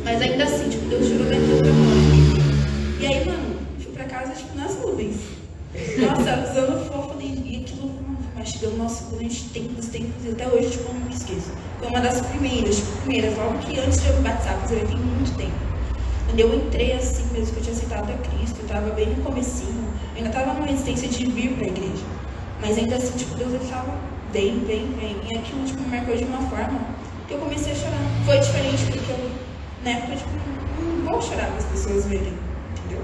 Mas 0.04 0.22
ainda 0.22 0.44
assim, 0.44 0.70
tipo, 0.70 0.86
Deus 0.86 1.08
jurou 1.08 1.26
dentro 1.26 1.58
do 1.58 1.64
meu. 1.64 3.00
E 3.00 3.08
aí, 3.08 3.26
mano, 3.26 3.56
fui 3.80 3.92
pra 3.92 4.06
casa, 4.06 4.34
tipo, 4.34 4.56
nas 4.56 4.76
nuvens. 4.76 5.16
Nossa, 5.98 6.52
usando 6.52 6.88
fofo 6.88 7.20
e 7.20 7.64
aquilo 7.64 7.92
mastigando, 8.36 8.78
nossa, 8.78 9.04
durante 9.10 9.50
tempos, 9.50 9.88
tempos, 9.88 10.26
e 10.26 10.30
até 10.30 10.48
hoje, 10.48 10.70
tipo, 10.70 10.90
eu 10.90 10.94
não 10.94 11.02
me 11.02 11.14
esqueço. 11.14 11.52
Foi 11.80 11.88
uma 11.88 12.02
das 12.02 12.22
primeiras, 12.22 12.76
tipo, 12.76 12.98
primeiras, 13.02 13.36
logo 13.36 13.58
que 13.60 13.80
antes 13.80 14.00
de 14.00 14.10
eu 14.10 14.16
me 14.18 14.22
batizar, 14.22 14.58
porque 14.60 14.76
eu 14.76 14.88
tem 14.88 14.98
muito 14.98 15.36
tempo. 15.36 15.67
Quando 16.28 16.40
eu 16.40 16.54
entrei 16.54 16.94
assim 16.94 17.26
mesmo, 17.32 17.54
que 17.54 17.60
eu 17.60 17.64
tinha 17.64 17.76
aceitado 17.76 18.12
a 18.12 18.18
Cristo, 18.18 18.60
eu 18.62 18.68
tava 18.68 18.90
bem 18.92 19.08
no 19.08 19.24
comecinho, 19.24 19.88
eu 20.12 20.18
ainda 20.18 20.30
tava 20.30 20.54
numa 20.54 20.68
resistência 20.68 21.08
de 21.08 21.26
vir 21.26 21.54
pra 21.54 21.68
igreja. 21.68 22.04
Mas 22.62 22.78
ainda 22.78 22.96
assim, 22.96 23.18
tipo, 23.18 23.36
Deus 23.36 23.54
ele 23.54 23.66
tava 23.70 23.96
bem, 24.34 24.60
bem, 24.60 24.88
bem. 25.00 25.16
E 25.30 25.38
aquilo, 25.38 25.66
tipo, 25.66 25.82
me 25.82 25.90
marcou 25.90 26.16
de 26.16 26.26
uma 26.26 26.42
forma 26.50 26.80
que 27.28 27.34
eu 27.34 27.40
comecei 27.40 27.72
a 27.72 27.76
chorar. 27.76 28.00
Foi 28.26 28.40
diferente 28.40 28.84
porque 28.86 29.12
eu, 29.12 29.32
na 29.84 29.92
época, 29.92 30.16
tipo, 30.18 30.30
não 30.82 31.12
vou 31.12 31.22
chorar 31.22 31.48
para 31.48 31.58
as 31.58 31.66
pessoas 31.66 32.06
verem, 32.06 32.34
entendeu? 32.78 33.04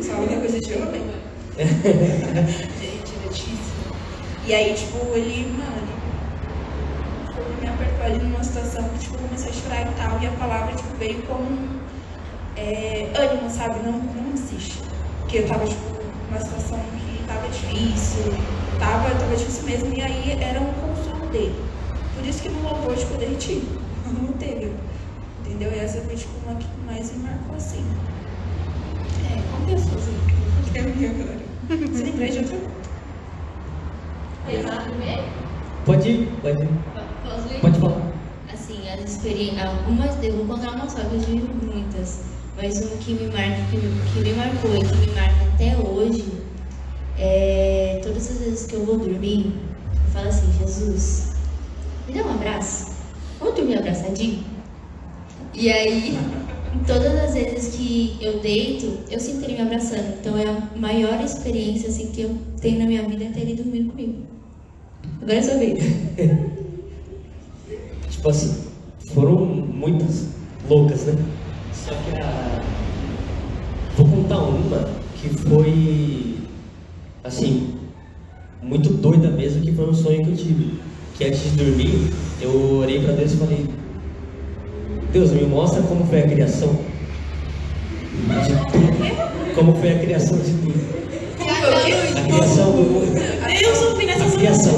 Sabem 0.00 0.28
que 0.28 0.34
é 0.34 0.38
coisa 0.38 0.60
de 0.60 0.74
homem? 0.74 1.02
Gente, 1.58 3.12
é 3.24 3.28
difícil. 3.28 3.74
E 4.46 4.54
aí, 4.54 4.74
tipo, 4.74 4.98
ele, 5.14 5.52
mano, 5.56 5.86
tipo, 7.26 7.40
ele 7.40 7.60
me 7.60 7.68
apertou 7.68 8.04
ali 8.06 8.18
numa 8.18 8.44
situação 8.44 8.88
que, 8.90 8.98
tipo, 9.00 9.16
eu 9.16 9.20
comecei 9.20 9.50
a 9.50 9.52
chorar 9.52 9.82
e 9.82 9.94
tal, 9.94 10.22
e 10.22 10.26
a 10.26 10.30
palavra, 10.32 10.74
tipo, 10.74 10.94
veio 10.96 11.22
como 11.22 11.79
é, 12.60 13.12
ânimo, 13.16 13.48
sabe? 13.48 13.80
Não, 13.80 13.92
não 13.92 14.32
insiste. 14.32 14.82
Porque 15.20 15.38
eu 15.38 15.46
tava, 15.48 15.64
tipo, 15.64 15.80
numa 16.28 16.40
situação 16.40 16.78
que 16.78 17.24
tava 17.26 17.48
difícil, 17.48 18.24
tava, 18.78 19.14
tava 19.14 19.34
difícil 19.34 19.64
mesmo, 19.64 19.94
e 19.94 20.02
aí 20.02 20.32
era 20.32 20.60
um 20.60 20.72
consolo 20.74 21.26
dele. 21.30 21.64
Por 22.14 22.24
isso 22.26 22.42
que 22.42 22.48
no 22.50 22.62
louvor, 22.62 22.96
tipo, 22.96 23.14
eu 23.14 23.18
derreti. 23.18 23.62
Não 24.04 24.32
teve. 24.34 24.72
Entendeu? 25.40 25.72
E 25.72 25.78
essa 25.78 26.00
foi, 26.02 26.16
tipo, 26.16 26.32
uma 26.44 26.56
que 26.56 26.66
mais 26.84 27.10
me 27.12 27.22
marcou 27.22 27.56
assim. 27.56 27.86
É, 29.24 29.42
com 29.50 29.64
pessoas 29.64 30.08
aí. 30.08 30.20
Eu 30.74 30.92
vi 30.92 31.06
agora. 31.06 31.38
Você 31.92 32.04
lembrei 32.04 32.30
de 32.30 32.38
outra 32.38 32.58
primeiro? 34.84 35.22
Pode 35.84 36.08
ir, 36.08 36.26
pode 36.40 36.62
ir. 36.62 36.68
Posso 37.22 37.48
ler? 37.48 37.60
Pode 37.60 37.80
falar. 37.80 38.12
Assim, 38.52 38.88
as 38.88 39.10
experiências. 39.10 39.66
Algumas, 39.66 40.22
eu 40.22 40.36
vou 40.36 40.46
contar 40.46 40.72
uma 40.72 40.88
só, 40.88 41.00
que 41.00 41.14
eu 41.14 41.20
tive 41.20 41.52
muitas. 41.64 42.39
Mas 42.56 42.80
uma 42.80 42.96
que 42.96 43.14
me 43.14 43.26
marca, 43.26 43.62
que 43.70 43.76
me, 43.76 44.00
que 44.12 44.20
me 44.20 44.32
marcou 44.34 44.74
e 44.74 44.84
que 44.84 44.96
me 44.96 45.06
marca 45.14 45.44
até 45.54 45.76
hoje 45.78 46.24
é 47.18 48.00
todas 48.02 48.30
as 48.30 48.38
vezes 48.38 48.66
que 48.66 48.74
eu 48.74 48.84
vou 48.84 48.98
dormir, 48.98 49.52
eu 49.92 50.10
falo 50.12 50.28
assim, 50.28 50.52
Jesus, 50.58 51.32
me 52.08 52.14
dá 52.14 52.24
um 52.24 52.30
abraço. 52.30 52.92
Vamos 53.38 53.54
dormir 53.54 53.78
abraçadinho? 53.78 54.42
E 55.54 55.70
aí, 55.70 56.18
todas 56.86 57.14
as 57.14 57.34
vezes 57.34 57.74
que 57.74 58.18
eu 58.20 58.40
deito, 58.40 58.98
eu 59.10 59.20
sinto 59.20 59.44
ele 59.44 59.54
me 59.54 59.62
abraçando. 59.62 60.18
Então 60.20 60.38
é 60.38 60.46
a 60.46 60.68
maior 60.76 61.22
experiência 61.22 61.88
assim, 61.88 62.10
que 62.10 62.22
eu 62.22 62.36
tenho 62.60 62.78
na 62.78 62.86
minha 62.86 63.02
vida 63.02 63.24
é 63.24 63.28
ter 63.28 63.40
ele 63.40 63.54
dormindo 63.54 63.90
comigo. 63.90 64.22
Agora 65.20 65.38
é 65.38 65.42
sua 65.42 65.56
vez. 65.56 65.78
Tipo 68.10 68.28
assim, 68.28 68.54
foram 69.14 69.44
muitas 69.44 70.26
loucas, 70.68 71.06
né? 71.06 71.14
Só 71.84 71.94
que 71.94 72.22
a. 72.22 72.60
Vou 73.96 74.06
contar 74.06 74.38
uma 74.38 74.88
que 75.20 75.28
foi. 75.28 76.36
Assim, 77.24 77.74
muito 78.62 78.90
doida 78.90 79.30
mesmo, 79.30 79.62
que 79.62 79.72
foi 79.72 79.88
um 79.88 79.94
sonho 79.94 80.24
que 80.24 80.30
eu 80.30 80.36
tive. 80.36 80.80
Que 81.16 81.24
antes 81.24 81.42
de 81.42 81.50
dormir, 81.50 82.12
eu 82.40 82.78
orei 82.78 83.02
pra 83.02 83.12
Deus 83.12 83.32
e 83.32 83.36
falei: 83.36 83.66
Deus, 85.12 85.30
me 85.32 85.42
mostra 85.42 85.82
como 85.82 86.06
foi 86.06 86.20
a 86.20 86.28
criação 86.28 86.78
de 88.28 88.72
tudo. 88.72 89.54
Como 89.54 89.74
foi 89.74 89.92
a 89.92 89.98
criação 89.98 90.38
de 90.38 90.52
tudo. 90.52 90.80
A 91.40 92.22
criação 92.22 92.72
do 92.72 92.82
mundo. 92.82 93.10
Deus 93.58 93.82
ouvindo 93.82 94.10
A 94.10 94.12
essas 94.12 94.34
criação. 94.34 94.74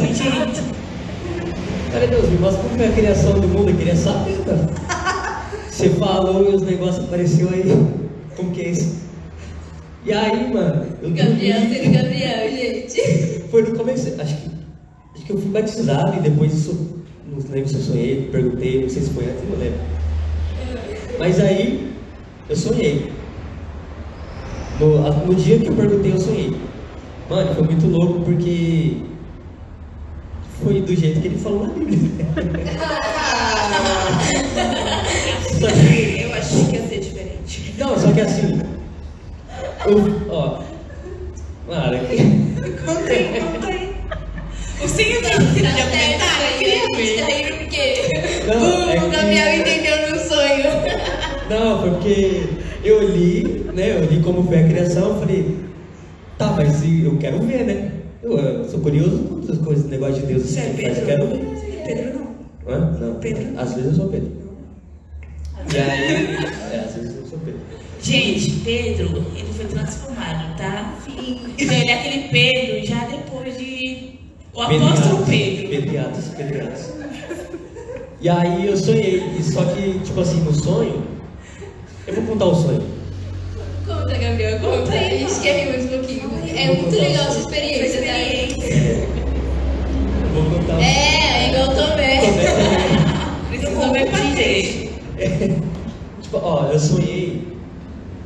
Falei, 1.92 2.08
Deus, 2.08 2.28
me 2.30 2.38
mostra 2.38 2.62
como 2.62 2.76
foi 2.76 2.86
a 2.86 2.92
criação 2.92 3.38
do 3.38 3.48
mundo, 3.48 3.70
eu 3.70 3.76
queria 3.76 3.96
saber, 3.96 4.38
cara. 4.44 4.91
Você 5.82 5.90
falou 5.90 6.48
e 6.48 6.54
os 6.54 6.62
negócios 6.62 7.04
apareceu 7.04 7.48
aí. 7.48 7.64
Como 8.36 8.52
que 8.52 8.60
é 8.60 8.68
isso? 8.68 9.02
E 10.06 10.12
aí, 10.12 10.54
mano, 10.54 10.86
eu 11.02 11.10
Gabriel 11.10 11.60
sendo 11.62 11.92
Gabriel, 11.92 12.50
gente. 12.52 13.48
Foi 13.50 13.62
no 13.64 13.76
começo, 13.76 14.14
acho 14.20 14.36
que, 14.36 14.50
acho 15.12 15.24
que 15.26 15.32
eu 15.32 15.38
fui 15.38 15.50
batizado 15.50 16.18
e 16.18 16.20
depois 16.20 16.54
isso, 16.54 17.02
não 17.26 17.38
lembro 17.50 17.68
se 17.68 17.74
eu 17.74 17.80
sonhei, 17.80 18.28
perguntei, 18.30 18.82
não 18.82 18.88
sei 18.88 19.02
se 19.02 19.10
foi 19.10 19.24
antes, 19.24 19.42
não 19.50 19.58
lembro. 19.58 19.80
Mas 21.18 21.40
aí, 21.40 21.92
eu 22.48 22.54
sonhei. 22.54 23.10
No, 24.78 25.26
no 25.26 25.34
dia 25.34 25.58
que 25.58 25.66
eu 25.66 25.74
perguntei, 25.74 26.12
eu 26.12 26.18
sonhei. 26.20 26.56
Mano, 27.28 27.54
foi 27.56 27.64
muito 27.64 27.88
louco 27.88 28.20
porque 28.20 28.98
foi 30.62 30.80
do 30.80 30.94
jeito 30.94 31.20
que 31.20 31.28
ele 31.28 31.38
falou 31.38 31.66
na 31.66 31.74
Bíblia. 31.74 32.26
Só 35.60 35.66
que, 35.68 36.22
Eu 36.22 36.34
achei 36.34 36.64
que 36.66 36.76
ia 36.76 36.88
ser 36.88 37.00
diferente. 37.00 37.74
não, 37.78 37.98
só 37.98 38.12
que 38.12 38.20
assim, 38.20 38.60
eu, 39.86 40.30
ó, 40.30 40.58
aí, 43.10 43.38
conta 43.44 43.66
aí. 43.68 43.92
O 44.82 44.88
senhor 44.88 45.22
tem 45.22 45.38
que 45.38 45.54
tirar 45.54 45.72
de 45.74 45.82
comentário, 45.82 46.58
queria 46.58 46.86
ver. 46.96 47.58
Porque 47.58 48.44
Não, 48.46 48.90
é 48.90 48.98
o 48.98 49.10
que- 49.10 49.16
Gabriel 49.16 49.54
entendeu 49.60 50.10
no 50.10 50.18
sonho. 50.18 50.64
Não, 51.48 51.80
foi 51.80 51.90
porque 51.90 52.42
eu 52.84 53.08
li, 53.08 53.64
né? 53.74 53.90
Eu 53.96 54.04
li 54.06 54.20
como 54.22 54.42
foi 54.44 54.58
a 54.60 54.68
criação, 54.68 55.08
eu 55.10 55.20
falei, 55.20 55.56
tá, 56.36 56.52
mas 56.56 56.82
eu 56.84 57.16
quero 57.18 57.40
ver, 57.42 57.64
né? 57.64 57.90
Eu, 58.22 58.38
eu 58.38 58.70
sou 58.70 58.80
curioso 58.80 59.18
com 59.18 59.40
essas 59.42 59.58
coisas, 59.58 59.86
negócio 59.86 60.20
de 60.20 60.26
Deus 60.26 60.42
Você 60.42 60.60
é 60.60 60.62
assim, 60.62 60.82
mas 60.82 60.98
eu 60.98 61.06
Pedro? 61.06 61.28
quero 61.28 61.44
ver. 61.56 61.82
Pedro 61.86 62.18
não. 62.18 62.72
Hã? 62.72 62.98
Não. 63.00 63.14
Pedro? 63.16 63.60
Às 63.60 63.74
vezes 63.74 63.90
eu 63.90 63.94
sou 63.96 64.08
Pedro. 64.08 64.30
E 65.72 65.76
aí, 65.78 66.14
é, 66.72 66.84
às 66.86 66.94
vezes 66.94 67.16
eu 67.16 67.26
sou 67.26 67.38
Pedro. 67.44 67.60
Gente, 68.00 68.50
Pedro, 68.64 69.24
ele 69.36 69.52
foi 69.52 69.66
transformado, 69.66 70.56
tá? 70.56 70.94
Sim. 71.04 71.40
Então 71.58 71.76
ele 71.76 71.90
é 71.90 71.94
aquele 71.94 72.28
Pedro 72.28 72.86
já 72.86 73.04
depois 73.06 73.58
de. 73.58 74.20
O 74.54 74.60
apóstolo 74.60 75.26
Pedro. 75.26 75.68
Pedriatos, 75.68 76.24
Pedriatos. 76.36 76.92
E 78.20 78.28
aí 78.28 78.66
eu 78.68 78.76
sonhei, 78.76 79.42
só 79.42 79.64
que, 79.64 79.98
tipo 80.00 80.20
assim, 80.20 80.40
no 80.42 80.54
sonho, 80.54 81.02
eu 82.06 82.14
vou 82.14 82.24
contar 82.24 82.44
o 82.46 82.54
sonho. 82.54 82.82
Conta, 84.12 84.18
Gabriel, 84.18 84.60
conta. 84.60 84.92
A 84.92 85.08
gente 85.08 85.40
quer 85.40 85.64
rir 85.64 85.70
mais 85.70 85.84
um 85.86 85.88
pouquinho. 85.88 86.30
É 86.54 86.66
muito 86.66 86.94
legal 86.94 87.28
essa 87.28 87.38
experiência, 87.40 88.02
tá? 88.02 88.18
Eu 90.20 90.28
vou 90.34 90.58
contar 90.58 90.82
É, 90.82 91.48
igual 91.48 91.70
o 91.70 91.74
Tomé. 91.74 92.20
Precisou 93.48 93.92
ver 93.92 94.10
patente. 94.10 94.90
Tipo, 96.20 96.36
ó, 96.42 96.66
eu 96.70 96.78
sonhei 96.78 97.56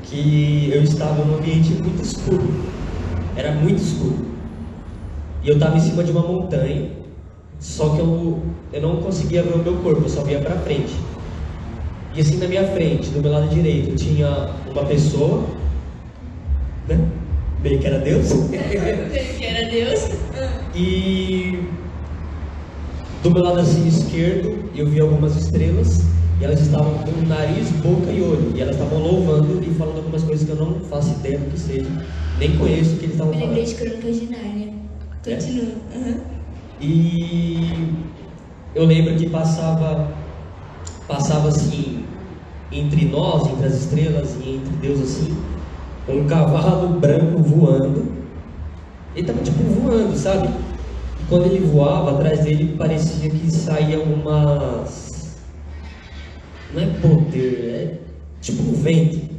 que 0.03 0.71
eu 0.75 0.83
estava 0.83 1.25
num 1.25 1.37
ambiente 1.37 1.71
muito 1.75 2.03
escuro. 2.03 2.65
Era 3.37 3.53
muito 3.53 3.81
escuro. 3.81 4.27
E 5.45 5.49
eu 5.49 5.55
estava 5.55 5.77
em 5.77 5.81
cima 5.81 6.03
de 6.03 6.11
uma 6.11 6.23
montanha, 6.23 6.91
só 7.61 7.91
que 7.91 8.01
eu, 8.01 8.43
eu 8.73 8.83
não 8.83 8.97
conseguia 8.97 9.45
ver 9.45 9.55
o 9.55 9.59
meu 9.59 9.77
corpo, 9.77 10.03
eu 10.03 10.09
só 10.09 10.23
via 10.23 10.41
pra 10.41 10.57
frente. 10.57 10.95
E 12.13 12.21
assim 12.21 12.39
na 12.39 12.49
minha 12.49 12.65
frente, 12.73 13.11
do 13.11 13.21
meu 13.21 13.31
lado 13.31 13.49
direito, 13.49 13.95
tinha 13.95 14.51
uma 14.73 14.85
pessoa, 14.85 15.45
né? 16.89 17.09
Bem 17.63 17.79
que 17.79 17.87
era 17.87 17.99
Deus. 17.99 18.29
Que 19.39 19.45
era 19.45 19.71
Deus. 19.71 20.09
E 20.75 21.59
do 23.23 23.31
meu 23.31 23.43
lado 23.43 23.61
assim 23.61 23.87
esquerdo, 23.89 24.71
eu 24.75 24.87
vi 24.87 25.01
algumas 25.01 25.37
estrelas 25.37 26.03
e 26.41 26.45
elas 26.45 26.61
estavam 26.61 26.99
com 26.99 27.11
nariz, 27.27 27.71
boca 27.83 28.11
e 28.11 28.21
olho. 28.23 28.53
E 28.55 28.61
elas 28.61 28.77
estavam 28.77 28.99
louvando 28.99 29.63
e 29.65 29.75
falando 29.75 29.97
algumas 29.97 30.23
coisas 30.23 30.45
que 30.47 30.53
eu 30.53 30.57
não 30.57 30.81
faço 30.81 31.11
ideia 31.15 31.39
do 31.39 31.51
que 31.51 31.59
seja, 31.59 31.89
nem 32.39 32.57
conheço 32.57 32.95
o 32.95 32.99
que 32.99 33.05
eles 33.07 33.15
estavam 33.15 33.35
Me 33.35 33.41
lembrei 33.41 33.67
falando. 33.67 33.79
de 33.79 34.01
Crônicas 34.01 34.21
de 34.21 34.27
Nárnia. 34.27 34.73
É? 35.27 35.35
Continua. 35.35 35.73
Aham. 35.97 36.21
E 36.81 37.95
eu 38.75 38.85
lembro 38.85 39.17
que 39.17 39.31
passava, 39.31 40.13
passava 41.09 41.49
assim, 41.49 42.05
entre 42.71 43.07
nós, 43.07 43.47
entre 43.51 43.67
as 43.67 43.75
estrelas 43.75 44.37
e 44.45 44.57
entre 44.57 44.77
Deus 44.77 45.01
assim, 45.01 45.35
um 46.09 46.27
cavalo 46.27 47.01
branco 47.01 47.43
voando. 47.43 48.07
Ele 49.15 49.27
tava 49.27 49.43
tipo 49.43 49.63
voando, 49.65 50.17
sabe? 50.17 50.49
E 50.49 51.25
quando 51.29 51.47
ele 51.47 51.67
voava, 51.67 52.13
atrás 52.13 52.45
dele 52.45 52.77
parecia 52.77 53.31
que 53.31 53.51
saía 53.51 53.99
umas. 54.01 55.37
Não 56.73 56.83
é 56.83 56.87
poder, 57.01 57.65
é 57.65 57.99
tipo 58.41 58.63
um 58.63 58.73
vento. 58.73 59.37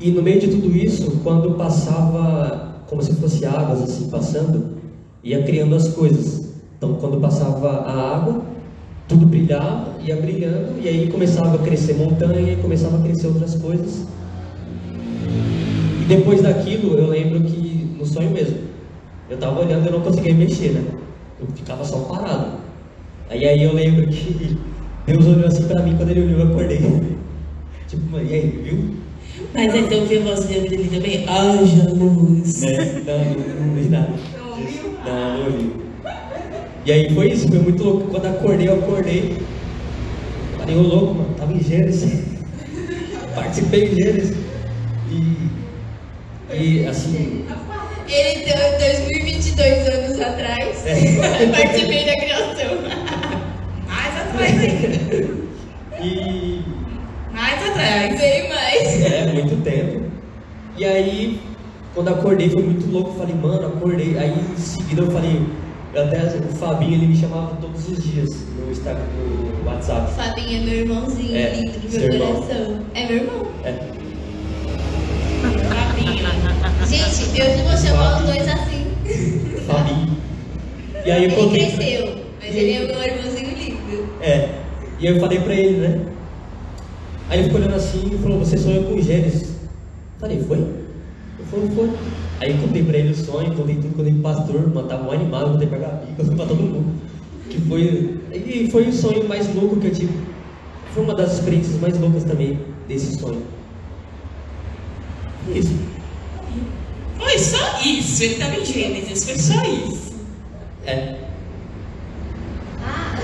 E 0.00 0.10
no 0.10 0.22
meio 0.22 0.40
de 0.40 0.48
tudo 0.48 0.74
isso, 0.76 1.20
quando 1.22 1.54
passava, 1.54 2.82
como 2.86 3.02
se 3.02 3.14
fosse 3.14 3.44
águas 3.44 3.82
assim 3.82 4.08
passando, 4.08 4.78
ia 5.22 5.42
criando 5.42 5.74
as 5.74 5.88
coisas. 5.88 6.54
Então, 6.76 6.94
quando 6.94 7.20
passava 7.20 7.68
a 7.68 8.16
água, 8.16 8.42
tudo 9.08 9.26
brilhava, 9.26 10.00
ia 10.00 10.16
brilhando, 10.16 10.78
e 10.80 10.88
aí 10.88 11.10
começava 11.10 11.56
a 11.56 11.58
crescer 11.58 11.94
montanha, 11.94 12.56
começava 12.58 12.98
a 12.98 13.02
crescer 13.02 13.26
outras 13.26 13.56
coisas. 13.56 14.06
E 16.08 16.16
depois 16.16 16.40
daquilo, 16.40 16.96
eu 16.96 17.08
lembro 17.08 17.42
que, 17.42 17.94
no 17.98 18.06
sonho 18.06 18.30
mesmo, 18.30 18.56
eu 19.28 19.36
tava 19.36 19.60
olhando 19.60 19.84
e 19.84 19.88
eu 19.88 19.92
não 19.92 20.00
conseguia 20.00 20.32
mexer, 20.32 20.70
né? 20.70 20.82
Eu 21.38 21.46
ficava 21.54 21.84
só 21.84 21.98
parado. 21.98 22.52
Aí, 23.28 23.46
aí 23.46 23.62
eu 23.62 23.74
lembro 23.74 24.08
que 24.08 24.56
Deus 25.06 25.26
olhou 25.26 25.46
assim 25.46 25.64
pra 25.64 25.82
mim, 25.82 25.96
quando 25.98 26.08
ele 26.08 26.22
olhou, 26.22 26.40
eu 26.40 26.46
acordei. 26.48 26.78
Tipo, 27.88 28.18
e 28.18 28.34
aí, 28.34 28.60
viu? 28.62 28.96
Mas 29.54 29.74
então 29.74 30.04
viu 30.06 30.20
a 30.20 30.24
voz 30.24 30.44
dele 30.44 30.74
ali 30.74 30.88
também? 30.88 31.28
Haja 31.28 31.90
luz. 31.90 32.62
Né? 32.62 33.02
Não, 33.06 33.66
não 33.66 33.74
vi 33.74 33.88
nada. 33.88 34.12
Não, 35.04 35.38
não 35.38 35.46
ouvi. 35.46 35.72
E 36.84 36.92
aí 36.92 37.14
foi 37.14 37.32
isso, 37.32 37.48
foi 37.48 37.58
muito 37.58 37.84
louco. 37.84 38.08
Quando 38.08 38.26
acordei, 38.26 38.68
eu 38.68 38.74
acordei. 38.74 39.38
Falei, 40.58 40.76
ô 40.76 40.82
louco, 40.82 41.14
mano, 41.14 41.34
tava 41.36 41.52
em 41.52 41.62
Gênesis. 41.62 42.24
Participei 43.34 43.84
em 43.84 43.94
Gênesis. 43.94 44.36
E, 45.10 45.47
e 46.52 46.86
assim, 46.86 47.44
Ele 48.08 48.44
deu 48.44 48.78
2022 48.78 49.88
anos 49.88 50.20
atrás. 50.20 50.86
É. 50.86 51.46
Participei 51.50 52.06
da 52.06 52.16
criação. 52.16 52.78
Mais 53.86 54.16
atrás 54.16 54.62
ainda. 54.62 55.38
e 56.00 56.62
Mais 57.32 57.68
atrás. 57.68 58.18
Bem 58.18 58.48
mais. 58.48 59.02
é 59.12 59.32
muito 59.32 59.62
tempo. 59.62 60.02
E 60.76 60.84
aí, 60.84 61.40
quando 61.94 62.08
acordei 62.08 62.48
foi 62.48 62.62
muito 62.62 62.90
louco, 62.90 63.18
falei, 63.18 63.34
mano, 63.34 63.66
acordei. 63.66 64.16
Aí 64.18 64.30
em 64.30 64.56
seguida 64.56 65.02
eu 65.02 65.10
falei, 65.10 65.42
até 65.94 66.18
o 66.38 66.56
Fabinho 66.56 66.94
ele 66.94 67.08
me 67.08 67.16
chamava 67.16 67.56
todos 67.56 67.88
os 67.88 68.02
dias 68.02 68.28
no 68.56 68.70
Instagram, 68.70 69.04
no 69.62 69.68
WhatsApp. 69.68 70.12
Fabinho 70.14 70.62
é 70.62 70.64
meu 70.64 70.74
irmãozinho 70.80 71.36
É, 71.36 71.54
lindo 71.54 71.78
do 71.78 71.98
meu 71.98 72.18
coração. 72.28 72.80
É 72.94 73.06
meu 73.06 73.16
irmão. 73.16 73.46
É, 73.64 73.74
Gente, 76.88 77.38
eu 77.40 77.56
não 77.58 77.64
vou 77.64 77.76
chamar 77.76 78.18
os 78.20 78.26
dois 78.26 78.48
assim. 78.48 78.86
Fabinho. 79.66 80.16
E 81.04 81.10
aí 81.10 81.24
eu 81.24 81.30
Ele 81.30 81.36
contei. 81.36 81.70
cresceu, 81.72 82.16
mas 82.40 82.54
ele 82.54 82.72
é 82.72 82.86
meu 82.86 83.02
irmãozinho 83.02 83.50
lindo. 83.56 84.08
É. 84.20 84.48
E 84.98 85.06
aí 85.06 85.14
eu 85.14 85.20
falei 85.20 85.38
pra 85.40 85.54
ele, 85.54 85.78
né? 85.78 86.00
Aí 87.30 87.38
ele 87.38 87.44
ficou 87.48 87.60
olhando 87.60 87.76
assim 87.76 88.10
e 88.12 88.18
falou, 88.18 88.38
você 88.38 88.56
sonhou 88.56 88.84
com 88.84 89.00
Gênesis. 89.00 89.48
Falei, 90.18 90.42
foi? 90.42 90.56
Ele 90.58 91.46
falou, 91.50 91.68
foi. 91.70 91.90
Aí 92.40 92.52
eu 92.52 92.58
contei 92.58 92.82
pra 92.82 92.96
ele 92.98 93.10
o 93.10 93.16
sonho, 93.16 93.54
contei 93.54 93.74
tudo, 93.76 93.94
contei 93.96 94.12
pro 94.12 94.22
pastor, 94.22 94.74
mano, 94.74 94.88
tava 94.88 95.08
um 95.08 95.12
animado, 95.12 95.52
contei 95.52 95.68
pra 95.68 95.78
Gabi, 95.78 96.06
contei 96.16 96.36
pra 96.36 96.46
todo 96.46 96.62
mundo. 96.62 96.94
Que 97.50 97.60
foi. 97.62 98.20
E 98.32 98.68
foi 98.70 98.88
o 98.88 98.92
sonho 98.92 99.28
mais 99.28 99.52
louco 99.54 99.76
que 99.76 99.86
eu 99.88 99.92
tive. 99.92 100.12
Foi 100.92 101.02
uma 101.04 101.14
das 101.14 101.34
experiências 101.34 101.78
mais 101.80 101.98
loucas 101.98 102.24
também 102.24 102.58
desse 102.88 103.16
sonho. 103.18 103.42
Isso. 105.54 105.72
Foi 107.18 107.38
só 107.38 107.80
isso, 107.82 108.22
ele 108.22 108.34
estava 108.34 108.56
em 108.56 108.64
Gênesis, 108.64 109.24
foi 109.24 109.38
só 109.38 109.62
isso. 109.64 110.12
É. 110.86 111.16
Ah, 112.80 113.18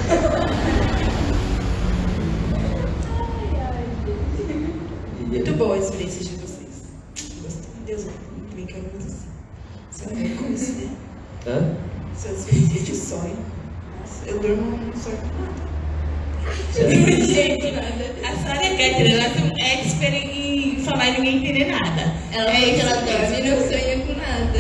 Muito 5.27 5.53
boa 5.55 5.75
a 5.75 5.79
experiência 5.79 6.25
de 6.25 6.37
vocês. 6.37 6.85
Gostei. 7.43 7.71
Deus, 7.87 8.05
muito 8.05 8.55
bem 8.55 8.67
que 8.67 8.75
eu 8.75 8.85
assim. 8.99 9.27
Você 9.91 10.05
vai 10.07 10.15
ver 10.15 10.37
como 10.37 10.55
isso, 10.55 10.73
né? 10.73 10.89
Hã? 11.47 11.77
Suas 12.17 12.39
experiências 12.41 12.87
de 12.87 12.97
sonho. 12.97 13.37
Nossa, 14.01 14.27
eu 14.27 14.39
durmo 14.39 14.77
não 14.77 14.97
sonho 14.97 15.17
com 15.17 15.43
nada. 15.43 15.65
Gente, 17.27 17.67
a 18.25 18.37
Sara 18.43 18.65
ela 18.65 19.25
é 19.25 19.43
um 19.43 19.59
expert 19.59 20.15
em 20.15 20.34
falar 20.85 21.09
e 21.09 21.13
ninguém 21.13 21.37
entender 21.39 21.65
nada. 21.73 22.15
ela 22.33 22.51
é 22.51 22.61
que 22.61 22.71
isso 22.71 22.81
ela 22.81 23.01
dorme 23.01 23.39
e 23.39 23.51
não 23.51 23.57
sonha 23.69 23.99
com 24.07 24.13
nada. 24.13 24.59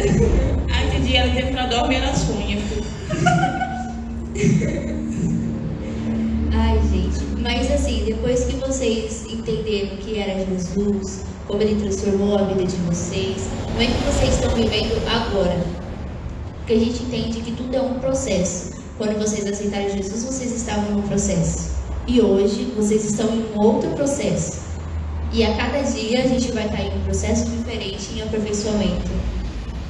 Aí 0.74 0.90
tem 0.90 1.00
dia 1.02 1.20
ela 1.20 1.28
dizendo 1.28 1.48
que 1.48 1.58
ela 1.58 1.68
dorme 1.68 1.94
e 1.94 1.98
ela 1.98 2.14
sonha. 2.14 2.58
Ai, 6.52 6.80
gente, 6.90 7.24
mas 7.40 7.70
assim, 7.70 8.04
depois 8.06 8.44
que 8.44 8.56
vocês 8.56 9.26
entenderam 9.26 9.96
que 9.98 10.18
era 10.18 10.44
Jesus, 10.46 11.24
como 11.46 11.60
ele 11.60 11.80
transformou 11.80 12.38
a 12.38 12.42
vida 12.44 12.64
de 12.64 12.76
vocês, 12.76 13.48
como 13.66 13.82
é 13.82 13.86
que 13.86 13.92
vocês 14.04 14.34
estão 14.34 14.54
vivendo 14.54 15.00
agora? 15.08 15.62
Porque 16.58 16.72
a 16.72 16.78
gente 16.78 17.02
entende 17.02 17.40
que 17.42 17.52
tudo 17.52 17.76
é 17.76 17.82
um 17.82 17.98
processo. 18.00 18.72
Quando 18.96 19.18
vocês 19.18 19.46
aceitaram 19.46 19.90
Jesus, 19.90 20.24
vocês 20.24 20.52
estavam 20.52 20.90
num 20.92 21.02
processo. 21.02 21.74
E 22.06 22.20
hoje 22.20 22.72
vocês 22.76 23.04
estão 23.04 23.28
em 23.28 23.44
um 23.54 23.60
outro 23.60 23.90
processo. 23.90 24.63
E 25.34 25.42
a 25.42 25.52
cada 25.56 25.82
dia 25.82 26.22
a 26.22 26.28
gente 26.28 26.52
vai 26.52 26.64
estar 26.64 26.80
em 26.80 26.96
um 26.96 27.00
processo 27.00 27.50
diferente 27.50 28.14
em 28.14 28.22
aperfeiçoamento. 28.22 29.10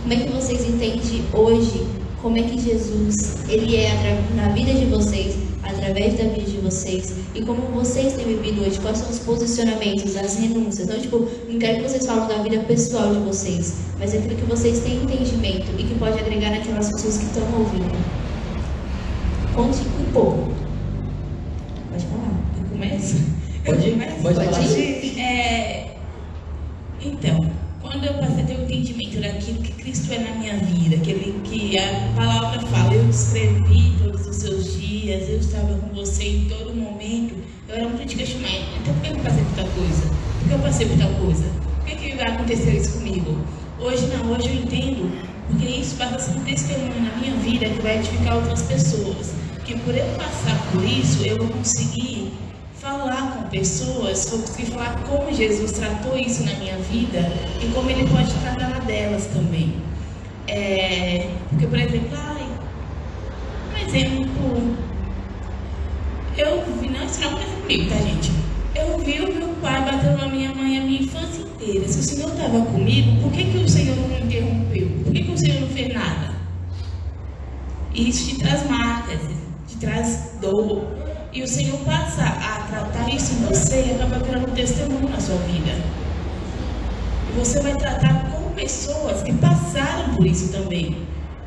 Como 0.00 0.14
é 0.14 0.16
que 0.16 0.32
vocês 0.32 0.66
entendem 0.66 1.22
hoje 1.34 1.86
como 2.22 2.38
é 2.38 2.42
que 2.42 2.58
Jesus 2.58 3.36
ele 3.50 3.76
é 3.76 3.90
na 4.34 4.48
vida 4.48 4.72
de 4.72 4.86
vocês, 4.86 5.36
através 5.62 6.16
da 6.16 6.24
vida 6.24 6.50
de 6.50 6.56
vocês 6.56 7.12
e 7.34 7.42
como 7.42 7.60
vocês 7.74 8.14
têm 8.14 8.24
vivido 8.24 8.62
hoje? 8.62 8.80
Quais 8.80 8.96
são 8.96 9.10
os 9.10 9.18
posicionamentos, 9.18 10.16
as 10.16 10.38
renúncias? 10.38 10.88
Não, 10.88 10.98
tipo, 10.98 11.28
não 11.46 11.58
quero 11.58 11.82
que 11.82 11.90
vocês 11.90 12.06
falem 12.06 12.26
da 12.26 12.42
vida 12.42 12.60
pessoal 12.60 13.12
de 13.12 13.20
vocês, 13.20 13.74
mas 13.98 14.14
é 14.14 14.18
aquilo 14.20 14.36
que 14.36 14.46
vocês 14.46 14.80
têm 14.80 15.02
entendimento 15.02 15.66
e 15.78 15.82
que 15.84 15.94
pode 15.98 16.18
agregar 16.18 16.52
naquelas 16.52 16.88
pessoas 16.90 17.18
que 17.18 17.24
estão 17.26 17.42
ouvindo. 17.58 17.94
Conte 19.54 19.80
um 20.00 20.10
pouco. 20.10 20.54
Pode 21.90 22.06
falar. 22.06 22.40
Começa? 22.70 23.16
Pode 23.66 23.86
ir? 23.86 23.92
Começa? 23.92 24.22
Pode 24.22 24.34
Pode 24.34 24.50
falar. 24.50 24.78
ir. 24.78 25.13
Então, 27.04 27.50
quando 27.82 28.02
eu 28.06 28.14
passei 28.14 28.44
a 28.44 28.46
ter 28.46 28.56
o 28.56 28.62
entendimento 28.62 29.20
daquilo 29.20 29.62
que 29.62 29.72
Cristo 29.72 30.10
é 30.10 30.18
na 30.20 30.36
minha 30.36 30.56
vida, 30.56 30.96
que, 30.96 31.10
ele, 31.10 31.38
que 31.44 31.78
a 31.78 32.12
palavra 32.16 32.58
fala, 32.60 32.94
eu 32.94 33.10
escrevi 33.10 33.92
todos 34.02 34.26
os 34.26 34.36
seus 34.36 34.80
dias, 34.80 35.28
eu 35.28 35.38
estava 35.38 35.74
com 35.74 35.94
você 35.94 36.24
em 36.24 36.44
todo 36.46 36.74
momento, 36.74 37.34
eu 37.68 37.74
era 37.74 37.88
muito 37.88 38.06
de 38.06 38.16
questionar, 38.16 38.56
então 38.80 38.94
por 38.94 39.02
que 39.02 39.10
eu 39.10 39.16
passei 39.18 39.44
por 39.44 39.54
tal 39.54 39.66
coisa? 39.66 40.02
Por 40.38 40.48
que 40.48 40.54
eu 40.54 40.58
passei 40.60 40.86
por 40.86 40.98
tal 40.98 41.10
coisa? 41.10 41.44
Por 41.44 41.84
que, 41.84 41.96
que 41.96 42.22
aconteceu 42.22 42.72
isso 42.72 42.92
comigo? 42.94 43.38
Hoje 43.78 44.06
não, 44.06 44.32
hoje 44.32 44.48
eu 44.48 44.54
entendo, 44.54 45.12
porque 45.46 45.66
isso 45.66 45.96
passa 45.96 46.16
a 46.16 46.18
ser 46.18 46.38
um 46.38 46.44
testemunho 46.44 47.02
na 47.02 47.16
minha 47.18 47.36
vida 47.36 47.68
que 47.68 47.82
vai 47.82 47.98
edificar 47.98 48.36
outras 48.36 48.62
pessoas. 48.62 49.34
Que 49.66 49.78
por 49.78 49.94
eu 49.94 50.06
passar 50.16 50.58
por 50.72 50.82
isso, 50.84 51.22
eu 51.22 51.36
vou 51.38 51.48
conseguir 51.48 52.32
falar 52.84 53.32
com 53.32 53.48
pessoas, 53.48 54.28
vou 54.28 54.40
conseguir 54.40 54.70
falar 54.70 54.94
como 55.08 55.32
Jesus 55.32 55.72
tratou 55.72 56.18
isso 56.18 56.44
na 56.44 56.52
minha 56.54 56.76
vida 56.76 57.32
e 57.62 57.66
como 57.72 57.88
ele 57.88 58.06
pode 58.08 58.30
tratar 58.34 58.68
na 58.68 58.78
delas 58.80 59.26
também. 59.28 59.74
É, 60.46 61.30
porque, 61.48 61.66
por 61.66 61.78
exemplo, 61.78 62.10
ai, 62.12 62.46
um 63.72 63.88
exemplo, 63.88 64.76
eu 66.36 66.62
vi, 66.78 66.90
não, 66.90 67.06
isso 67.06 67.20
não 67.22 67.28
aconteceu 67.30 67.56
comigo, 67.62 67.90
tá, 67.90 67.96
gente? 67.96 68.32
Eu 68.74 68.98
vi 68.98 69.20
o 69.20 69.32
meu 69.32 69.48
pai 69.62 69.82
batendo 69.82 70.18
na 70.18 70.28
minha 70.28 70.54
mãe 70.54 70.78
a 70.78 70.82
minha 70.82 71.00
infância 71.00 71.40
inteira. 71.40 71.88
Se 71.88 72.00
o 72.00 72.02
Senhor 72.02 72.28
estava 72.28 72.60
comigo, 72.66 73.22
por 73.22 73.32
que, 73.32 73.44
que 73.44 73.58
o 73.58 73.68
Senhor 73.68 73.96
não 73.96 74.08
me 74.08 74.20
interrompeu? 74.20 74.90
Por 75.04 75.12
que, 75.12 75.22
que 75.22 75.32
o 75.32 75.38
Senhor 75.38 75.60
não 75.62 75.68
fez 75.68 75.94
nada? 75.94 76.34
E 77.94 78.10
isso 78.10 78.28
te 78.28 78.38
traz 78.40 78.68
marcas, 78.68 79.20
te 79.68 79.76
traz 79.78 80.32
dor. 80.40 81.03
E 81.34 81.42
o 81.42 81.48
Senhor 81.48 81.76
passa 81.80 82.22
a 82.22 82.64
tratar 82.70 83.12
isso 83.12 83.32
em 83.32 83.46
você 83.46 83.86
e 83.88 83.90
acaba 83.96 84.24
virando 84.24 84.52
um 84.52 84.54
testemunho 84.54 85.08
na 85.08 85.20
sua 85.20 85.36
vida. 85.38 85.72
E 87.28 87.36
você 87.36 87.60
vai 87.60 87.74
tratar 87.74 88.30
com 88.30 88.50
pessoas 88.52 89.20
que 89.24 89.32
passaram 89.32 90.14
por 90.14 90.24
isso 90.24 90.52
também. 90.52 90.96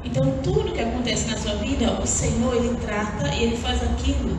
Então, 0.04 0.40
tudo 0.44 0.74
que 0.74 0.82
acontece 0.82 1.32
na 1.32 1.38
sua 1.38 1.56
vida, 1.56 1.90
o 2.02 2.06
Senhor, 2.06 2.54
Ele 2.58 2.76
trata 2.86 3.34
e 3.34 3.44
Ele 3.44 3.56
faz 3.56 3.82
aquilo 3.82 4.38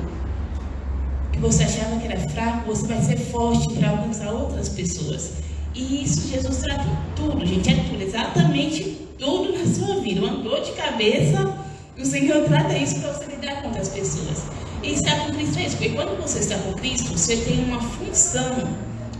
que 1.32 1.38
você 1.38 1.64
achava 1.64 1.96
que 1.96 2.06
era 2.06 2.20
fraco, 2.28 2.66
você 2.66 2.86
vai 2.86 3.00
ser 3.00 3.16
forte 3.16 3.72
para 3.72 3.88
alcançar 3.88 4.30
outras 4.30 4.68
pessoas. 4.68 5.32
E 5.74 6.02
isso 6.02 6.28
Jesus 6.28 6.58
trata 6.58 6.84
tudo, 7.16 7.46
gente, 7.46 7.70
é 7.70 7.84
tudo, 7.84 8.02
exatamente 8.02 9.08
tudo 9.18 9.58
na 9.58 9.64
sua 9.64 10.00
vida. 10.02 10.20
Uma 10.20 10.42
dor 10.42 10.60
de 10.60 10.72
cabeça, 10.72 11.54
o 11.98 12.04
Senhor 12.04 12.44
trata 12.44 12.76
isso 12.76 13.00
para 13.00 13.12
você 13.12 13.24
lidar 13.30 13.62
com 13.62 13.68
outras 13.68 13.88
pessoas. 13.88 14.57
E 14.82 14.92
estar 14.92 15.18
com 15.18 15.32
Cristo 15.32 15.58
é 15.58 15.66
isso, 15.66 15.76
porque 15.76 15.90
quando 15.90 16.20
você 16.20 16.38
está 16.38 16.56
com 16.58 16.72
Cristo, 16.74 17.10
você 17.16 17.36
tem 17.36 17.64
uma 17.64 17.80
função 17.80 18.68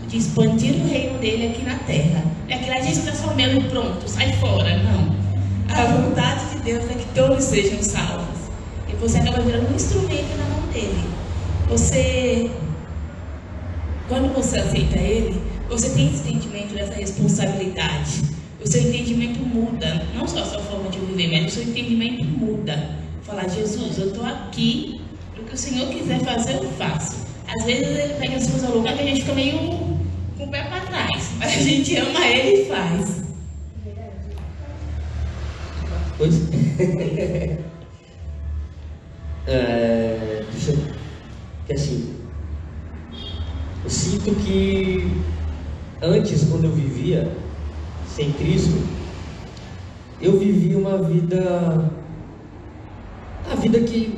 de 0.07 0.17
expandir 0.17 0.73
o 0.75 0.87
reino 0.87 1.19
dele 1.19 1.47
aqui 1.47 1.63
na 1.63 1.77
terra. 1.79 2.23
É 2.47 2.55
aquilo 2.55 2.73
a 2.73 2.81
gente 2.81 2.99
está 2.99 3.13
só 3.13 3.33
meu 3.35 3.57
e 3.57 3.63
pronto, 3.65 4.07
sai 4.07 4.33
fora. 4.33 4.77
Não. 4.77 5.15
A 5.69 5.85
vontade 5.85 6.55
de 6.55 6.63
Deus 6.63 6.83
é 6.89 6.93
que 6.93 7.05
todos 7.13 7.43
sejam 7.43 7.81
salvos. 7.83 8.39
E 8.87 8.95
você 8.95 9.19
acaba 9.19 9.41
virando 9.41 9.71
um 9.71 9.75
instrumento 9.75 10.37
na 10.37 10.45
mão 10.55 10.67
dele. 10.71 11.03
Você, 11.67 12.49
quando 14.07 14.33
você 14.33 14.59
aceita 14.59 14.97
ele, 14.97 15.39
você 15.69 15.89
tem 15.89 16.07
esse 16.07 16.27
entendimento 16.27 16.73
dessa 16.73 16.93
responsabilidade. 16.93 18.23
O 18.63 18.67
seu 18.67 18.81
entendimento 18.81 19.39
muda, 19.39 20.07
não 20.15 20.27
só 20.27 20.39
a 20.39 20.45
sua 20.45 20.59
forma 20.59 20.89
de 20.89 20.99
viver, 20.99 21.31
mas 21.31 21.51
o 21.51 21.55
seu 21.55 21.63
entendimento 21.63 22.23
muda. 22.23 22.97
Falar, 23.21 23.47
Jesus, 23.47 23.99
eu 23.99 24.07
estou 24.07 24.25
aqui, 24.25 24.99
que 25.49 25.55
o 25.55 25.57
Senhor 25.57 25.89
quiser 25.89 26.19
fazer, 26.19 26.53
eu 26.57 26.71
faço. 26.73 27.25
Às 27.47 27.65
vezes 27.65 27.87
ele 27.87 28.13
pega 28.13 28.37
as 28.37 28.47
coisas 28.47 28.69
ao 28.69 28.75
lugar 28.77 28.95
que 28.95 29.01
a 29.01 29.05
gente 29.05 29.21
fica 29.21 29.33
meio 29.33 29.57
com 30.37 30.43
o 30.43 30.47
pé 30.47 30.63
para 30.63 30.81
trás, 30.81 31.31
mas 31.39 31.57
a 31.57 31.61
gente 31.61 31.97
ama 31.97 32.25
ele 32.27 32.61
e 32.61 32.65
faz. 32.65 33.23
Pois. 36.17 36.35
é, 39.47 40.43
deixa 40.51 40.71
eu. 40.71 40.77
Que 41.65 41.73
assim. 41.73 42.15
Eu 43.83 43.89
sinto 43.89 44.35
que 44.35 45.11
antes, 46.01 46.43
quando 46.43 46.65
eu 46.65 46.71
vivia 46.71 47.31
sem 48.07 48.31
Cristo, 48.33 48.83
eu 50.21 50.37
vivia 50.37 50.77
uma 50.77 51.01
vida. 51.01 51.89
A 53.49 53.55
vida 53.55 53.79
que, 53.79 54.08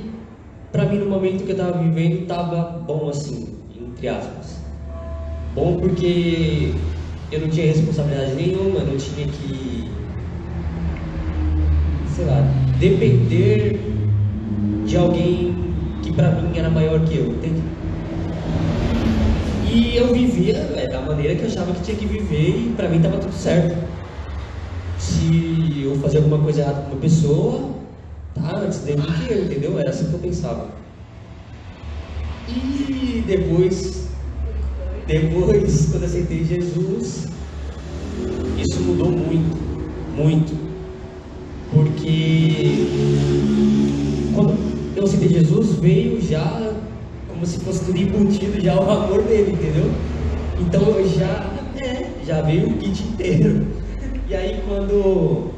mim, 0.91 0.99
no 0.99 1.05
momento 1.07 1.43
que 1.45 1.51
eu 1.51 1.57
tava 1.57 1.81
vivendo, 1.81 2.27
tava 2.27 2.79
bom 2.79 3.09
assim, 3.09 3.47
entre 3.79 4.07
aspas. 4.07 4.61
Bom 5.53 5.79
porque 5.79 6.73
eu 7.31 7.39
não 7.41 7.49
tinha 7.49 7.65
responsabilidade 7.65 8.35
nenhuma, 8.35 8.81
não 8.81 8.97
tinha 8.97 9.27
que, 9.27 9.91
sei 12.05 12.25
lá, 12.25 12.41
depender 12.79 13.79
de 14.85 14.97
alguém 14.97 15.55
que 16.01 16.11
pra 16.11 16.31
mim 16.41 16.57
era 16.57 16.69
maior 16.69 17.05
que 17.05 17.17
eu, 17.17 17.25
entende? 17.35 17.61
E 19.63 19.95
eu 19.95 20.13
vivia 20.13 20.57
é, 20.57 20.87
da 20.87 21.01
maneira 21.01 21.35
que 21.35 21.43
eu 21.43 21.47
achava 21.47 21.73
que 21.73 21.81
tinha 21.81 21.95
que 21.95 22.05
viver 22.05 22.71
e 22.71 22.73
pra 22.75 22.89
mim 22.89 23.01
tava 23.01 23.17
tudo 23.17 23.33
certo. 23.33 23.91
Se 24.97 25.81
eu 25.83 25.95
fazia 25.95 26.19
alguma 26.19 26.39
coisa 26.39 26.61
errada 26.61 26.81
com 26.81 26.91
uma 26.91 27.01
pessoa, 27.01 27.75
tá, 28.33 28.59
antes 28.59 28.79
dele 28.79 29.01
entendeu? 29.45 29.79
Era 29.79 29.89
assim 29.89 30.07
que 30.09 30.13
eu 30.13 30.19
pensava. 30.19 30.80
E 32.54 33.24
depois, 33.26 34.10
depois, 35.08 35.88
quando 35.91 36.04
eu 36.04 36.08
aceitei 36.08 36.43
Jesus, 36.43 37.28
isso 38.58 38.82
mudou 38.82 39.10
muito, 39.12 39.58
muito. 40.16 40.72
Porque 41.72 42.86
quando 44.36 44.58
eu 44.95 45.04
aceitei 45.04 45.30
Jesus, 45.30 45.80
veio 45.80 46.22
já 46.22 46.74
como 47.30 47.45
se 47.45 47.60
fosse 47.62 47.86
tudo 47.86 47.97
embutido 47.97 48.62
já 48.62 48.76
o 48.76 48.91
amor 48.91 49.24
dele, 49.24 49.54
entendeu? 49.54 49.89
Então 50.60 50.82
eu 50.82 51.08
já, 51.10 51.49
é, 51.82 52.10
já 52.26 52.41
veio 52.41 52.70
o 52.70 52.78
kit 52.78 53.02
inteiro. 53.04 53.68
E 54.28 54.36
aí 54.36 54.62
quando 54.68 55.52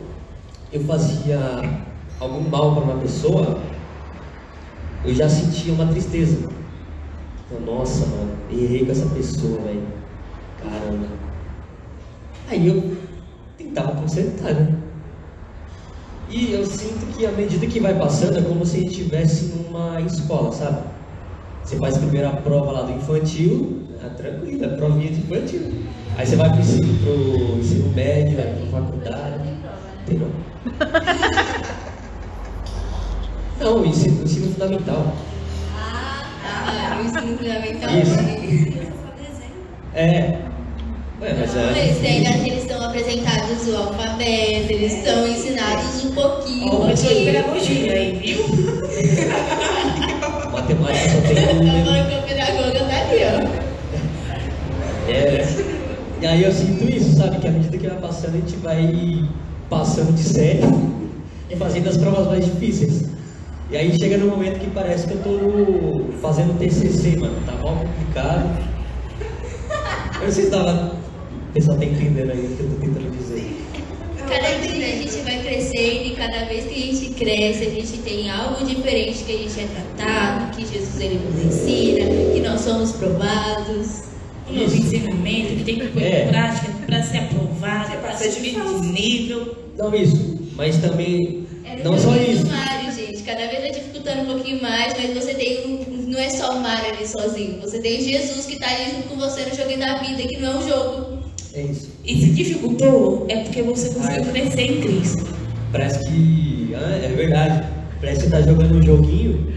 eu 0.72 0.80
fazia 0.86 1.84
algum 2.20 2.50
mal 2.50 2.74
para 2.74 2.84
uma 2.84 3.02
pessoa, 3.02 3.60
eu 5.04 5.14
já 5.14 5.28
sentia 5.28 5.74
uma 5.74 5.88
tristeza. 5.88 6.48
Então, 7.46 7.76
nossa, 7.76 8.06
mano, 8.08 8.38
errei 8.52 8.86
com 8.86 8.92
essa 8.92 9.06
pessoa, 9.08 9.60
velho. 9.62 9.84
Caramba. 10.62 11.08
Aí 12.50 12.68
eu 12.68 12.98
tentava 13.58 14.00
consertar, 14.00 14.54
né? 14.54 14.76
E 16.30 16.54
eu 16.54 16.66
sinto 16.66 17.06
que 17.16 17.26
à 17.26 17.32
medida 17.32 17.68
que 17.68 17.80
vai 17.80 17.94
passando 17.98 18.40
é 18.40 18.42
como 18.42 18.66
se 18.66 18.78
a 18.78 18.80
gente 18.80 18.92
estivesse 18.92 19.46
numa 19.46 20.02
escola, 20.02 20.52
sabe? 20.52 20.82
Você 21.64 21.78
faz 21.78 21.96
a 21.96 22.00
primeira 22.00 22.32
prova 22.32 22.72
lá 22.72 22.82
do 22.84 22.94
infantil, 22.94 23.84
é 24.04 24.10
tranquilo, 24.10 24.66
é 24.66 24.68
provinha 24.70 25.12
de 25.12 25.20
infantil. 25.22 25.62
Aí 26.18 26.26
você 26.26 26.36
vai 26.36 26.50
pro 26.50 26.60
ensino, 26.60 27.00
pro 27.00 27.60
ensino 27.60 27.90
médio, 27.94 28.36
vai 28.36 28.54
pra 28.54 28.66
faculdade. 28.82 29.50
Tem 30.06 30.18
não. 30.18 30.30
Não, 33.60 33.86
ensino, 33.86 34.24
ensino 34.24 34.52
fundamental. 34.52 35.16
Ah, 37.06 37.12
tá. 37.12 37.22
O 37.22 37.24
ensino 37.24 37.38
fundamental. 37.38 37.90
Isso. 37.98 38.18
É. 39.96 40.38
Ué, 41.22 41.34
mas 41.40 41.56
é. 41.56 41.60
Eles 41.86 41.98
têm, 42.00 42.22
né, 42.22 42.42
eles 42.46 42.64
estão 42.64 42.84
apresentados 42.86 43.68
o 43.68 43.76
alfabeto, 43.78 44.72
eles 44.72 44.94
estão 44.94 45.28
ensinados 45.28 46.06
um 46.06 46.12
pouquinho. 46.14 46.72
Ó, 46.74 46.88
de 46.92 47.08
pedagogia 47.26 47.94
aí, 47.94 48.20
viu? 48.24 48.44
Matemática 50.52 51.10
só 51.10 51.22
tem 51.22 51.36
Tá 51.36 51.54
número. 51.54 51.86
falando 51.86 52.10
que 52.10 52.16
o 52.16 52.22
pedagoga 52.24 52.80
tá 52.80 52.98
aqui, 53.02 53.22
ó. 53.24 53.28
É. 55.12 55.46
E 56.22 56.26
aí 56.26 56.44
eu 56.44 56.52
sinto 56.52 56.90
isso, 56.90 57.16
sabe? 57.18 57.38
Que 57.40 57.48
à 57.48 57.52
medida 57.52 57.78
que 57.78 57.88
vai 57.88 57.98
passando, 58.00 58.36
a 58.36 58.40
gente 58.40 58.56
vai 58.58 59.26
passando 59.70 60.14
de 60.14 60.24
série 60.24 60.62
e 61.50 61.56
fazendo 61.58 61.90
as 61.90 61.98
provas 61.98 62.28
mais 62.28 62.46
difíceis. 62.46 63.04
E 63.74 63.78
aí 63.78 63.98
chega 63.98 64.18
no 64.20 64.28
momento 64.28 64.60
que 64.60 64.70
parece 64.70 65.08
que 65.08 65.14
eu 65.14 65.22
tô 65.24 66.04
fazendo 66.22 66.58
TCC, 66.60 67.18
mano. 67.18 67.36
Tá 67.44 67.54
mal 67.54 67.76
complicado. 67.78 68.64
Eu 70.20 70.26
não 70.26 70.32
sei 70.32 70.44
se 70.46 70.50
dava... 70.52 70.96
O 71.50 71.54
pessoal 71.54 71.78
tá 71.80 71.86
entendendo 71.86 72.32
aí 72.32 72.40
o 72.46 72.56
que 72.56 72.62
eu 72.64 72.70
tô 72.70 72.76
tentando 72.76 73.18
dizer. 73.18 73.58
Cada 74.30 74.58
dia 74.60 74.86
a 74.86 74.90
gente 74.98 75.18
vai 75.24 75.40
crescendo 75.42 76.06
e 76.06 76.14
cada 76.16 76.46
vez 76.46 76.66
que 76.66 76.74
a 76.76 76.86
gente 76.94 77.14
cresce, 77.16 77.66
a 77.66 77.70
gente 77.72 77.98
tem 77.98 78.30
algo 78.30 78.64
diferente 78.64 79.24
que 79.24 79.32
a 79.34 79.38
gente 79.38 79.60
é 79.60 79.68
tratado, 79.98 80.56
que 80.56 80.66
Jesus 80.66 81.00
ele 81.00 81.20
nos 81.26 81.44
ensina, 81.44 82.06
que 82.32 82.40
nós 82.42 82.62
somos 82.62 82.92
provados. 82.94 84.04
Um 84.50 84.54
novo 84.56 84.76
ensinamento 84.76 85.56
que 85.56 85.64
tem 85.64 85.80
que 85.80 85.88
pôr 85.88 86.02
É. 86.04 86.26
em 86.26 86.28
prática 86.30 86.72
para 86.86 87.02
ser 87.04 87.18
aprovado, 87.20 87.90
Você 87.92 87.98
para 87.98 88.12
passa 88.12 88.30
de 88.30 88.88
nível. 88.92 89.56
Não 89.78 89.96
isso, 89.96 90.38
mas 90.56 90.78
também... 90.78 91.44
É 91.66 91.84
Não 91.84 91.98
só 91.98 92.16
isso. 92.16 92.44
do 92.44 92.52
Mario, 92.52 92.83
gente. 93.24 93.26
Cada 93.26 93.48
vez 93.48 93.62
vai 93.62 93.72
dificultando 93.72 94.22
um 94.22 94.26
pouquinho 94.26 94.62
mais, 94.62 94.94
mas 94.98 95.14
você 95.14 95.34
tem 95.34 95.66
um. 95.66 96.12
Não 96.12 96.20
é 96.20 96.30
só 96.30 96.56
o 96.56 96.62
Mario 96.62 96.94
ali 96.94 97.08
sozinho. 97.08 97.62
Você 97.62 97.80
tem 97.80 98.02
Jesus 98.02 98.46
que 98.46 98.60
tá 98.60 98.68
ali 98.68 98.92
junto 98.92 99.08
com 99.10 99.16
você 99.16 99.46
no 99.46 99.56
joguinho 99.56 99.80
da 99.80 99.98
vida, 99.98 100.22
que 100.24 100.38
não 100.38 100.54
é 100.54 100.56
um 100.58 100.68
jogo. 100.68 101.24
É 101.54 101.62
isso. 101.62 101.92
E 102.04 102.16
se 102.16 102.30
dificultou, 102.32 103.26
é 103.30 103.44
porque 103.44 103.62
você 103.62 103.90
conseguiu 103.90 104.24
Ai. 104.26 104.32
crescer 104.32 104.62
em 104.62 104.82
Cristo. 104.82 105.26
Parece 105.72 106.00
que. 106.08 106.76
Ah, 106.76 107.00
é 107.04 107.08
verdade. 107.08 107.68
Parece 108.00 108.24
que 108.24 108.30
você 108.30 108.32
tá 108.32 108.42
jogando 108.42 108.76
um 108.76 108.84
joguinho, 108.84 109.54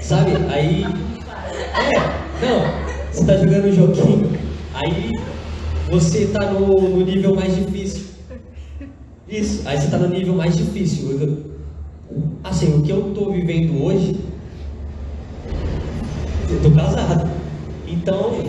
sabe? 0.00 0.32
Aí. 0.52 0.84
É, 0.84 2.46
não. 2.46 2.90
Você 3.12 3.24
tá 3.24 3.36
jogando 3.36 3.68
um 3.68 3.72
joguinho, 3.72 4.38
aí 4.72 5.10
você 5.90 6.26
tá 6.26 6.52
no, 6.52 6.80
no 6.80 7.04
nível 7.04 7.34
mais 7.34 7.56
difícil. 7.56 8.04
Isso, 9.28 9.62
aí 9.66 9.78
você 9.78 9.88
tá 9.88 9.98
no 9.98 10.08
nível 10.08 10.34
mais 10.34 10.56
difícil. 10.56 11.49
Assim, 12.42 12.78
o 12.78 12.82
que 12.82 12.90
eu 12.90 13.12
tô 13.14 13.30
vivendo 13.30 13.84
hoje. 13.84 14.16
Eu 16.48 16.60
tô 16.62 16.70
casado. 16.72 17.30
Então. 17.86 18.32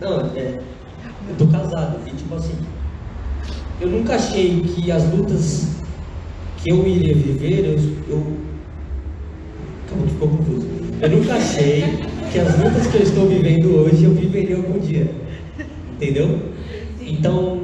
Não, 0.00 0.20
é. 0.36 0.60
Eu 1.28 1.36
tô 1.36 1.46
casado 1.46 2.00
e 2.06 2.10
tipo 2.10 2.34
assim. 2.34 2.56
Eu 3.80 3.88
nunca 3.88 4.16
achei 4.16 4.60
que 4.62 4.90
as 4.90 5.08
lutas 5.12 5.68
que 6.56 6.70
eu 6.70 6.84
iria 6.86 7.14
viver, 7.14 7.64
eu. 7.64 7.78
eu... 8.08 8.48
Que 9.86 9.94
ficou 10.10 10.28
confuso. 10.28 10.66
Eu 11.00 11.10
nunca 11.10 11.34
achei 11.34 11.84
que 12.30 12.38
as 12.38 12.58
lutas 12.58 12.86
que 12.88 12.96
eu 12.96 13.02
estou 13.02 13.28
vivendo 13.28 13.76
hoje 13.76 14.04
eu 14.04 14.12
viveria 14.12 14.56
algum 14.56 14.78
dia. 14.78 15.10
Entendeu? 15.92 16.52
Então, 17.00 17.62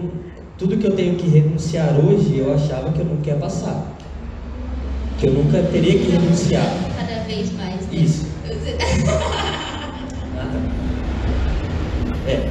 tudo 0.59 0.77
que 0.79 0.87
eu 0.87 0.95
tenho 0.95 1.17
que 1.17 1.29
renunciar 1.29 1.95
hoje, 1.99 2.39
eu 2.39 2.55
achava 2.55 2.93
que 2.93 3.01
eu 3.01 3.05
nunca 3.05 3.31
ia 3.31 3.37
passar. 3.37 3.93
Que 5.19 5.27
eu 5.27 5.33
nunca 5.33 5.63
teria 5.65 5.99
que 5.99 6.11
renunciar. 6.11 6.67
Cada 6.97 7.23
vez 7.25 7.53
mais. 7.53 7.81
né? 7.87 7.89
Isso. 7.93 8.27
Tá. 10.35 10.51
É. 12.27 12.49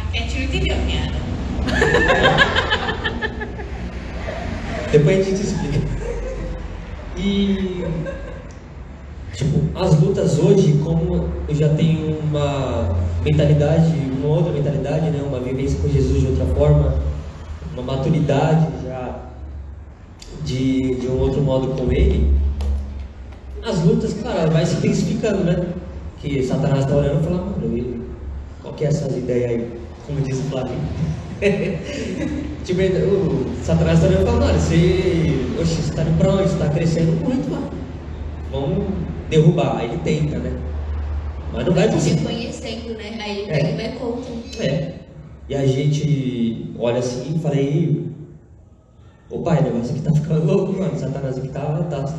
A 0.00 0.12
Cat 0.12 0.34
não 0.34 0.42
entendeu 0.42 0.76
piada. 0.86 1.18
Depois 4.90 5.20
a 5.20 5.22
gente 5.22 5.40
explica. 5.42 5.78
E 7.16 7.84
as 9.80 9.98
lutas 9.98 10.38
hoje, 10.38 10.78
como 10.84 11.26
eu 11.48 11.54
já 11.54 11.70
tenho 11.70 12.18
uma 12.18 12.94
mentalidade, 13.24 13.90
uma 14.22 14.36
outra 14.36 14.52
mentalidade, 14.52 15.10
né? 15.10 15.22
Uma 15.26 15.40
vivência 15.40 15.78
com 15.80 15.88
Jesus 15.88 16.20
de 16.20 16.26
outra 16.26 16.44
forma, 16.54 16.94
uma 17.72 17.82
maturidade 17.82 18.66
já 18.84 19.20
de, 20.44 20.96
de 20.96 21.06
um 21.08 21.18
outro 21.18 21.40
modo 21.40 21.68
com 21.68 21.90
ele, 21.90 22.30
as 23.64 23.82
lutas, 23.82 24.12
cara, 24.22 24.50
vai 24.50 24.66
se 24.66 24.76
intensificando, 24.76 25.44
né? 25.44 25.66
Que 26.20 26.42
Satanás 26.42 26.84
tá 26.84 26.94
olhando 26.96 27.20
e 27.22 27.24
fala, 27.24 27.36
mano, 27.38 27.64
ele- 27.64 28.02
qual 28.60 28.74
que 28.74 28.84
é 28.84 28.88
essas 28.88 29.16
ideias 29.16 29.50
aí? 29.50 29.80
Como 30.06 30.20
diz 30.20 30.38
o 30.38 30.42
Flávio. 30.42 30.76
tipo, 32.64 32.80
o 32.82 33.64
Satanás 33.64 34.00
tá 34.00 34.06
olhando 34.08 34.22
e 34.22 34.26
fala, 34.26 34.40
mano, 34.40 34.58
você, 34.58 35.46
oxe, 35.58 35.74
você 35.76 35.92
tá 35.94 36.02
indo 36.02 36.18
pra 36.18 36.32
onde? 36.32 36.50
Você 36.50 36.56
tá 36.58 36.68
crescendo 36.68 37.12
muito, 37.24 37.50
mano. 37.50 37.70
Vamos 38.52 38.84
derrubar. 39.30 39.78
Aí 39.78 39.86
ele 39.88 39.98
tenta, 40.04 40.38
né? 40.38 40.52
Mas 41.52 41.66
não 41.66 41.72
vai 41.72 41.88
Se 41.88 41.94
conseguir. 41.94 42.24
conhecendo, 42.24 42.96
né? 42.98 43.18
Aí 43.20 43.40
ele 43.40 43.50
É. 43.50 43.74
vai 43.76 43.92
contra. 43.98 44.64
É. 44.64 44.94
E 45.48 45.54
a 45.54 45.66
gente 45.66 46.66
olha 46.78 46.98
assim 46.98 47.34
e 47.36 47.38
fala, 47.40 47.54
aí, 47.56 48.06
ô 49.30 49.38
pai, 49.40 49.58
o 49.60 49.62
negócio 49.64 49.92
aqui 49.92 50.02
tá 50.02 50.12
ficando 50.12 50.46
louco, 50.46 50.72
mano. 50.78 50.96
Satanás 50.98 51.38
aqui 51.38 51.48
tá, 51.48 51.86
tá 51.90 52.14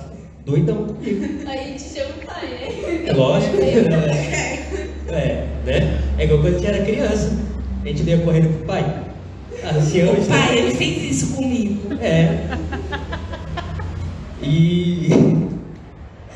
doidão 0.46 0.86
comigo. 0.86 1.26
Aí 1.48 1.60
a 1.60 1.64
gente 1.68 1.82
chama 1.84 2.10
o 2.22 2.26
pai, 2.26 2.48
né? 2.50 3.04
É 3.08 3.14
lógico. 3.14 3.58
É, 3.58 5.14
é, 5.14 5.48
né? 5.66 6.02
É 6.18 6.24
igual 6.26 6.40
quando 6.42 6.56
a 6.56 6.58
gente 6.60 6.68
era 6.68 6.84
criança. 6.86 7.38
A 7.84 7.88
gente 7.88 8.04
ia 8.04 8.18
correndo 8.20 8.50
pro 8.58 8.66
pai. 8.68 9.04
Ancião, 9.64 10.14
O 10.14 10.26
pai, 10.26 10.58
ele 10.58 10.76
fez 10.76 11.12
isso 11.12 11.36
comigo. 11.36 11.94
É. 12.02 12.48
E. 14.42 15.10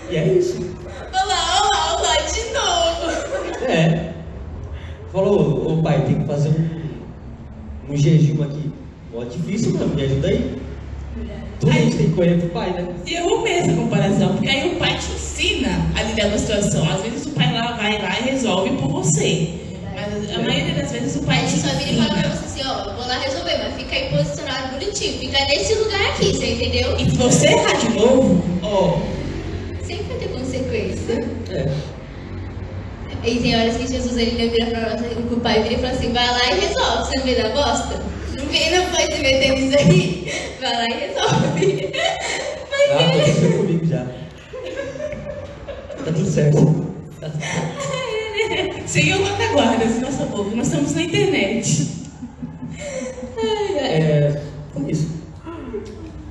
E 0.09 0.17
é 0.17 0.27
isso. 0.27 0.57
Olha 1.13 1.25
lá, 1.25 1.61
olha 1.61 1.69
lá, 1.73 1.95
olha 1.95 2.07
lá, 2.07 2.15
de 2.27 2.43
novo. 2.53 3.65
É. 3.65 4.13
Falou, 5.11 5.71
ô 5.71 5.81
pai, 5.81 6.05
tem 6.05 6.19
que 6.19 6.27
fazer 6.27 6.49
um, 6.49 7.93
um 7.93 7.97
jejum 7.97 8.43
aqui. 8.43 8.71
Mó 9.11 9.23
difícil, 9.23 9.73
mano, 9.73 9.95
me 9.95 10.03
ajuda 10.03 10.27
aí. 10.27 10.61
Tudo 11.59 11.71
a 11.71 11.75
gente 11.75 11.97
tem 11.97 12.09
que 12.09 12.15
correr 12.15 12.37
pro 12.37 12.49
pai, 12.49 12.73
né? 12.73 12.87
E 13.05 13.13
eu 13.15 13.39
amei 13.39 13.53
essa 13.53 13.73
comparação, 13.73 14.33
porque 14.33 14.49
aí 14.49 14.73
o 14.73 14.75
pai 14.77 14.97
te 14.97 15.11
ensina 15.11 15.69
a 15.95 16.03
lidar 16.03 16.29
com 16.29 16.35
a 16.35 16.37
situação. 16.37 16.91
Às 16.91 17.01
vezes 17.01 17.25
o 17.25 17.29
pai 17.31 17.51
lá 17.53 17.71
vai 17.71 17.99
lá 17.99 18.19
e 18.19 18.23
resolve 18.29 18.71
por 18.77 18.89
você. 18.89 19.53
Mas 19.95 20.35
a 20.35 20.39
maioria 20.39 20.75
das 20.75 20.91
vezes 20.91 21.15
o 21.15 21.23
pai 21.23 21.39
Aí 21.39 21.47
te 21.47 21.59
só 21.59 21.69
vira 21.69 21.91
e 21.91 21.95
fala 21.95 22.21
pra 22.21 22.29
você 22.29 22.45
assim, 22.45 22.61
ó, 22.67 22.93
vou 22.93 23.07
lá 23.07 23.17
resolver, 23.17 23.57
mas 23.63 23.75
fica 23.75 23.95
aí 23.95 24.09
posicionado 24.09 24.73
bonitinho, 24.73 25.17
fica 25.19 25.45
nesse 25.45 25.73
lugar 25.75 26.09
aqui, 26.09 26.33
você 26.33 26.53
entendeu? 26.53 26.95
E 26.99 27.09
se 27.09 27.17
você 27.17 27.47
errar 27.47 27.73
de 27.77 27.89
novo, 27.89 28.43
ó, 28.61 28.99
Sempre 29.85 30.05
vai 30.05 30.17
ter 30.17 30.29
consequência. 30.29 31.13
É. 31.51 31.71
E 33.25 33.39
tem 33.39 33.55
horas 33.59 33.77
que 33.77 33.87
Jesus 33.87 34.17
ele 34.17 34.49
vira 34.49 34.65
pra 34.67 34.81
nós, 34.91 35.01
o 35.31 35.39
pai 35.39 35.63
vira 35.63 35.73
e 35.75 35.77
fala 35.77 35.93
assim, 35.93 36.13
vai 36.13 36.27
lá 36.27 36.45
e 36.51 36.59
resolve, 36.59 37.07
você 37.07 37.17
não 37.17 37.25
vê 37.25 37.35
da 37.35 37.49
bosta? 37.49 38.03
Não 38.37 38.45
vem, 38.47 38.77
não 38.77 38.85
pode 38.85 39.15
se 39.15 39.21
meter 39.21 39.51
nisso 39.59 39.77
aí. 39.77 40.31
Vai 40.61 40.73
lá 40.73 40.85
e 40.85 40.93
resolve. 40.93 41.91
Ah, 42.91 42.99
aconteceu 42.99 43.57
comigo 43.57 43.85
já. 43.87 44.05
Tá 45.97 46.11
tudo 46.11 46.29
certo. 46.29 46.85
Tá 47.19 47.29
tudo 47.29 47.41
certo. 47.41 48.87
Senhor 48.87 49.17
guarda 49.19 49.47
guardas, 49.53 49.99
nossa 50.01 50.25
boca, 50.25 50.55
nós 50.55 50.67
estamos 50.67 50.93
na 50.93 51.01
internet. 51.01 51.87
É. 53.79 54.39
Foi 54.73 54.91
isso. 54.91 55.09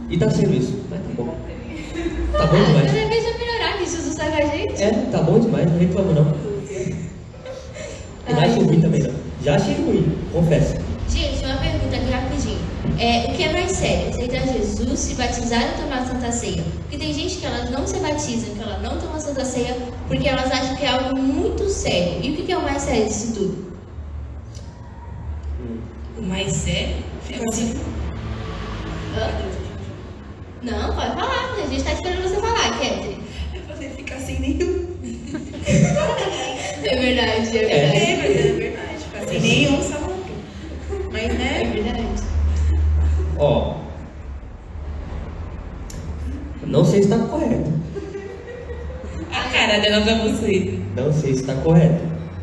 E 0.09 0.17
tá 0.17 0.31
sendo 0.31 0.55
isso. 0.55 0.73
Tá 0.89 0.97
bom. 1.17 1.35
Tá 2.33 2.47
bom 2.47 2.57
Ah, 2.57 2.65
demais. 2.67 2.93
cada 2.93 3.09
vez 3.09 3.25
vai 3.25 3.39
melhorar 3.39 3.79
que 3.79 3.85
Jesus 3.85 4.15
tá 4.15 4.27
com 4.27 4.37
a 4.37 4.47
gente. 4.47 4.83
É, 4.83 4.91
tá 5.11 5.23
bom 5.23 5.39
demais, 5.41 5.67
não 5.71 5.79
reclamo 5.79 6.13
não. 6.13 6.55
E 8.27 8.33
não 8.33 8.41
achei 8.41 8.63
ruim 8.63 8.81
também 8.81 9.03
não. 9.03 9.15
Já 9.45 9.57
achei 9.57 9.75
ruim, 9.75 10.17
confesso. 10.33 10.75
Gente, 11.07 11.45
uma 11.45 11.57
pergunta 11.59 11.95
aqui 11.95 12.11
rapidinho. 12.11 12.59
É, 12.99 13.31
o 13.31 13.37
que 13.37 13.43
é 13.43 13.53
mais 13.53 13.73
sério? 13.73 14.09
Aceitar 14.09 14.41
Jesus, 14.49 14.99
se 14.99 15.15
batizar 15.17 15.63
ou 15.63 15.83
tomar 15.83 15.99
a 15.99 16.07
Santa 16.07 16.33
Ceia? 16.33 16.65
Porque 16.81 16.97
tem 16.97 17.13
gente 17.13 17.37
que 17.37 17.45
elas 17.45 17.69
não 17.71 17.87
se 17.87 17.99
batizam, 17.99 18.55
que 18.55 18.63
ela 18.63 18.79
não 18.79 18.99
toma 18.99 19.17
a 19.17 19.21
Santa 19.21 19.45
Ceia, 19.45 19.77
porque 20.09 20.27
elas 20.27 20.51
acham 20.51 20.75
que 20.77 20.87
é 20.87 20.89
algo 20.89 21.19
muito 21.19 21.69
sério. 21.69 22.25
E 22.25 22.31
o 22.31 22.37
que 22.37 22.51
é 22.51 22.57
o 22.57 22.63
mais 22.63 22.81
sério 22.81 23.07
disso 23.07 23.35
tudo? 23.35 23.75
O 26.17 26.23
mais 26.23 26.51
sério 26.51 26.97
é 27.31 27.39
você. 27.45 27.77
Hã? 29.15 29.31
Não, 30.63 30.95
pode 30.95 31.15
falar. 31.15 31.55
A 31.63 31.67
gente 31.69 31.85
tá 31.85 31.93
esperando 31.93 32.23
você 32.23 32.41
falar, 32.41 32.79
Catherine. 32.79 33.23
É 33.53 33.59
você 33.75 33.91
ficar 33.91 34.19
sem 34.21 34.41
nenhum. 34.41 34.85
É 36.87 36.97
verdade, 36.97 37.59
é 37.59 37.67
verdade. 37.67 37.97
É, 37.97 38.13
é 38.13 38.17
verdade. 38.17 38.54
Nenhum 39.45 39.83
salário. 39.83 40.15
Mas, 41.13 41.23
É 41.23 41.29
né? 41.29 41.71
verdade. 41.75 42.07
Ó. 43.39 43.75
Não 46.67 46.83
sei 46.85 47.03
se 47.03 47.09
está 47.13 47.19
correto. 47.27 47.73
A 49.31 49.43
cara 49.53 49.79
dela 49.81 50.03
pra 50.05 50.15
você. 50.25 50.79
Não 50.97 51.13
sei 51.13 51.35
se 51.35 51.41
está 51.43 51.55
correto. 51.57 52.03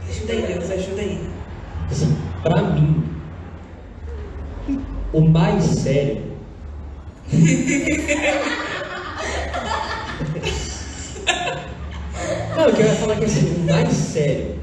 Ajuda 0.10 0.34
aí, 0.34 0.42
Deus, 0.44 0.70
ajuda 0.72 1.02
aí. 1.02 1.30
Assim, 1.90 2.18
pra 2.44 2.62
mim, 2.62 3.04
o 5.12 5.22
mais 5.22 5.64
sério. 5.64 6.22
Não, 12.56 12.68
o 12.70 12.74
que 12.74 12.82
eu 12.82 12.86
ia 12.86 12.96
falar 12.96 13.16
que 13.16 13.26
assim, 13.26 13.56
o 13.56 13.72
mais 13.72 13.90
sério. 13.94 14.56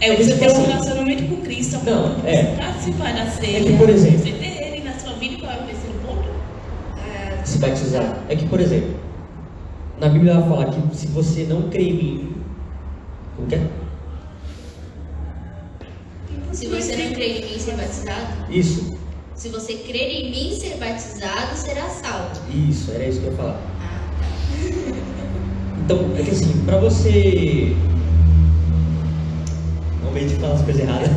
É 0.00 0.16
você 0.16 0.36
ter 0.36 0.48
um 0.48 0.52
assim, 0.52 0.66
relacionamento 0.66 1.24
com 1.24 1.36
Cristo. 1.42 1.78
Não, 1.84 2.16
é. 2.24 2.56
Participar 2.56 3.12
da 3.14 3.26
ceia. 3.30 3.58
É 3.58 3.62
que, 3.64 3.76
por 3.76 3.88
exemplo- 3.90 4.18
Você 4.18 4.32
ter 4.32 4.62
ele 4.62 4.84
na 4.84 4.92
sua 4.98 5.12
vida, 5.14 5.36
qual 5.40 5.52
é 5.52 5.56
o 5.56 5.66
terceiro 5.66 5.94
ponto? 6.06 6.28
É, 6.98 7.44
se 7.44 7.58
batizar. 7.58 8.18
É 8.28 8.36
que, 8.36 8.46
por 8.46 8.60
exemplo, 8.60 8.94
na 10.00 10.08
Bíblia 10.08 10.32
ela 10.32 10.42
fala 10.42 10.66
que 10.66 10.96
se 10.96 11.06
você 11.08 11.44
não 11.44 11.62
crê 11.62 11.84
em 11.88 11.92
mim. 11.94 12.32
Como 13.36 13.48
que 13.48 13.54
é? 13.56 13.60
Se 16.52 16.66
você 16.66 16.96
não 16.96 17.12
crer 17.14 17.44
em 17.44 17.52
mim 17.52 17.58
ser 17.58 17.72
batizado, 17.76 18.26
Isso, 18.50 18.96
se 19.34 19.48
você 19.48 19.74
crer 19.74 20.10
em 20.10 20.30
mim 20.30 20.58
ser 20.58 20.76
batizado, 20.76 21.54
será 21.56 21.88
salvo. 21.88 22.40
isso, 22.52 22.90
era 22.90 23.06
isso 23.06 23.20
que 23.20 23.26
eu 23.26 23.30
ia 23.32 23.36
falar. 23.36 23.60
Ah, 23.80 24.00
Então, 25.84 25.98
é 26.18 26.22
que 26.22 26.30
assim, 26.30 26.64
pra 26.64 26.78
você. 26.78 27.76
Meio 30.18 30.30
de 30.30 30.34
falar 30.34 30.54
as 30.54 30.62
coisas 30.62 30.82
erradas. 30.82 31.10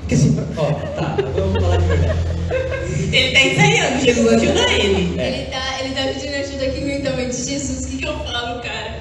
Porque 0.00 0.14
assim, 0.14 0.36
ó, 0.58 0.72
tá, 0.72 1.16
vou 1.34 1.58
falar 1.58 1.76
de 1.78 1.86
verdade. 1.86 2.18
Ele 3.10 3.32
tá 3.32 3.40
ensaiando, 3.40 4.04
Jesus 4.04 4.26
ajuda 4.26 4.72
ele. 4.74 5.18
É. 5.18 5.28
Ele, 5.28 5.46
tá, 5.46 5.80
ele 5.80 5.94
tá 5.94 6.02
pedindo 6.12 6.34
ajuda 6.34 6.66
aqui 6.66 6.84
mentalmente. 6.84 7.34
Jesus, 7.34 7.86
o 7.86 7.88
que, 7.88 7.96
que 7.96 8.04
eu 8.06 8.12
falo, 8.18 8.60
cara? 8.60 8.98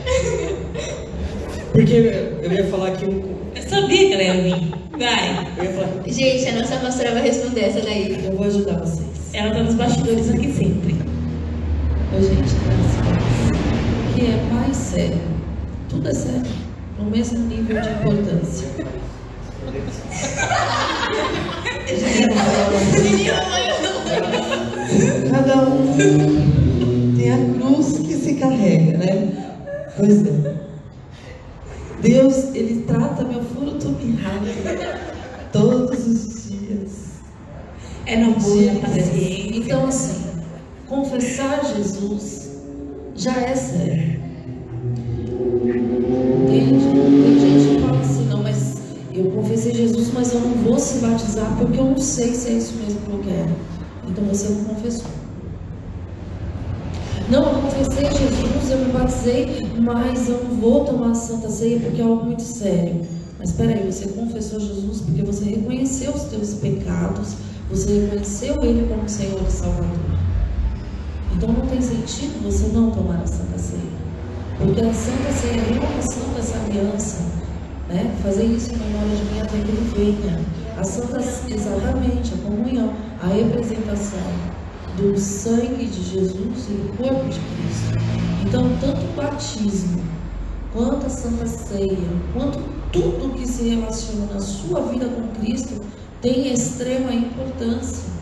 Porque 1.73 1.93
eu 2.43 2.49
ia 2.49 2.63
falar 2.67 2.91
que 2.91 3.05
um. 3.05 3.35
Eu 3.53 3.63
sabia 3.63 4.07
que 4.07 4.13
ela 4.13 4.23
ia 4.23 4.41
vir. 4.41 4.71
Vai. 4.97 5.47
Eu 5.57 5.63
ia 5.65 5.71
falar. 5.71 6.03
Gente, 6.07 6.47
a 6.47 6.59
nossa 6.59 6.77
pastora 6.77 7.11
vai 7.11 7.23
responder 7.23 7.61
essa 7.65 7.81
daí. 7.81 8.23
Eu 8.23 8.37
vou 8.37 8.47
ajudar 8.47 8.79
vocês. 8.79 9.33
Ela 9.33 9.53
tá 9.53 9.63
nos 9.63 9.75
bastidores 9.75 10.29
aqui 10.29 10.49
sempre. 10.53 10.95
Ô, 12.15 12.21
gente, 12.21 12.55
graças 12.63 13.49
O 14.09 14.13
que 14.15 14.27
é 14.27 14.53
mais 14.53 14.77
sério? 14.77 15.19
Tudo 15.89 16.07
é 16.07 16.13
sério. 16.13 16.68
Mesmo 17.09 17.39
nível 17.39 17.81
de 17.81 17.89
importância. 17.89 18.67
Cada 25.31 25.61
um 25.63 27.15
tem 27.17 27.31
a 27.31 27.37
cruz 27.55 27.97
que 27.97 28.13
se 28.13 28.35
carrega, 28.35 28.97
né? 28.99 29.55
Pois 29.97 30.25
é. 30.25 30.55
Deus, 32.01 32.55
Ele 32.55 32.83
trata 32.87 33.23
meu 33.23 33.43
fruto 33.43 33.89
mirrado 33.89 34.45
todos 35.51 36.07
os 36.07 36.49
dias. 36.49 36.91
É 38.05 38.17
na 38.17 38.27
der. 38.27 38.79
paciência. 38.81 39.57
Então, 39.57 39.87
assim, 39.87 40.25
confessar 40.87 41.65
Jesus 41.75 42.49
já 43.15 43.33
é 43.33 43.55
sério. 43.55 44.18
Não 51.99 52.05
sei 52.05 52.33
se 52.33 52.47
é 52.47 52.53
isso 52.53 52.75
mesmo 52.75 53.01
que 53.01 53.11
eu 53.11 53.19
quero. 53.19 53.49
Então 54.07 54.23
você 54.23 54.47
não 54.47 54.63
confessou. 54.63 55.11
Não, 57.29 57.43
eu 57.43 57.61
confessei 57.61 58.05
Jesus, 58.05 58.71
eu 58.71 58.77
me 58.77 58.93
batizei, 58.93 59.67
mas 59.81 60.29
eu 60.29 60.41
não 60.45 60.55
vou 60.61 60.85
tomar 60.85 61.11
a 61.11 61.13
Santa 61.13 61.49
Ceia 61.49 61.77
porque 61.81 61.99
é 61.99 62.05
algo 62.05 62.23
muito 62.23 62.41
sério. 62.41 63.05
Mas 63.37 63.49
espera 63.49 63.73
aí, 63.73 63.91
você 63.91 64.07
confessou 64.07 64.61
Jesus 64.61 65.01
porque 65.01 65.21
você 65.23 65.43
reconheceu 65.43 66.13
os 66.13 66.23
teus 66.23 66.53
pecados, 66.53 67.35
você 67.69 67.99
reconheceu 67.99 68.63
Ele 68.63 68.87
como 68.87 69.09
Senhor 69.09 69.41
e 69.45 69.51
Salvador. 69.51 69.89
Então 71.35 71.51
não 71.51 71.65
tem 71.67 71.81
sentido 71.81 72.41
você 72.45 72.67
não 72.67 72.91
tomar 72.91 73.23
a 73.23 73.27
Santa 73.27 73.57
Ceia. 73.57 73.81
Porque 74.57 74.79
a 74.79 74.93
Santa 74.93 75.33
Ceia 75.33 75.51
é 75.51 75.59
a 75.59 75.63
renovação 75.65 76.33
dessa 76.33 76.57
aliança. 76.59 77.17
Né? 77.89 78.15
Fazer 78.23 78.45
isso 78.45 78.71
em 78.71 78.77
memória 78.77 79.17
de 79.17 79.23
mim 79.33 79.41
até 79.41 79.57
que 79.57 79.69
Ele 79.69 80.15
venha. 80.17 80.58
A 80.79 80.83
Santa 80.85 81.19
exatamente, 81.19 82.33
a 82.33 82.37
comunhão, 82.37 82.93
a 83.21 83.27
representação 83.27 84.31
do 84.95 85.19
sangue 85.19 85.85
de 85.85 86.01
Jesus 86.01 86.69
e 86.69 86.71
do 86.71 86.97
corpo 86.97 87.25
de 87.25 87.37
Cristo. 87.37 87.99
Então, 88.47 88.63
tanto 88.79 89.01
o 89.01 89.13
batismo, 89.13 90.01
quanto 90.71 91.05
a 91.05 91.09
Santa 91.09 91.45
Ceia, 91.47 92.07
quanto 92.31 92.59
tudo 92.93 93.33
que 93.33 93.45
se 93.45 93.67
relaciona 93.67 94.33
na 94.33 94.39
sua 94.39 94.83
vida 94.83 95.05
com 95.09 95.27
Cristo 95.41 95.81
tem 96.21 96.53
extrema 96.53 97.11
importância. 97.11 98.13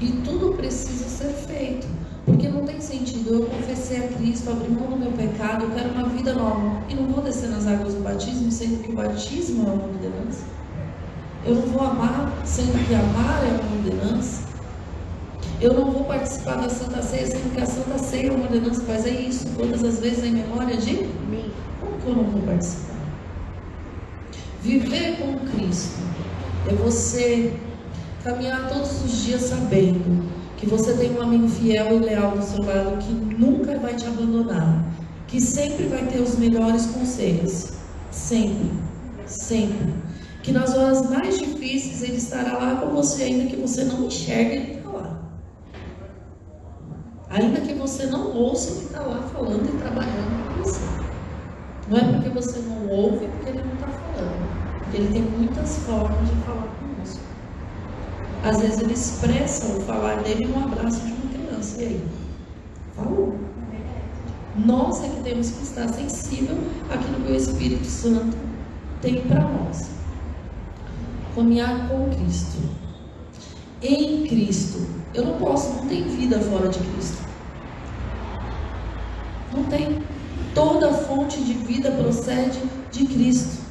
E 0.00 0.12
tudo 0.24 0.54
precisa 0.54 1.04
ser 1.04 1.34
feito. 1.46 1.86
Porque 2.24 2.48
não 2.48 2.64
tem 2.64 2.80
sentido 2.80 3.34
eu 3.34 3.44
confessei 3.44 3.98
a 3.98 4.08
Cristo, 4.08 4.48
abrir 4.48 4.70
mão 4.70 4.88
do 4.88 4.96
meu 4.96 5.12
pecado, 5.12 5.64
eu 5.64 5.70
quero 5.72 5.90
uma 5.90 6.08
vida 6.08 6.32
nova. 6.32 6.82
E 6.88 6.94
não 6.94 7.06
vou 7.08 7.22
descer 7.22 7.50
nas 7.50 7.66
águas 7.66 7.92
do 7.92 8.00
batismo, 8.02 8.50
sendo 8.50 8.82
que 8.82 8.92
o 8.92 8.94
batismo 8.94 9.68
é 9.68 9.72
uma 9.72 9.84
ordenança. 9.84 10.61
Eu 11.44 11.56
não 11.56 11.62
vou 11.62 11.82
amar, 11.82 12.32
sendo 12.44 12.86
que 12.86 12.94
amar 12.94 13.42
é 13.44 13.60
uma 13.60 13.76
ordenança. 13.76 14.42
Eu 15.60 15.74
não 15.74 15.90
vou 15.90 16.04
participar 16.04 16.56
da 16.56 16.68
Santa 16.68 17.02
Ceia, 17.02 17.26
sendo 17.26 17.54
que 17.54 17.60
a 17.60 17.66
Santa 17.66 17.98
Ceia 17.98 18.28
é 18.28 18.32
uma 18.32 18.44
ordenança. 18.44 18.80
Fazer 18.82 19.10
isso 19.10 19.46
todas 19.56 19.82
as 19.82 19.98
vezes 19.98 20.24
em 20.24 20.32
memória 20.32 20.76
de 20.76 20.92
mim. 20.92 21.52
Como 21.80 21.98
que 22.00 22.06
eu 22.06 22.14
não 22.16 22.24
vou 22.30 22.42
participar? 22.42 22.94
Viver 24.62 25.16
com 25.16 25.38
Cristo 25.50 26.00
é 26.70 26.74
você 26.74 27.52
caminhar 28.22 28.68
todos 28.68 29.04
os 29.04 29.24
dias 29.24 29.42
sabendo 29.42 30.30
que 30.56 30.66
você 30.66 30.92
tem 30.92 31.16
um 31.16 31.20
amigo 31.20 31.48
fiel 31.48 31.96
e 31.96 31.98
leal 31.98 32.36
do 32.36 32.44
seu 32.44 32.64
lado 32.64 32.98
que 32.98 33.12
nunca 33.12 33.76
vai 33.80 33.94
te 33.94 34.06
abandonar, 34.06 34.84
que 35.26 35.40
sempre 35.40 35.88
vai 35.88 36.06
ter 36.06 36.20
os 36.20 36.38
melhores 36.38 36.86
conselhos. 36.86 37.72
Sempre. 38.12 38.70
Sempre. 39.26 39.92
Que 40.42 40.50
nas 40.50 40.74
horas 40.76 41.08
mais 41.08 41.38
difíceis 41.38 42.02
ele 42.02 42.16
estará 42.16 42.58
lá 42.58 42.76
com 42.76 42.88
você, 42.88 43.22
ainda 43.24 43.48
que 43.48 43.56
você 43.56 43.84
não 43.84 44.06
enxergue 44.06 44.56
ele 44.56 44.72
está 44.72 44.90
lá. 44.90 45.20
Ainda 47.30 47.60
que 47.60 47.74
você 47.74 48.06
não 48.06 48.36
ouça 48.36 48.72
ele 48.72 48.86
está 48.86 49.02
lá 49.02 49.22
falando 49.22 49.64
e 49.72 49.78
trabalhando 49.78 50.48
com 50.48 50.62
você. 50.64 50.80
Não 51.88 51.96
é 51.96 52.12
porque 52.12 52.28
você 52.30 52.58
não 52.60 52.88
ouve 52.88 53.26
porque 53.26 53.50
ele 53.50 53.62
não 53.62 53.74
está 53.74 53.86
falando. 53.86 54.78
Porque 54.78 54.96
ele 54.96 55.12
tem 55.12 55.22
muitas 55.22 55.78
formas 55.78 56.28
de 56.28 56.34
falar 56.44 56.68
conosco. 56.80 57.20
Às 58.44 58.60
vezes 58.60 58.80
ele 58.80 58.94
expressa 58.94 59.66
o 59.66 59.80
falar 59.82 60.22
dele 60.22 60.46
no 60.46 60.64
abraço 60.64 61.00
de 61.00 61.12
uma 61.12 61.32
criança. 61.32 61.80
E 61.82 61.86
aí? 61.86 62.04
Falou. 62.96 63.36
Nós 64.56 65.02
é 65.02 65.08
que 65.08 65.22
temos 65.22 65.50
que 65.50 65.62
estar 65.62 65.88
sensível 65.88 66.56
àquilo 66.90 67.24
que 67.24 67.32
o 67.32 67.36
Espírito 67.36 67.86
Santo 67.86 68.36
tem 69.00 69.22
para 69.22 69.40
nós. 69.40 70.01
Caminhar 71.34 71.88
com 71.88 72.10
Cristo. 72.10 72.58
Em 73.82 74.26
Cristo. 74.26 74.86
Eu 75.14 75.24
não 75.24 75.38
posso, 75.38 75.72
não 75.74 75.86
tem 75.86 76.04
vida 76.04 76.38
fora 76.40 76.68
de 76.68 76.78
Cristo. 76.78 77.22
Não 79.54 79.64
tem. 79.64 80.02
Toda 80.54 80.92
fonte 80.92 81.42
de 81.42 81.54
vida 81.54 81.90
procede 81.92 82.58
de 82.90 83.06
Cristo. 83.06 83.62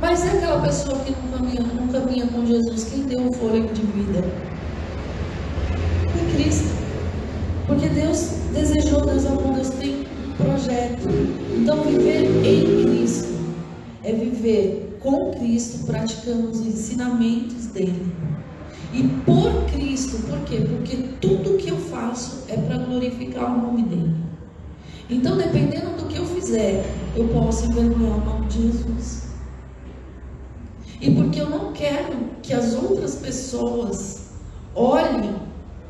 Mas 0.00 0.24
é 0.24 0.38
aquela 0.38 0.60
pessoa 0.62 0.98
que 1.00 1.10
não 1.10 1.38
caminha, 1.38 1.62
não 1.62 1.88
caminha 1.88 2.26
com 2.28 2.46
Jesus, 2.46 2.84
quem 2.84 3.02
deu 3.02 3.28
o 3.28 3.32
fôlego 3.32 3.72
de 3.72 3.82
vida? 3.82 4.24
É 6.06 6.34
Cristo. 6.34 6.76
Porque 7.66 7.88
Deus 7.88 8.30
desejou, 8.52 9.04
Deus 9.04 9.26
amou, 9.26 9.52
Deus 9.52 9.70
tem 9.70 10.06
um 10.28 10.32
projeto. 10.36 11.08
Então, 11.56 11.82
viver 11.82 12.24
em 12.44 12.84
Cristo 12.84 13.28
é 14.04 14.12
viver 14.12 14.87
com 15.00 15.30
Cristo, 15.32 15.86
praticando 15.86 16.50
os 16.50 16.60
ensinamentos 16.60 17.66
dele. 17.66 18.12
E 18.92 19.02
por 19.24 19.66
Cristo, 19.70 20.18
por 20.26 20.40
quê? 20.40 20.60
Porque 20.60 20.96
tudo 21.20 21.58
que 21.58 21.68
eu 21.68 21.76
faço 21.76 22.44
é 22.48 22.56
para 22.56 22.78
glorificar 22.78 23.54
o 23.54 23.62
nome 23.62 23.82
dele. 23.82 24.16
Então, 25.10 25.36
dependendo 25.36 25.96
do 25.96 26.06
que 26.06 26.18
eu 26.18 26.26
fizer, 26.26 26.84
eu 27.16 27.28
posso 27.28 27.66
envergonhar 27.66 28.18
o 28.18 28.24
nome 28.24 28.46
de 28.46 28.62
Jesus. 28.62 29.28
E 31.00 31.10
porque 31.14 31.40
eu 31.40 31.48
não 31.48 31.72
quero 31.72 32.30
que 32.42 32.52
as 32.52 32.74
outras 32.74 33.16
pessoas 33.16 34.30
olhem 34.74 35.36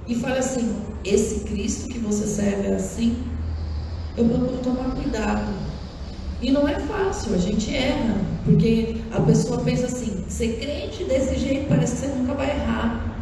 e 0.06 0.14
falem 0.14 0.38
assim: 0.38 0.76
esse 1.04 1.40
Cristo 1.40 1.88
que 1.88 1.98
você 1.98 2.26
serve 2.26 2.68
é 2.68 2.74
assim, 2.74 3.16
eu 4.16 4.24
procuro 4.24 4.58
tomar 4.58 4.94
cuidado. 4.94 5.52
E 6.40 6.50
não 6.52 6.68
é 6.68 6.78
fácil, 6.78 7.34
a 7.34 7.38
gente 7.38 7.74
erra, 7.74 8.20
porque 8.48 8.96
a 9.12 9.20
pessoa 9.20 9.60
pensa 9.60 9.86
assim: 9.86 10.24
ser 10.28 10.58
crente 10.58 11.04
desse 11.04 11.36
jeito 11.38 11.68
parece 11.68 11.96
que 11.96 12.00
você 12.00 12.14
nunca 12.14 12.34
vai 12.34 12.50
errar. 12.50 13.14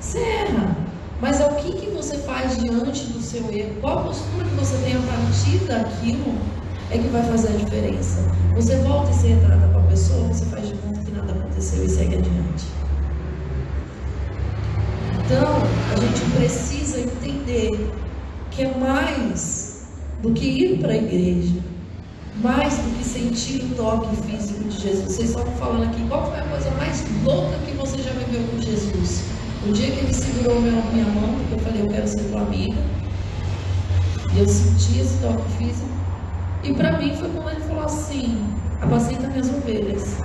Você 0.00 0.18
erra, 0.18 0.76
mas 1.20 1.40
é 1.40 1.46
o 1.46 1.54
que, 1.54 1.72
que 1.72 1.90
você 1.90 2.18
faz 2.18 2.58
diante 2.58 3.06
do 3.06 3.20
seu 3.20 3.50
erro, 3.52 3.74
qual 3.80 4.00
a 4.00 4.02
postura 4.02 4.44
que 4.44 4.54
você 4.56 4.76
tem 4.78 4.96
a 4.96 5.00
partir 5.00 5.58
daquilo 5.66 6.34
é 6.90 6.98
que 6.98 7.08
vai 7.08 7.22
fazer 7.22 7.48
a 7.48 7.56
diferença. 7.56 8.20
Você 8.54 8.76
volta 8.78 9.10
e 9.12 9.14
se 9.14 9.28
retrata 9.28 9.68
com 9.68 9.78
a 9.78 9.82
pessoa, 9.82 10.28
você 10.28 10.44
faz 10.46 10.68
de 10.68 10.74
conta 10.74 11.00
que 11.00 11.12
nada 11.12 11.32
aconteceu 11.32 11.84
e 11.84 11.88
segue 11.88 12.16
adiante. 12.16 12.64
Então, 15.24 15.62
a 15.92 16.00
gente 16.00 16.30
precisa 16.36 17.00
entender 17.00 17.90
que 18.50 18.62
é 18.62 18.76
mais 18.76 19.86
do 20.20 20.32
que 20.32 20.44
ir 20.44 20.78
para 20.80 20.92
a 20.92 20.96
igreja, 20.96 21.54
mais 22.42 22.76
do 22.78 22.98
que 22.98 23.04
sentir 23.04 23.64
o 23.64 23.74
toque 23.76 24.16
físico 24.22 24.64
de 24.64 24.80
Jesus. 24.80 25.12
Vocês 25.12 25.30
estavam 25.30 25.52
falando 25.54 25.84
aqui, 25.84 26.06
qual 26.08 26.30
foi 26.30 26.40
a 26.40 26.44
coisa 26.44 26.70
mais 26.72 27.04
louca 27.24 27.56
que 27.66 27.72
você 27.76 27.98
já 27.98 28.10
viveu 28.10 28.42
com 28.48 28.60
Jesus? 28.60 29.24
O 29.66 29.72
dia 29.72 29.90
que 29.90 30.00
ele 30.00 30.12
segurou 30.12 30.60
minha, 30.60 30.82
minha 30.92 31.06
mão, 31.06 31.34
porque 31.38 31.54
eu 31.54 31.58
falei, 31.58 31.82
eu 31.82 31.88
quero 31.88 32.08
ser 32.08 32.24
tua 32.24 32.42
amiga, 32.42 32.76
e 34.34 34.38
eu 34.38 34.48
senti 34.48 35.00
esse 35.00 35.18
toque 35.18 35.48
físico. 35.58 35.88
E 36.64 36.72
para 36.72 36.98
mim 36.98 37.14
foi 37.16 37.28
quando 37.30 37.50
ele 37.50 37.60
falou 37.60 37.84
assim: 37.84 38.42
apacenta 38.80 39.28
minhas 39.28 39.48
ovelhas. 39.48 40.16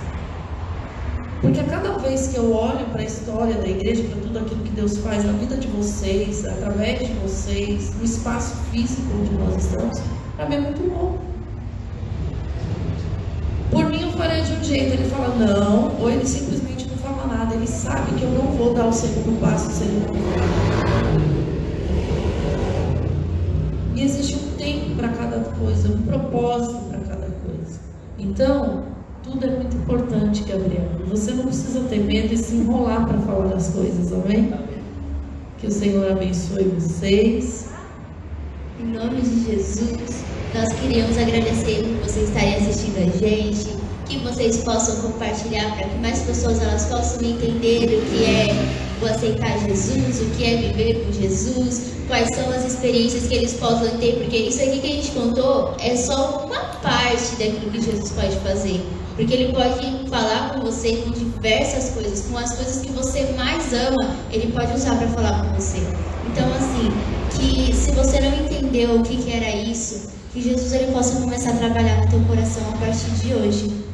Porque 1.40 1.60
a 1.60 1.64
cada 1.64 1.98
vez 1.98 2.28
que 2.28 2.36
eu 2.36 2.52
olho 2.52 2.84
para 2.86 3.00
a 3.00 3.04
história 3.04 3.54
da 3.54 3.66
igreja, 3.66 4.02
para 4.04 4.20
tudo 4.20 4.38
aquilo 4.40 4.62
que 4.62 4.70
Deus 4.72 4.98
faz 4.98 5.24
na 5.24 5.32
vida 5.32 5.56
de 5.56 5.68
vocês, 5.68 6.44
através 6.44 6.98
de 6.98 7.12
vocês, 7.14 7.94
no 7.94 8.04
espaço 8.04 8.56
físico 8.70 9.02
onde 9.18 9.32
nós 9.34 9.64
estamos, 9.64 10.00
para 10.36 10.48
mim 10.48 10.56
é 10.56 10.60
muito 10.60 10.90
bom. 10.90 11.09
Faria 14.20 14.42
de 14.42 14.52
um 14.52 14.62
jeito, 14.62 14.92
ele 14.92 15.08
fala 15.08 15.34
não, 15.34 15.98
ou 15.98 16.10
ele 16.10 16.26
simplesmente 16.26 16.86
não 16.86 16.96
fala 16.98 17.38
nada, 17.38 17.54
ele 17.54 17.66
sabe 17.66 18.12
que 18.16 18.22
eu 18.22 18.28
não 18.28 18.52
vou 18.52 18.74
dar 18.74 18.84
o 18.84 18.92
segundo 18.92 19.40
passo 19.40 19.70
se 19.72 19.84
ele 19.84 20.04
não. 20.06 20.14
E 23.96 24.02
existe 24.02 24.36
um 24.36 24.56
tempo 24.58 24.94
para 24.96 25.08
cada 25.08 25.38
coisa, 25.38 25.88
um 25.88 26.02
propósito 26.02 26.74
para 26.90 26.98
cada 26.98 27.28
coisa. 27.28 27.80
Então, 28.18 28.84
tudo 29.22 29.46
é 29.46 29.56
muito 29.56 29.74
importante, 29.74 30.42
Gabriel. 30.42 30.90
Você 31.06 31.30
não 31.30 31.44
precisa 31.44 31.80
ter 31.88 32.00
medo 32.00 32.34
e 32.34 32.36
se 32.36 32.56
enrolar 32.56 33.06
para 33.08 33.16
falar 33.20 33.54
as 33.54 33.70
coisas, 33.70 34.12
amém? 34.12 34.52
Que 35.56 35.66
o 35.66 35.70
Senhor 35.70 36.12
abençoe 36.12 36.64
vocês. 36.64 37.70
Em 38.78 38.84
nome 38.84 39.22
de 39.22 39.46
Jesus, 39.46 40.24
nós 40.54 40.70
queríamos 40.74 41.16
agradecer 41.16 41.84
por 41.84 42.06
vocês 42.06 42.28
estarem 42.28 42.56
assistindo 42.56 42.98
a 42.98 43.18
gente, 43.18 43.79
que 44.10 44.18
vocês 44.18 44.58
possam 44.58 44.96
compartilhar 44.96 45.76
para 45.76 45.88
que 45.88 45.98
mais 45.98 46.18
pessoas 46.22 46.60
elas 46.60 46.84
possam 46.86 47.22
entender 47.22 47.84
o 47.84 48.10
que 48.10 48.24
é 48.24 48.48
o 49.00 49.06
aceitar 49.06 49.56
Jesus, 49.60 50.20
o 50.20 50.30
que 50.36 50.44
é 50.44 50.56
viver 50.56 51.04
com 51.04 51.12
Jesus, 51.12 51.92
quais 52.08 52.28
são 52.34 52.50
as 52.50 52.64
experiências 52.64 53.28
que 53.28 53.34
eles 53.34 53.52
possam 53.54 53.96
ter, 53.98 54.16
porque 54.16 54.36
isso 54.36 54.60
aqui 54.60 54.80
que 54.80 54.86
a 54.86 54.96
gente 54.96 55.10
contou 55.12 55.76
é 55.78 55.94
só 55.96 56.44
uma 56.44 56.58
parte 56.82 57.36
daquilo 57.38 57.70
que 57.70 57.80
Jesus 57.80 58.10
pode 58.10 58.36
fazer. 58.40 58.84
Porque 59.14 59.32
ele 59.32 59.52
pode 59.52 60.08
falar 60.08 60.54
com 60.54 60.60
você 60.60 60.96
com 60.96 61.10
diversas 61.12 61.90
coisas, 61.90 62.26
com 62.28 62.36
as 62.36 62.54
coisas 62.54 62.82
que 62.82 62.90
você 62.90 63.32
mais 63.36 63.72
ama, 63.72 64.16
ele 64.32 64.50
pode 64.52 64.72
usar 64.72 64.96
para 64.96 65.08
falar 65.08 65.44
com 65.44 65.54
você. 65.54 65.78
Então, 66.26 66.46
assim, 66.54 66.90
que 67.36 67.72
se 67.72 67.92
você 67.92 68.20
não 68.20 68.44
entendeu 68.44 68.96
o 68.96 69.02
que, 69.02 69.16
que 69.16 69.32
era 69.32 69.50
isso, 69.56 70.10
que 70.32 70.40
Jesus 70.40 70.72
ele 70.72 70.92
possa 70.92 71.20
começar 71.20 71.50
a 71.50 71.56
trabalhar 71.56 72.00
no 72.02 72.10
teu 72.10 72.20
coração 72.20 72.62
a 72.74 72.78
partir 72.78 73.10
de 73.22 73.34
hoje. 73.34 73.89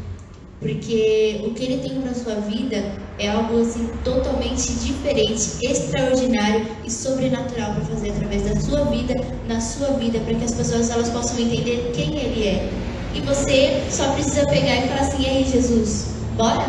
Porque 0.66 1.42
o 1.46 1.54
que 1.54 1.62
ele 1.62 1.88
tem 1.88 2.00
para 2.00 2.12
sua 2.12 2.34
vida 2.40 2.92
é 3.20 3.28
algo 3.28 3.62
assim 3.62 3.88
totalmente 4.02 4.72
diferente, 4.72 5.58
extraordinário 5.62 6.66
e 6.84 6.90
sobrenatural 6.90 7.72
para 7.74 7.84
fazer 7.84 8.10
através 8.10 8.42
da 8.42 8.60
sua 8.60 8.82
vida, 8.86 9.14
na 9.46 9.60
sua 9.60 9.92
vida, 9.92 10.18
para 10.18 10.34
que 10.34 10.44
as 10.44 10.52
pessoas 10.52 10.90
elas 10.90 11.08
possam 11.10 11.38
entender 11.38 11.92
quem 11.94 12.18
ele 12.18 12.48
é. 12.48 12.68
E 13.14 13.20
você 13.20 13.80
só 13.88 14.12
precisa 14.14 14.44
pegar 14.46 14.74
e 14.74 14.88
falar 14.88 15.02
assim: 15.02 15.22
"E 15.22 15.26
aí, 15.26 15.44
Jesus, 15.44 16.08
bora?" 16.36 16.66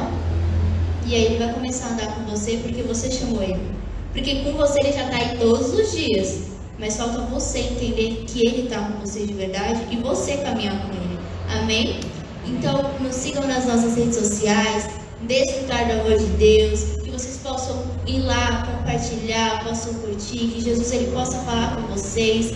E 1.08 1.16
aí 1.16 1.26
ele 1.26 1.38
vai 1.38 1.52
começar 1.54 1.88
a 1.88 1.94
andar 1.94 2.16
com 2.16 2.22
você 2.30 2.58
porque 2.58 2.84
você 2.84 3.10
chamou 3.10 3.42
ele. 3.42 3.72
Porque 4.14 4.44
com 4.44 4.52
você 4.54 4.80
ele 4.80 4.94
já 4.94 5.06
está 5.06 5.18
aí 5.18 5.38
todos 5.40 5.74
os 5.74 5.92
dias. 5.92 6.42
Mas 6.78 6.98
falta 6.98 7.20
você 7.22 7.60
entender 7.60 8.26
que 8.28 8.46
ele 8.46 8.66
está 8.66 8.80
com 8.80 9.00
você 9.00 9.26
de 9.26 9.34
verdade 9.34 9.82
e 9.90 9.96
você 9.96 10.38
caminhar 10.38 10.86
com 10.86 10.94
ele. 10.94 11.20
Amém? 11.50 12.00
Então, 12.48 12.92
nos 13.00 13.16
sigam 13.16 13.46
nas 13.46 13.66
nossas 13.66 13.96
redes 13.96 14.16
sociais, 14.16 14.90
desfrutar 15.22 15.86
do 15.88 16.02
amor 16.02 16.18
de 16.18 16.26
Deus, 16.38 16.84
que 17.04 17.12
vocês 17.12 17.38
possam 17.38 17.84
ir 18.06 18.20
lá, 18.20 18.66
compartilhar, 18.66 19.64
possam 19.66 19.94
curtir, 19.96 20.38
que 20.38 20.62
Jesus 20.62 20.92
ele 20.94 21.12
possa 21.12 21.38
falar 21.40 21.76
com 21.76 21.82
vocês. 21.94 22.54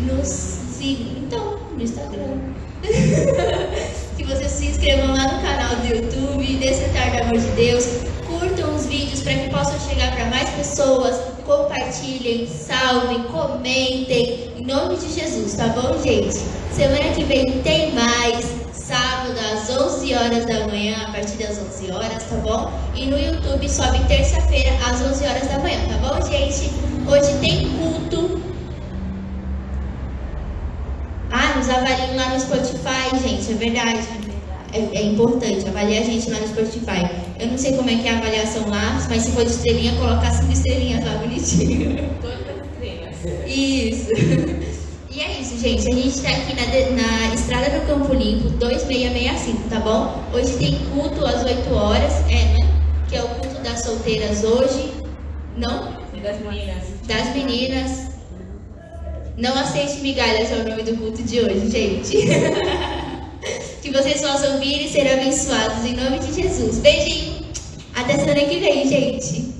Nos 0.00 0.28
sigam, 0.28 1.06
então, 1.18 1.58
no 1.72 1.82
Instagram. 1.82 2.38
que 4.16 4.24
vocês 4.24 4.50
se 4.50 4.66
inscrevam 4.66 5.08
lá 5.08 5.32
no 5.32 5.42
canal 5.42 5.76
do 5.76 5.86
YouTube, 5.86 6.56
Desfrutar 6.56 7.10
do 7.12 7.22
Amor 7.22 7.38
de 7.38 7.50
Deus, 7.52 7.86
curtam 8.26 8.74
os 8.74 8.86
vídeos 8.86 9.22
para 9.22 9.34
que 9.34 9.50
possam 9.50 9.78
chegar 9.88 10.14
para 10.14 10.26
mais 10.26 10.48
pessoas, 10.50 11.16
compartilhem, 11.44 12.46
salvem, 12.46 13.22
comentem, 13.24 14.52
em 14.58 14.64
nome 14.64 14.96
de 14.96 15.12
Jesus, 15.12 15.54
tá 15.54 15.68
bom, 15.68 16.00
gente? 16.02 16.36
Semana 16.72 17.14
que 17.14 17.24
vem 17.24 17.60
tem 17.62 17.92
mais 17.92 18.57
sábado 18.88 19.38
às 19.52 19.68
11 19.68 20.14
horas 20.14 20.46
da 20.46 20.66
manhã, 20.66 20.96
a 21.06 21.12
partir 21.12 21.36
das 21.36 21.58
11 21.58 21.92
horas, 21.92 22.22
tá 22.24 22.36
bom? 22.36 22.72
E 22.94 23.04
no 23.04 23.18
YouTube 23.18 23.68
sobe 23.68 23.98
terça-feira 24.04 24.70
às 24.90 25.02
11 25.02 25.26
horas 25.26 25.46
da 25.46 25.58
manhã, 25.58 25.78
tá 25.88 25.98
bom, 25.98 26.26
gente? 26.26 26.70
Hoje 27.06 27.38
tem 27.38 27.68
culto. 27.76 28.40
Ah, 31.30 31.58
nos 31.58 31.68
avaliem 31.68 32.16
lá 32.16 32.30
no 32.30 32.40
Spotify, 32.40 33.28
gente, 33.28 33.52
é 33.52 33.54
verdade. 33.56 34.08
É, 34.72 34.78
é, 34.96 35.02
importante, 35.02 35.68
avaliar 35.68 36.02
a 36.02 36.06
gente 36.06 36.30
lá 36.30 36.40
no 36.40 36.48
Spotify. 36.48 37.10
Eu 37.38 37.48
não 37.48 37.58
sei 37.58 37.74
como 37.76 37.90
é 37.90 37.96
que 37.96 38.08
é 38.08 38.14
a 38.14 38.18
avaliação 38.18 38.68
lá, 38.70 39.06
mas 39.10 39.22
se 39.22 39.32
for 39.32 39.44
de 39.44 39.50
estrelinha, 39.50 39.94
colocar 39.96 40.30
cinco 40.30 40.52
estrelinhas 40.52 41.04
lá 41.04 41.12
bonitinho. 41.18 42.10
Todas 42.22 42.56
estrelas. 42.72 43.46
Isso. 43.46 44.58
É 45.58 45.60
gente. 45.60 45.88
A 45.88 45.94
gente 45.94 46.08
está 46.08 46.28
aqui 46.28 46.54
na, 46.54 47.26
na 47.26 47.34
Estrada 47.34 47.80
do 47.80 47.86
Campo 47.88 48.14
Limpo, 48.14 48.48
2665, 48.50 49.68
tá 49.68 49.80
bom? 49.80 50.22
Hoje 50.32 50.56
tem 50.56 50.78
culto 50.94 51.26
às 51.26 51.44
8 51.44 51.74
horas, 51.74 52.12
é, 52.30 52.44
né? 52.44 52.68
Que 53.08 53.16
é 53.16 53.24
o 53.24 53.28
culto 53.28 53.60
das 53.62 53.82
solteiras 53.82 54.44
hoje. 54.44 54.92
Não? 55.56 55.98
das 56.22 56.40
meninas. 56.40 56.84
Das 57.08 57.34
meninas. 57.34 58.08
Não 59.36 59.52
aceite 59.58 60.00
migalhas 60.00 60.52
ao 60.52 60.58
nome 60.60 60.82
do 60.84 60.96
culto 60.96 61.24
de 61.24 61.40
hoje, 61.40 61.68
gente. 61.70 62.18
que 63.82 63.90
vocês 63.90 64.20
possam 64.20 64.60
vir 64.60 64.86
e 64.86 64.88
ser 64.88 65.12
abençoados 65.12 65.84
em 65.84 65.94
nome 65.96 66.20
de 66.20 66.40
Jesus. 66.40 66.78
Beijinho. 66.78 67.34
Até 67.96 68.16
semana 68.16 68.42
que 68.42 68.60
vem, 68.60 68.88
gente. 68.88 69.57